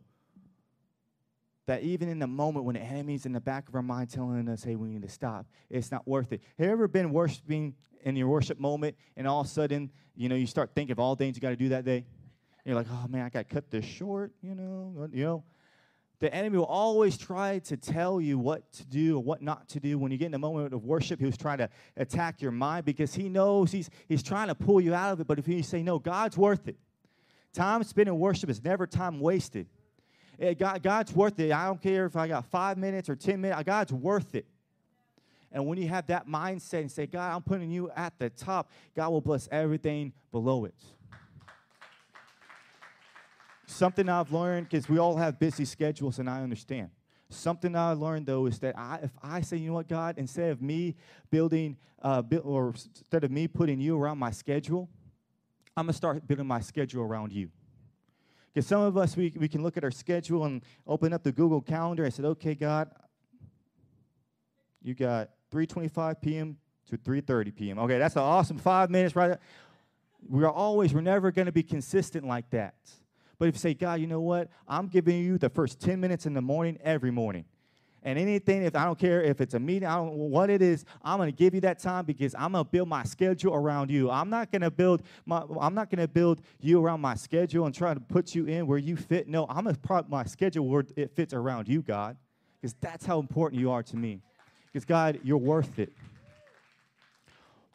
that 1.67 1.84
even 1.84 2.10
in 2.10 2.19
the 2.19 2.28
moment 2.28 2.65
when 2.65 2.76
the 2.76 2.82
enemy's 2.82 3.26
in 3.26 3.34
the 3.34 3.39
back 3.39 3.69
of 3.69 3.76
our 3.76 3.82
mind 3.82 4.10
telling 4.10 4.47
us, 4.50 4.63
hey, 4.63 4.76
we 4.76 4.89
need 4.89 5.04
to 5.04 5.10
stop, 5.10 5.45
it's 5.69 5.91
not 5.91 6.08
worth 6.08 6.32
it. 6.32 6.41
Have 6.58 6.67
you 6.67 6.71
ever 6.71 6.88
been 6.88 7.12
worshiping 7.12 7.76
in 8.04 8.15
your 8.15 8.28
worship 8.28 8.60
moment 8.60 8.95
and 9.15 9.28
all 9.28 9.41
of 9.41 9.47
a 9.47 9.50
sudden, 9.50 9.91
you 10.15 10.28
know, 10.28 10.36
you 10.36 10.47
start 10.47 10.71
thinking 10.74 10.91
of 10.91 11.00
all 11.00 11.15
things 11.15 11.36
you 11.36 11.41
got 11.41 11.50
to 11.50 11.56
do 11.56 11.69
that 11.69 11.86
day? 11.86 11.97
And 11.97 12.06
you're 12.65 12.76
like, 12.76 12.88
oh 12.91 13.08
man, 13.08 13.26
I 13.26 13.30
got 13.30 13.47
to 13.47 13.54
cut 13.54 13.69
this 13.69 13.86
short, 13.86 14.32
you 14.41 14.56
know, 14.56 15.08
you 15.12 15.24
know. 15.24 15.43
The 16.19 16.32
enemy 16.32 16.60
will 16.60 16.65
always 16.65 17.17
try 17.17 17.58
to 17.60 17.78
tell 17.78 18.21
you 18.21 18.38
what 18.38 18.71
to 18.74 18.86
do 18.86 19.17
or 19.17 19.24
what 19.24 19.41
not 19.41 19.67
to 19.69 19.80
do. 19.80 19.97
When 19.97 20.12
you 20.12 20.19
get 20.19 20.28
in 20.28 20.36
a 20.36 20.39
moment 20.39 20.71
of 20.71 20.86
worship, 20.86 21.19
he 21.19 21.26
was 21.26 21.36
trying 21.36 21.58
to 21.58 21.69
attack 21.97 22.43
your 22.43 22.52
mind 22.52 22.86
because 22.86 23.15
he 23.15 23.28
knows 23.28 23.71
he's, 23.71 23.89
he's 24.08 24.21
trying 24.21 24.47
to 24.50 24.54
pull 24.54 24.80
you 24.80 24.93
out 24.93 25.13
of 25.13 25.19
it. 25.19 25.26
But 25.26 25.39
if 25.39 25.47
you 25.47 25.63
say, 25.63 25.82
no, 25.82 25.97
God's 25.97 26.38
worth 26.38 26.67
it. 26.67 26.78
Time 27.54 27.84
spent 27.84 28.08
in 28.08 28.19
worship 28.19 28.52
is 28.52 28.63
never 28.63 28.86
time 28.86 29.19
wasted. 29.19 29.65
God, 30.58 30.82
God's 30.82 31.13
worth 31.15 31.39
it. 31.39 31.51
I 31.51 31.65
don't 31.65 31.82
care 31.82 32.06
if 32.06 32.15
I 32.15 32.27
got 32.27 32.45
five 32.45 32.77
minutes 32.77 33.10
or 33.10 33.15
10 33.15 33.39
minutes, 33.39 33.62
God's 33.63 33.93
worth 33.93 34.34
it. 34.34 34.47
And 35.51 35.67
when 35.67 35.77
you 35.77 35.88
have 35.89 36.08
that 36.08 36.27
mindset 36.27 36.82
and 36.82 36.91
say, 36.91 37.06
God, 37.06 37.36
I'm 37.36 37.43
putting 37.43 37.69
you 37.69 37.91
at 37.95 38.17
the 38.17 38.30
top, 38.30 38.71
God 38.95 39.10
will 39.10 39.21
bless 39.21 39.47
everything 39.51 40.13
below 40.32 40.65
it. 40.65 40.75
Something 43.67 44.10
I've 44.10 44.32
learned, 44.32 44.69
because 44.69 44.89
we 44.89 44.97
all 44.97 45.15
have 45.17 45.39
busy 45.39 45.65
schedules, 45.65 46.19
and 46.19 46.30
I 46.30 46.41
understand. 46.41 46.89
Something 47.30 47.75
I 47.75 47.93
learned 47.93 48.25
though 48.25 48.45
is 48.47 48.60
that 48.60 48.77
I, 48.77 48.99
if 49.04 49.12
I 49.21 49.41
say, 49.41 49.58
you 49.58 49.69
know 49.69 49.75
what, 49.75 49.88
God, 49.88 50.17
instead 50.17 50.51
of 50.51 50.62
me 50.62 50.95
building, 51.30 51.77
uh, 52.01 52.23
or 52.43 52.69
instead 52.69 53.23
of 53.23 53.32
me 53.32 53.47
putting 53.47 53.80
you 53.80 53.97
around 53.97 54.17
my 54.17 54.32
schedule, 54.32 54.89
I'm 55.77 55.86
gonna 55.86 55.93
start 55.93 56.27
building 56.27 56.47
my 56.47 56.60
schedule 56.60 57.04
around 57.04 57.32
you. 57.32 57.49
Because 58.53 58.67
some 58.67 58.81
of 58.81 58.97
us, 58.97 59.15
we, 59.15 59.33
we 59.37 59.47
can 59.47 59.63
look 59.63 59.77
at 59.77 59.83
our 59.83 59.91
schedule 59.91 60.45
and 60.45 60.61
open 60.85 61.13
up 61.13 61.23
the 61.23 61.31
Google 61.31 61.61
Calendar. 61.61 62.05
I 62.05 62.09
said, 62.09 62.25
okay, 62.25 62.53
God, 62.53 62.89
you 64.81 64.93
got 64.93 65.29
3.25 65.53 66.21
p.m. 66.21 66.57
to 66.89 66.97
3.30 66.97 67.55
p.m. 67.55 67.79
Okay, 67.79 67.97
that's 67.97 68.15
an 68.15 68.23
awesome 68.23 68.57
five 68.57 68.89
minutes 68.89 69.15
right 69.15 69.29
there. 69.29 69.39
We're 70.27 70.49
always, 70.49 70.93
we're 70.93 71.01
never 71.01 71.31
going 71.31 71.45
to 71.45 71.51
be 71.51 71.63
consistent 71.63 72.25
like 72.25 72.49
that. 72.51 72.75
But 73.39 73.47
if 73.47 73.55
you 73.55 73.59
say, 73.59 73.73
God, 73.73 73.99
you 73.99 74.07
know 74.07 74.21
what? 74.21 74.49
I'm 74.67 74.87
giving 74.87 75.19
you 75.19 75.37
the 75.37 75.49
first 75.49 75.79
10 75.79 75.99
minutes 75.99 76.25
in 76.25 76.33
the 76.33 76.41
morning 76.41 76.77
every 76.83 77.09
morning. 77.09 77.45
And 78.03 78.17
anything, 78.17 78.63
if 78.63 78.75
I 78.75 78.85
don't 78.85 78.97
care 78.97 79.21
if 79.21 79.41
it's 79.41 79.53
a 79.53 79.59
meeting, 79.59 79.87
I 79.87 79.95
don't 79.95 80.15
what 80.15 80.49
it 80.49 80.61
is, 80.61 80.85
I'm 81.03 81.19
gonna 81.19 81.31
give 81.31 81.53
you 81.53 81.61
that 81.61 81.77
time 81.77 82.05
because 82.05 82.33
I'm 82.33 82.53
gonna 82.53 82.63
build 82.63 82.87
my 82.87 83.03
schedule 83.03 83.53
around 83.53 83.91
you. 83.91 84.09
I'm 84.09 84.29
not 84.29 84.51
gonna 84.51 84.71
build 84.71 85.03
my 85.25 85.43
I'm 85.59 85.75
not 85.75 85.91
gonna 85.91 86.07
build 86.07 86.41
you 86.59 86.83
around 86.83 87.01
my 87.01 87.13
schedule 87.13 87.65
and 87.65 87.75
try 87.75 87.93
to 87.93 87.99
put 87.99 88.33
you 88.33 88.45
in 88.45 88.65
where 88.65 88.79
you 88.79 88.97
fit. 88.97 89.27
No, 89.27 89.45
I'm 89.47 89.65
gonna 89.65 89.77
put 89.77 90.09
my 90.09 90.23
schedule 90.23 90.67
where 90.67 90.83
it 90.95 91.15
fits 91.15 91.33
around 91.33 91.67
you, 91.67 91.81
God. 91.83 92.17
Because 92.59 92.75
that's 92.81 93.05
how 93.05 93.19
important 93.19 93.61
you 93.61 93.71
are 93.71 93.83
to 93.83 93.95
me. 93.95 94.21
Because 94.71 94.85
God, 94.85 95.19
you're 95.23 95.37
worth 95.37 95.77
it. 95.77 95.93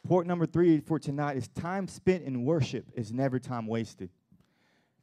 Point 0.07 0.27
number 0.27 0.45
three 0.45 0.79
for 0.79 0.99
tonight 0.99 1.37
is 1.37 1.47
time 1.49 1.87
spent 1.87 2.23
in 2.23 2.43
worship 2.43 2.85
is 2.95 3.11
never 3.13 3.39
time 3.39 3.67
wasted. 3.67 4.09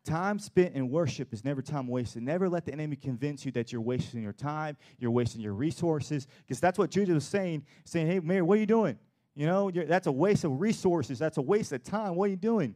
Time 0.05 0.39
spent 0.39 0.75
in 0.75 0.91
worship 0.91 1.33
is 1.33 1.45
never 1.45 1.63
time 1.63 1.89
wasted. 1.89 2.23
Never 2.23 2.49
let 2.49 2.67
the 2.67 2.73
enemy 2.73 2.95
convince 2.95 3.47
you 3.47 3.53
that 3.53 3.73
you're 3.73 3.81
wasting 3.81 4.23
your 4.23 4.35
time, 4.35 4.77
you're 4.99 5.11
wasting 5.11 5.41
your 5.41 5.55
resources, 5.55 6.27
because 6.47 6.61
that's 6.61 6.79
what 6.79 6.91
Judas 6.91 7.15
was 7.15 7.25
saying, 7.25 7.65
saying, 7.85 8.07
hey, 8.07 8.21
Mary, 8.21 8.43
what 8.43 8.59
are 8.59 8.61
you 8.61 8.67
doing? 8.67 8.99
You 9.35 9.47
know, 9.47 9.71
that's 9.71 10.07
a 10.07 10.13
waste 10.13 10.45
of 10.45 10.61
resources. 10.61 11.19
That's 11.19 11.39
a 11.39 11.43
waste 11.43 11.73
of 11.73 11.83
time. 11.83 12.17
What 12.17 12.27
are 12.27 12.31
you 12.31 12.37
doing? 12.37 12.75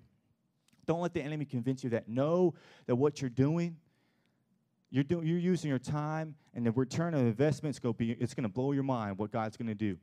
Don't 0.87 1.01
let 1.01 1.13
the 1.13 1.21
enemy 1.21 1.45
convince 1.45 1.85
you 1.85 1.91
that 1.91 2.09
know 2.09 2.55
that 2.87 2.97
what 2.97 3.21
you're 3.21 3.29
doing, 3.29 3.77
you're, 4.91 5.05
doing, 5.05 5.27
you're 5.27 5.39
using 5.39 5.69
your 5.69 5.79
time, 5.79 6.35
and 6.55 6.65
the 6.65 6.73
return 6.73 7.13
of 7.13 7.21
investment 7.21 7.77
is 7.77 7.79
going 7.79 8.43
to 8.43 8.49
blow 8.49 8.73
your 8.73 8.83
mind 8.83 9.19
what 9.19 9.31
God's 9.31 9.59
going 9.59 9.69
to 9.69 9.75
do. 9.75 9.99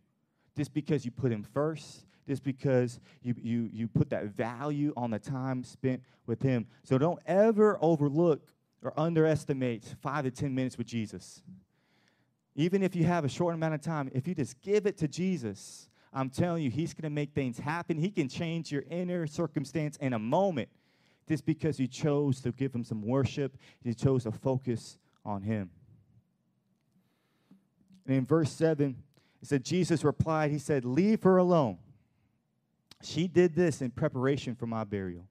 Just 0.55 0.73
because 0.73 1.03
you 1.03 1.11
put 1.11 1.31
him 1.31 1.43
first, 1.43 2.05
just 2.27 2.43
because 2.43 2.99
you, 3.21 3.35
you, 3.41 3.69
you 3.71 3.87
put 3.87 4.09
that 4.09 4.25
value 4.25 4.93
on 4.97 5.11
the 5.11 5.19
time 5.19 5.63
spent 5.63 6.01
with 6.25 6.41
Him. 6.41 6.67
So 6.83 6.97
don't 6.97 7.19
ever 7.25 7.77
overlook 7.81 8.49
or 8.81 8.93
underestimate 8.99 9.83
five 10.01 10.23
to 10.25 10.31
10 10.31 10.53
minutes 10.53 10.77
with 10.77 10.87
Jesus. 10.87 11.41
Even 12.55 12.83
if 12.83 12.95
you 12.95 13.03
have 13.03 13.25
a 13.25 13.29
short 13.29 13.53
amount 13.53 13.73
of 13.73 13.81
time, 13.81 14.09
if 14.13 14.27
you 14.27 14.33
just 14.33 14.61
give 14.61 14.85
it 14.85 14.97
to 14.97 15.07
Jesus, 15.07 15.89
I'm 16.13 16.29
telling 16.29 16.63
you, 16.63 16.71
He's 16.71 16.93
going 16.93 17.03
to 17.03 17.09
make 17.09 17.33
things 17.33 17.59
happen. 17.59 17.97
He 17.97 18.09
can 18.09 18.29
change 18.29 18.71
your 18.71 18.83
inner 18.89 19.27
circumstance 19.27 19.97
in 19.97 20.13
a 20.13 20.19
moment 20.19 20.69
just 21.27 21.45
because 21.45 21.79
you 21.79 21.87
chose 21.87 22.41
to 22.41 22.51
give 22.51 22.73
Him 22.73 22.83
some 22.83 23.01
worship, 23.01 23.57
you 23.83 23.93
chose 23.93 24.23
to 24.23 24.31
focus 24.31 24.97
on 25.25 25.41
Him. 25.41 25.69
And 28.07 28.15
in 28.15 28.25
verse 28.25 28.51
7, 28.51 28.95
it 29.41 29.47
said, 29.47 29.65
Jesus 29.65 30.03
replied, 30.03 30.51
He 30.51 30.59
said, 30.59 30.85
Leave 30.85 31.23
her 31.23 31.37
alone. 31.37 31.77
She 33.01 33.27
did 33.27 33.55
this 33.55 33.81
in 33.81 33.91
preparation 33.91 34.55
for 34.55 34.67
my 34.67 34.83
burial. 34.83 35.27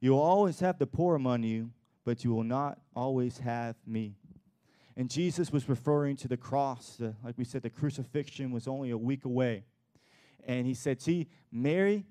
You 0.00 0.12
will 0.12 0.22
always 0.22 0.60
have 0.60 0.78
the 0.78 0.86
poor 0.86 1.14
among 1.14 1.42
you, 1.42 1.70
but 2.04 2.24
you 2.24 2.34
will 2.34 2.44
not 2.44 2.78
always 2.94 3.38
have 3.38 3.76
me. 3.86 4.16
And 4.96 5.10
Jesus 5.10 5.50
was 5.50 5.68
referring 5.68 6.16
to 6.18 6.28
the 6.28 6.36
cross. 6.36 6.96
The, 6.98 7.14
like 7.24 7.36
we 7.36 7.44
said, 7.44 7.62
the 7.62 7.70
crucifixion 7.70 8.52
was 8.52 8.68
only 8.68 8.90
a 8.90 8.98
week 8.98 9.24
away. 9.24 9.64
And 10.46 10.66
he 10.66 10.74
said, 10.74 11.00
See, 11.00 11.26
Mary, 11.50 12.04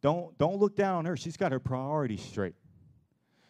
don't, 0.00 0.36
don't 0.38 0.56
look 0.56 0.76
down 0.76 0.96
on 0.96 1.04
her. 1.04 1.16
She's 1.16 1.36
got 1.36 1.52
her 1.52 1.60
priorities 1.60 2.22
straight. 2.22 2.54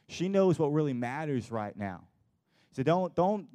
She 0.09 0.29
knows 0.29 0.59
what 0.59 0.72
really 0.72 0.92
matters 0.92 1.50
right 1.53 1.76
now. 1.76 2.09
So 2.72 2.83
don't, 2.83 3.14
don't 3.14 3.46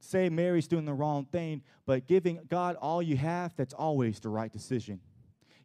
say 0.00 0.28
Mary's 0.28 0.68
doing 0.68 0.84
the 0.84 0.92
wrong 0.92 1.24
thing, 1.24 1.62
but 1.86 2.06
giving 2.06 2.40
God 2.48 2.76
all 2.76 3.02
you 3.02 3.16
have, 3.16 3.56
that's 3.56 3.72
always 3.72 4.20
the 4.20 4.28
right 4.28 4.52
decision 4.52 5.00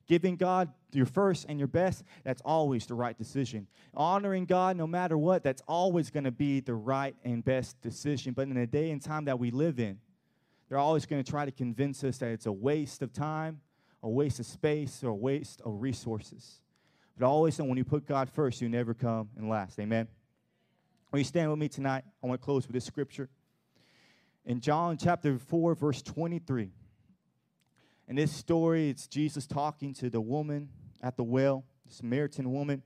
Giving 0.07 0.37
God 0.37 0.71
your 0.93 1.05
first 1.05 1.45
and 1.49 1.59
your 1.59 1.67
best, 1.67 2.03
that's 2.23 2.41
always 2.45 2.85
the 2.85 2.93
right 2.93 3.17
decision. 3.17 3.67
Honoring 3.93 4.45
God, 4.45 4.77
no 4.77 4.87
matter 4.87 5.17
what, 5.17 5.43
that's 5.43 5.61
always 5.67 6.09
going 6.09 6.23
to 6.23 6.31
be 6.31 6.61
the 6.61 6.73
right 6.73 7.15
and 7.25 7.43
best 7.43 7.81
decision. 7.81 8.33
But 8.33 8.47
in 8.47 8.55
the 8.55 8.65
day 8.65 8.91
and 8.91 9.01
time 9.01 9.25
that 9.25 9.37
we 9.37 9.51
live 9.51 9.79
in, 9.79 9.99
they're 10.69 10.77
always 10.77 11.05
going 11.05 11.23
to 11.23 11.29
try 11.29 11.45
to 11.45 11.51
convince 11.51 12.03
us 12.03 12.17
that 12.19 12.29
it's 12.29 12.45
a 12.45 12.51
waste 12.51 13.01
of 13.01 13.11
time, 13.11 13.59
a 14.01 14.09
waste 14.09 14.39
of 14.39 14.45
space, 14.45 15.03
or 15.03 15.09
a 15.09 15.15
waste 15.15 15.61
of 15.61 15.81
resources. 15.81 16.61
But 17.17 17.25
always 17.25 17.57
when 17.59 17.77
you 17.77 17.85
put 17.85 18.05
God 18.05 18.29
first, 18.29 18.61
you 18.61 18.69
never 18.69 18.93
come 18.93 19.29
and 19.37 19.49
last. 19.49 19.79
Amen. 19.79 20.07
Will 21.11 21.19
you 21.19 21.25
stand 21.25 21.49
with 21.49 21.59
me 21.59 21.67
tonight? 21.67 22.03
I 22.23 22.27
want 22.27 22.39
to 22.39 22.45
close 22.45 22.67
with 22.67 22.73
this 22.73 22.85
scripture. 22.85 23.29
In 24.45 24.61
John 24.61 24.97
chapter 24.97 25.37
4, 25.37 25.75
verse 25.75 26.01
23. 26.01 26.71
In 28.07 28.15
this 28.15 28.31
story, 28.31 28.89
it's 28.89 29.05
Jesus 29.07 29.45
talking 29.45 29.93
to 29.95 30.09
the 30.09 30.21
woman 30.21 30.69
at 31.01 31.17
the 31.17 31.23
well, 31.23 31.65
the 31.85 31.93
Samaritan 31.93 32.51
woman. 32.53 32.81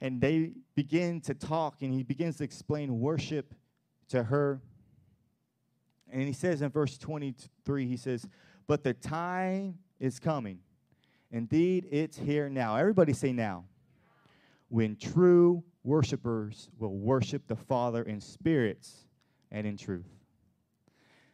And 0.00 0.20
they 0.20 0.52
begin 0.74 1.20
to 1.22 1.34
talk, 1.34 1.82
and 1.82 1.92
he 1.92 2.02
begins 2.02 2.36
to 2.36 2.44
explain 2.44 3.00
worship 3.00 3.54
to 4.08 4.22
her. 4.24 4.60
And 6.12 6.22
he 6.22 6.32
says 6.32 6.60
in 6.60 6.70
verse 6.70 6.98
23, 6.98 7.86
he 7.86 7.96
says, 7.96 8.26
But 8.66 8.84
the 8.84 8.92
time 8.92 9.78
is 9.98 10.18
coming. 10.18 10.58
Indeed, 11.30 11.86
it's 11.90 12.18
here 12.18 12.50
now. 12.50 12.76
Everybody 12.76 13.12
say 13.12 13.32
now. 13.32 13.64
When 14.68 14.96
true 14.96 15.64
worshipers 15.82 16.68
will 16.78 16.94
worship 16.94 17.46
the 17.46 17.56
Father 17.56 18.02
in 18.02 18.20
spirits 18.20 19.06
and 19.50 19.66
in 19.66 19.76
truth. 19.76 20.19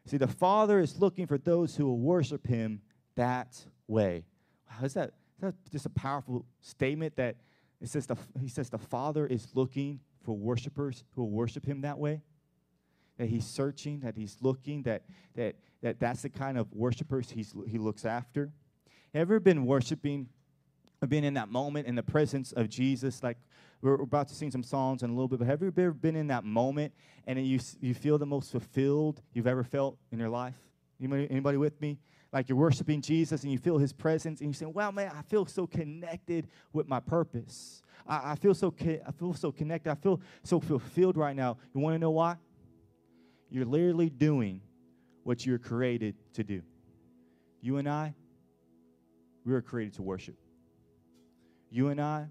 See, 0.07 0.19
the 0.19 0.29
Father 0.29 0.79
is 0.79 0.99
looking 0.99 1.27
for 1.27 1.37
those 1.37 1.75
who 1.75 1.87
will 1.87 1.99
worship 1.99 2.47
Him 2.47 2.81
that 3.17 3.59
way. 3.89 4.25
Wow, 4.71 4.85
is 4.85 4.95
that, 4.95 5.11
is 5.37 5.41
that 5.41 5.55
just 5.71 5.87
a 5.87 5.91
powerful 5.91 6.47
statement 6.61 7.17
that 7.17 7.37
it 7.81 7.89
says 7.89 8.07
the, 8.07 8.17
He 8.41 8.49
says 8.49 8.71
the 8.71 8.79
Father 8.79 9.27
is 9.27 9.49
looking 9.55 10.01
for 10.23 10.33
worshipers 10.37 11.05
who 11.15 11.23
will 11.23 11.31
worship 11.31 11.67
Him 11.67 11.81
that 11.81 11.99
way? 11.99 12.23
That 13.19 13.29
He's 13.29 13.47
searching, 13.47 14.01
that 14.01 14.17
He's 14.17 14.37
looking, 14.41 14.85
that, 14.85 15.03
that, 15.35 15.57
that 15.83 15.99
that's 15.99 16.23
the 16.23 16.31
kind 16.31 16.57
of 16.57 16.73
worshipers 16.73 17.31
he's, 17.31 17.53
He 17.67 17.79
looks 17.79 18.05
after? 18.05 18.53
Ever 19.13 19.41
been 19.41 19.67
worshiping, 19.67 20.29
been 21.05 21.25
in 21.25 21.35
that 21.35 21.51
moment 21.51 21.87
in 21.87 21.95
the 21.95 22.03
presence 22.03 22.53
of 22.53 22.69
Jesus, 22.69 23.23
like 23.23 23.37
we're 23.83 23.95
about 23.95 24.29
to 24.29 24.35
sing 24.35 24.51
some 24.51 24.63
songs 24.63 25.03
in 25.03 25.11
a 25.11 25.13
little 25.13 25.29
bit, 25.29 25.39
but 25.39 25.47
have 25.47 25.61
you 25.61 25.69
ever 25.69 25.93
been 25.93 26.17
in 26.17 26.29
that 26.29 26.45
moment 26.45 26.93
and 27.27 27.45
you, 27.47 27.61
you 27.81 27.95
feel 27.95 28.19
the 28.19 28.27
most 28.27 28.51
fulfilled 28.51 29.21
you've 29.33 29.47
ever 29.47 29.63
felt 29.63 29.99
in 30.11 30.19
your 30.19 30.31
life? 30.31 30.55
Anybody, 30.99 31.29
anybody 31.31 31.59
with 31.59 31.81
me? 31.81 31.99
Like 32.33 32.49
you're 32.49 32.59
worshiping 32.59 33.03
Jesus 33.03 33.43
and 33.43 33.53
you 33.53 33.59
feel 33.59 33.79
his 33.79 33.93
presence 33.93 34.41
and 34.41 34.49
you 34.49 34.55
say, 34.55 34.67
wow, 34.67 34.91
man, 34.91 35.13
I 35.17 35.23
feel 35.23 35.47
so 35.47 35.67
connected 35.67 36.49
with 36.73 36.89
my 36.89 37.01
purpose. 37.01 37.83
I, 38.07 38.33
I 38.33 38.35
feel 38.35 38.55
so 38.55 38.75
I 38.81 39.13
feel 39.13 39.35
so 39.35 39.53
connected. 39.53 39.91
I 39.91 39.95
feel 39.95 40.21
so 40.43 40.61
fulfilled 40.61 41.17
right 41.17 41.37
now. 41.37 41.59
You 41.75 41.81
want 41.81 41.95
to 41.95 41.99
know 41.99 42.11
why? 42.11 42.37
You're 43.51 43.65
literally 43.65 44.11
doing 44.11 44.61
what 45.23 45.47
you're 45.47 45.59
created 45.59 46.17
to 46.35 46.45
do. 46.45 46.63
You 47.61 47.77
and 47.77 47.89
I, 47.89 48.15
we 49.45 49.53
were 49.53 49.63
created 49.63 49.95
to 49.95 50.03
worship. 50.03 50.37
You 51.77 51.89
and 51.89 52.01
I, 52.01 52.27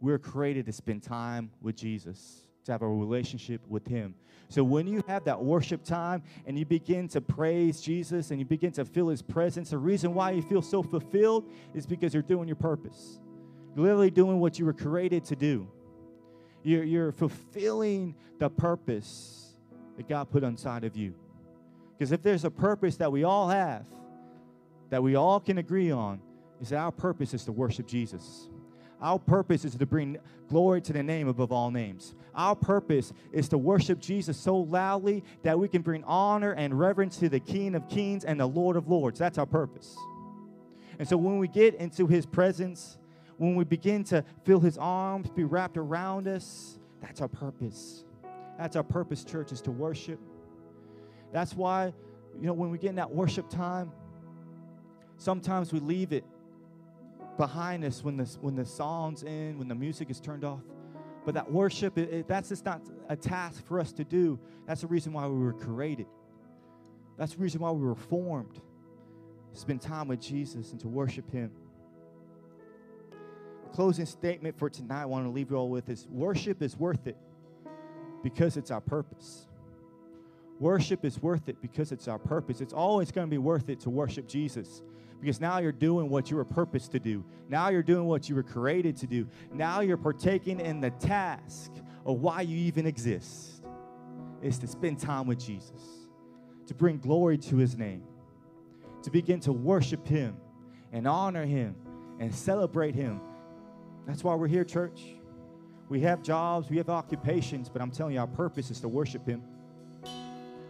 we 0.00 0.14
are 0.14 0.18
created 0.18 0.64
to 0.64 0.72
spend 0.72 1.02
time 1.02 1.50
with 1.60 1.76
Jesus, 1.76 2.46
to 2.64 2.72
have 2.72 2.80
a 2.80 2.88
relationship 2.88 3.60
with 3.68 3.86
Him. 3.86 4.14
So 4.48 4.64
when 4.64 4.86
you 4.86 5.04
have 5.06 5.24
that 5.24 5.44
worship 5.44 5.84
time 5.84 6.22
and 6.46 6.58
you 6.58 6.64
begin 6.64 7.06
to 7.08 7.20
praise 7.20 7.82
Jesus 7.82 8.30
and 8.30 8.40
you 8.40 8.46
begin 8.46 8.72
to 8.72 8.86
feel 8.86 9.08
His 9.08 9.20
presence, 9.20 9.68
the 9.68 9.76
reason 9.76 10.14
why 10.14 10.30
you 10.30 10.40
feel 10.40 10.62
so 10.62 10.82
fulfilled 10.82 11.50
is 11.74 11.84
because 11.84 12.14
you're 12.14 12.22
doing 12.22 12.48
your 12.48 12.56
purpose. 12.56 13.20
You're 13.76 13.84
literally 13.84 14.10
doing 14.10 14.40
what 14.40 14.58
you 14.58 14.64
were 14.64 14.72
created 14.72 15.22
to 15.26 15.36
do. 15.36 15.68
You're, 16.62 16.84
you're 16.84 17.12
fulfilling 17.12 18.14
the 18.38 18.48
purpose 18.48 19.52
that 19.98 20.08
God 20.08 20.30
put 20.30 20.42
inside 20.44 20.84
of 20.84 20.96
you. 20.96 21.14
Because 21.98 22.10
if 22.10 22.22
there's 22.22 22.46
a 22.46 22.50
purpose 22.50 22.96
that 22.96 23.12
we 23.12 23.24
all 23.24 23.50
have, 23.50 23.84
that 24.88 25.02
we 25.02 25.14
all 25.14 25.40
can 25.40 25.58
agree 25.58 25.90
on, 25.90 26.22
is 26.58 26.70
that 26.70 26.78
our 26.78 26.90
purpose 26.90 27.34
is 27.34 27.44
to 27.44 27.52
worship 27.52 27.86
Jesus. 27.86 28.48
Our 29.00 29.18
purpose 29.18 29.64
is 29.64 29.74
to 29.76 29.86
bring 29.86 30.18
glory 30.48 30.80
to 30.82 30.92
the 30.92 31.02
name 31.02 31.28
above 31.28 31.52
all 31.52 31.70
names. 31.70 32.14
Our 32.34 32.56
purpose 32.56 33.12
is 33.32 33.48
to 33.50 33.58
worship 33.58 34.00
Jesus 34.00 34.36
so 34.36 34.56
loudly 34.56 35.22
that 35.42 35.58
we 35.58 35.68
can 35.68 35.82
bring 35.82 36.02
honor 36.04 36.52
and 36.52 36.78
reverence 36.78 37.16
to 37.18 37.28
the 37.28 37.40
King 37.40 37.74
of 37.74 37.88
Kings 37.88 38.24
and 38.24 38.40
the 38.40 38.46
Lord 38.46 38.76
of 38.76 38.88
Lords. 38.88 39.18
That's 39.18 39.38
our 39.38 39.46
purpose. 39.46 39.96
And 40.98 41.08
so 41.08 41.16
when 41.16 41.38
we 41.38 41.46
get 41.46 41.74
into 41.76 42.06
his 42.06 42.26
presence, 42.26 42.98
when 43.36 43.54
we 43.54 43.64
begin 43.64 44.02
to 44.04 44.24
feel 44.44 44.58
his 44.58 44.76
arms 44.78 45.30
be 45.30 45.44
wrapped 45.44 45.76
around 45.76 46.26
us, 46.26 46.78
that's 47.00 47.20
our 47.20 47.28
purpose. 47.28 48.04
That's 48.58 48.74
our 48.74 48.82
purpose, 48.82 49.22
church, 49.22 49.52
is 49.52 49.60
to 49.62 49.70
worship. 49.70 50.18
That's 51.32 51.54
why, 51.54 51.92
you 52.40 52.46
know, 52.46 52.52
when 52.52 52.70
we 52.70 52.78
get 52.78 52.90
in 52.90 52.96
that 52.96 53.12
worship 53.12 53.48
time, 53.48 53.92
sometimes 55.18 55.72
we 55.72 55.78
leave 55.78 56.12
it 56.12 56.24
behind 57.38 57.84
us 57.84 58.04
when 58.04 58.18
the, 58.18 58.24
when 58.42 58.54
the 58.54 58.66
song's 58.66 59.22
in, 59.22 59.58
when 59.58 59.68
the 59.68 59.74
music 59.74 60.10
is 60.10 60.20
turned 60.20 60.44
off. 60.44 60.60
But 61.24 61.34
that 61.34 61.50
worship, 61.50 61.96
it, 61.96 62.12
it, 62.12 62.28
that's 62.28 62.50
just 62.50 62.64
not 62.64 62.82
a 63.08 63.16
task 63.16 63.64
for 63.66 63.80
us 63.80 63.92
to 63.92 64.04
do. 64.04 64.38
That's 64.66 64.82
the 64.82 64.86
reason 64.88 65.12
why 65.14 65.26
we 65.26 65.38
were 65.38 65.54
created. 65.54 66.06
That's 67.16 67.34
the 67.34 67.38
reason 67.38 67.60
why 67.60 67.70
we 67.70 67.84
were 67.84 67.94
formed. 67.94 68.60
Spend 69.52 69.80
time 69.80 70.08
with 70.08 70.20
Jesus 70.20 70.72
and 70.72 70.80
to 70.80 70.88
worship 70.88 71.30
Him. 71.30 71.50
Closing 73.72 74.06
statement 74.06 74.58
for 74.58 74.68
tonight 74.68 75.02
I 75.02 75.06
want 75.06 75.24
to 75.24 75.30
leave 75.30 75.50
you 75.50 75.56
all 75.56 75.70
with 75.70 75.88
is 75.88 76.06
worship 76.10 76.62
is 76.62 76.76
worth 76.76 77.06
it 77.06 77.16
because 78.22 78.56
it's 78.56 78.70
our 78.70 78.80
purpose. 78.80 79.46
Worship 80.58 81.04
is 81.04 81.22
worth 81.22 81.48
it 81.48 81.60
because 81.62 81.92
it's 81.92 82.08
our 82.08 82.18
purpose. 82.18 82.60
It's 82.60 82.72
always 82.72 83.12
going 83.12 83.26
to 83.26 83.30
be 83.30 83.38
worth 83.38 83.68
it 83.68 83.80
to 83.80 83.90
worship 83.90 84.26
Jesus 84.26 84.82
because 85.20 85.40
now 85.40 85.58
you're 85.58 85.72
doing 85.72 86.08
what 86.08 86.30
you 86.30 86.36
were 86.36 86.44
purposed 86.44 86.92
to 86.92 87.00
do. 87.00 87.24
Now 87.48 87.68
you're 87.70 87.82
doing 87.82 88.06
what 88.06 88.28
you 88.28 88.34
were 88.34 88.42
created 88.42 88.96
to 88.98 89.06
do. 89.06 89.28
Now 89.52 89.80
you're 89.80 89.96
partaking 89.96 90.60
in 90.60 90.80
the 90.80 90.90
task 90.90 91.72
of 92.06 92.20
why 92.20 92.42
you 92.42 92.56
even 92.56 92.86
exist 92.86 93.62
is 94.42 94.58
to 94.58 94.66
spend 94.66 94.98
time 94.98 95.26
with 95.26 95.38
Jesus, 95.38 95.82
to 96.66 96.74
bring 96.74 96.98
glory 96.98 97.38
to 97.38 97.56
his 97.56 97.76
name, 97.76 98.04
to 99.02 99.10
begin 99.10 99.40
to 99.40 99.52
worship 99.52 100.06
him 100.06 100.36
and 100.92 101.06
honor 101.06 101.44
him 101.44 101.74
and 102.20 102.34
celebrate 102.34 102.94
him. 102.94 103.20
That's 104.06 104.24
why 104.24 104.34
we're 104.34 104.48
here, 104.48 104.64
church. 104.64 105.02
We 105.88 106.00
have 106.00 106.22
jobs, 106.22 106.70
we 106.70 106.76
have 106.76 106.90
occupations, 106.90 107.68
but 107.68 107.80
I'm 107.80 107.90
telling 107.90 108.14
you, 108.14 108.20
our 108.20 108.26
purpose 108.26 108.70
is 108.70 108.80
to 108.80 108.88
worship 108.88 109.26
him. 109.26 109.42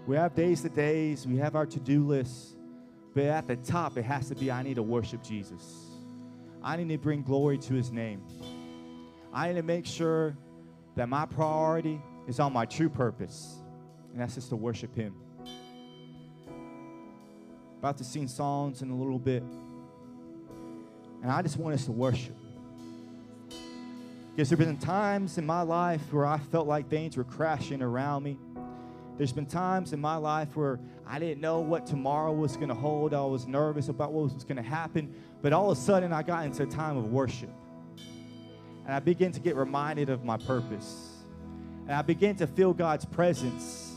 We 0.07 0.17
have 0.17 0.35
days 0.35 0.63
to 0.63 0.69
days, 0.69 1.27
we 1.27 1.37
have 1.37 1.55
our 1.55 1.67
to 1.67 1.81
do 1.81 2.05
lists. 2.07 2.58
But 3.19 3.27
at 3.27 3.49
the 3.49 3.57
top, 3.57 3.99
it 3.99 4.05
has 4.05 4.29
to 4.29 4.37
be 4.37 4.49
I 4.49 4.63
need 4.63 4.77
to 4.77 4.83
worship 4.85 5.25
Jesus. 5.25 5.89
I 6.63 6.77
need 6.77 6.89
to 6.91 6.99
bring 6.99 7.25
glory 7.25 7.59
to 7.59 7.75
his 7.75 7.91
name. 7.91 8.23
I 9.35 9.49
need 9.49 9.55
to 9.55 9.65
make 9.65 9.87
sure 9.87 10.37
that 10.95 11.09
my 11.09 11.27
priority 11.27 12.01
is 12.29 12.39
on 12.39 12.53
my 12.53 12.65
true 12.65 12.89
purpose, 12.89 13.57
and 14.13 14.21
that's 14.21 14.37
just 14.37 14.51
to 14.51 14.57
worship 14.57 14.95
him. 14.95 15.17
About 17.81 17.99
to 17.99 18.05
sing 18.05 18.29
songs 18.29 18.83
in 18.83 18.91
a 18.91 18.97
little 18.97 19.19
bit. 19.19 19.43
And 21.21 21.33
I 21.33 21.43
just 21.43 21.57
want 21.57 21.75
us 21.75 21.87
to 21.87 21.93
worship. 21.93 22.37
Because 24.31 24.49
there 24.49 24.59
have 24.59 24.65
been 24.65 24.79
times 24.79 25.39
in 25.39 25.45
my 25.45 25.63
life 25.63 26.13
where 26.13 26.25
I 26.25 26.39
felt 26.39 26.69
like 26.69 26.89
things 26.89 27.17
were 27.17 27.25
crashing 27.25 27.83
around 27.83 28.23
me. 28.23 28.39
There's 29.19 29.33
been 29.33 29.47
times 29.47 29.93
in 29.93 30.01
my 30.01 30.15
life 30.15 30.57
where 30.57 30.79
I 31.05 31.19
didn't 31.19 31.41
know 31.41 31.59
what 31.59 31.87
tomorrow 31.87 32.33
was 32.33 32.57
going 32.57 32.69
to 32.69 32.75
hold. 32.75 33.13
I 33.13 33.25
was 33.25 33.49
nervous 33.49 33.89
about 33.89 34.13
what 34.13 34.33
was 34.33 34.45
going 34.45 34.57
to 34.57 34.63
happen. 34.63 35.13
But 35.43 35.53
all 35.53 35.73
of 35.73 35.77
a 35.77 35.81
sudden, 35.81 36.13
I 36.13 36.23
got 36.23 36.47
into 36.47 36.63
a 36.63 36.67
time 36.67 36.97
of 36.97 37.11
worship. 37.11 37.51
And 38.85 38.95
I 38.95 39.01
began 39.01 39.33
to 39.33 39.41
get 39.41 39.57
reminded 39.57 40.09
of 40.09 40.25
my 40.25 40.37
purpose. 40.37 41.17
And 41.89 41.97
I 41.97 42.03
began 42.03 42.37
to 42.37 42.47
feel 42.47 42.73
God's 42.73 43.05
presence. 43.05 43.93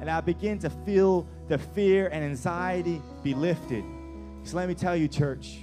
And 0.00 0.08
I 0.08 0.20
began 0.20 0.60
to 0.60 0.70
feel 0.70 1.26
the 1.48 1.58
fear 1.58 2.06
and 2.12 2.24
anxiety 2.24 3.02
be 3.24 3.34
lifted. 3.34 3.84
So 4.44 4.56
let 4.58 4.68
me 4.68 4.74
tell 4.74 4.94
you, 4.94 5.08
church, 5.08 5.58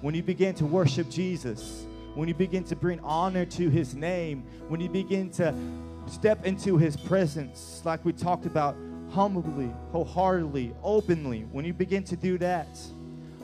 when 0.00 0.14
you 0.14 0.22
begin 0.22 0.54
to 0.54 0.64
worship 0.64 1.10
Jesus, 1.10 1.86
when 2.18 2.26
you 2.26 2.34
begin 2.34 2.64
to 2.64 2.74
bring 2.74 2.98
honor 3.04 3.44
to 3.44 3.70
his 3.70 3.94
name, 3.94 4.42
when 4.66 4.80
you 4.80 4.88
begin 4.88 5.30
to 5.30 5.54
step 6.08 6.44
into 6.44 6.76
his 6.76 6.96
presence, 6.96 7.80
like 7.84 8.04
we 8.04 8.12
talked 8.12 8.44
about, 8.44 8.76
humbly, 9.10 9.72
wholeheartedly, 9.92 10.74
openly, 10.82 11.42
when 11.52 11.64
you 11.64 11.72
begin 11.72 12.02
to 12.02 12.16
do 12.16 12.36
that, 12.36 12.66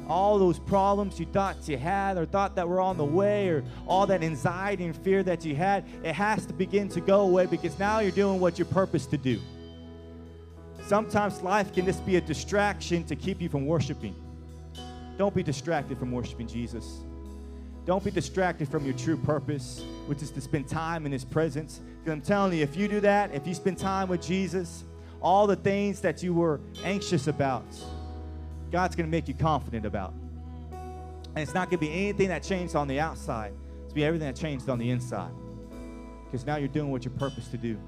all 0.09 0.41
those 0.41 0.59
problems 0.59 1.20
you 1.20 1.27
thought 1.27 1.68
you 1.68 1.79
had 1.79 2.18
or 2.18 2.27
thought 2.27 2.57
that 2.57 2.68
were 2.68 2.81
on 2.81 2.97
the 2.97 3.05
way 3.05 3.49
or 3.49 3.62
all 3.87 4.09
that 4.09 4.25
anxiety 4.25 4.87
and 4.87 4.97
fear 4.97 5.22
that 5.22 5.45
you 5.45 5.55
had, 5.55 5.85
it 6.03 6.12
has 6.12 6.45
to 6.45 6.53
begin 6.53 6.89
to 6.89 7.01
go 7.01 7.20
away 7.20 7.47
because 7.47 7.79
now 7.79 8.01
you're 8.01 8.11
doing 8.11 8.41
what 8.41 8.59
you're 8.59 8.66
purposed 8.66 9.09
to 9.12 9.16
do. 9.16 9.41
Sometimes 10.89 11.41
life 11.43 11.72
can 11.72 11.87
just 11.87 12.05
be 12.05 12.16
a 12.16 12.20
distraction 12.20 13.05
to 13.05 13.14
keep 13.14 13.41
you 13.41 13.49
from 13.49 13.66
worshiping. 13.66 14.16
Don't 15.16 15.33
be 15.33 15.45
distracted 15.45 15.97
from 15.97 16.11
worshiping 16.11 16.49
Jesus. 16.49 17.05
Don't 17.87 18.03
be 18.03 18.11
distracted 18.11 18.68
from 18.68 18.85
your 18.85 18.95
true 18.95 19.16
purpose, 19.16 19.85
which 20.07 20.22
is 20.22 20.30
to 20.30 20.41
spend 20.41 20.68
time 20.68 21.05
in 21.05 21.12
His 21.12 21.24
presence. 21.24 21.80
I'm 22.07 22.20
telling 22.20 22.53
you, 22.53 22.62
if 22.62 22.76
you 22.76 22.89
do 22.89 23.01
that, 23.01 23.35
if 23.35 23.47
you 23.47 23.55
spend 23.55 23.78
time 23.78 24.09
with 24.09 24.22
Jesus, 24.22 24.85
all 25.20 25.47
the 25.47 25.57
things 25.57 26.01
that 26.01 26.22
you 26.22 26.35
were 26.35 26.61
anxious 26.82 27.26
about, 27.26 27.64
God's 28.70 28.97
going 28.97 29.07
to 29.07 29.11
make 29.11 29.28
you 29.28 29.35
confident 29.35 29.87
about. 29.87 30.12
And 30.72 31.39
it's 31.39 31.55
not 31.55 31.70
going 31.70 31.80
to 31.80 31.87
be 31.87 31.93
anything 31.93 32.28
that 32.28 32.43
changed 32.43 32.76
on 32.76 32.89
the 32.89 33.01
outside, 33.01 33.53
it's 33.53 33.78
going 33.82 33.89
to 33.89 33.95
be 33.95 34.05
everything 34.05 34.28
that 34.28 34.37
changed 34.37 34.68
on 34.68 34.78
the 34.78 34.91
inside. 34.91 35.32
Because 36.24 36.47
now 36.47 36.57
you're 36.57 36.68
doing 36.68 36.91
what 36.91 37.05
you're 37.05 37.14
purposed 37.14 37.51
to 37.51 37.59
do. 37.59 37.78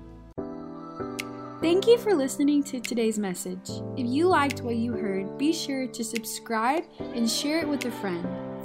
Thank 1.60 1.86
you 1.86 1.96
for 1.96 2.14
listening 2.14 2.62
to 2.64 2.80
today's 2.80 3.18
message. 3.18 3.70
If 3.96 4.06
you 4.06 4.28
liked 4.28 4.60
what 4.60 4.76
you 4.76 4.92
heard, 4.92 5.38
be 5.38 5.54
sure 5.54 5.86
to 5.86 6.04
subscribe 6.04 6.84
and 7.00 7.28
share 7.30 7.60
it 7.60 7.68
with 7.68 7.84
a 7.86 7.90
friend. 7.90 8.45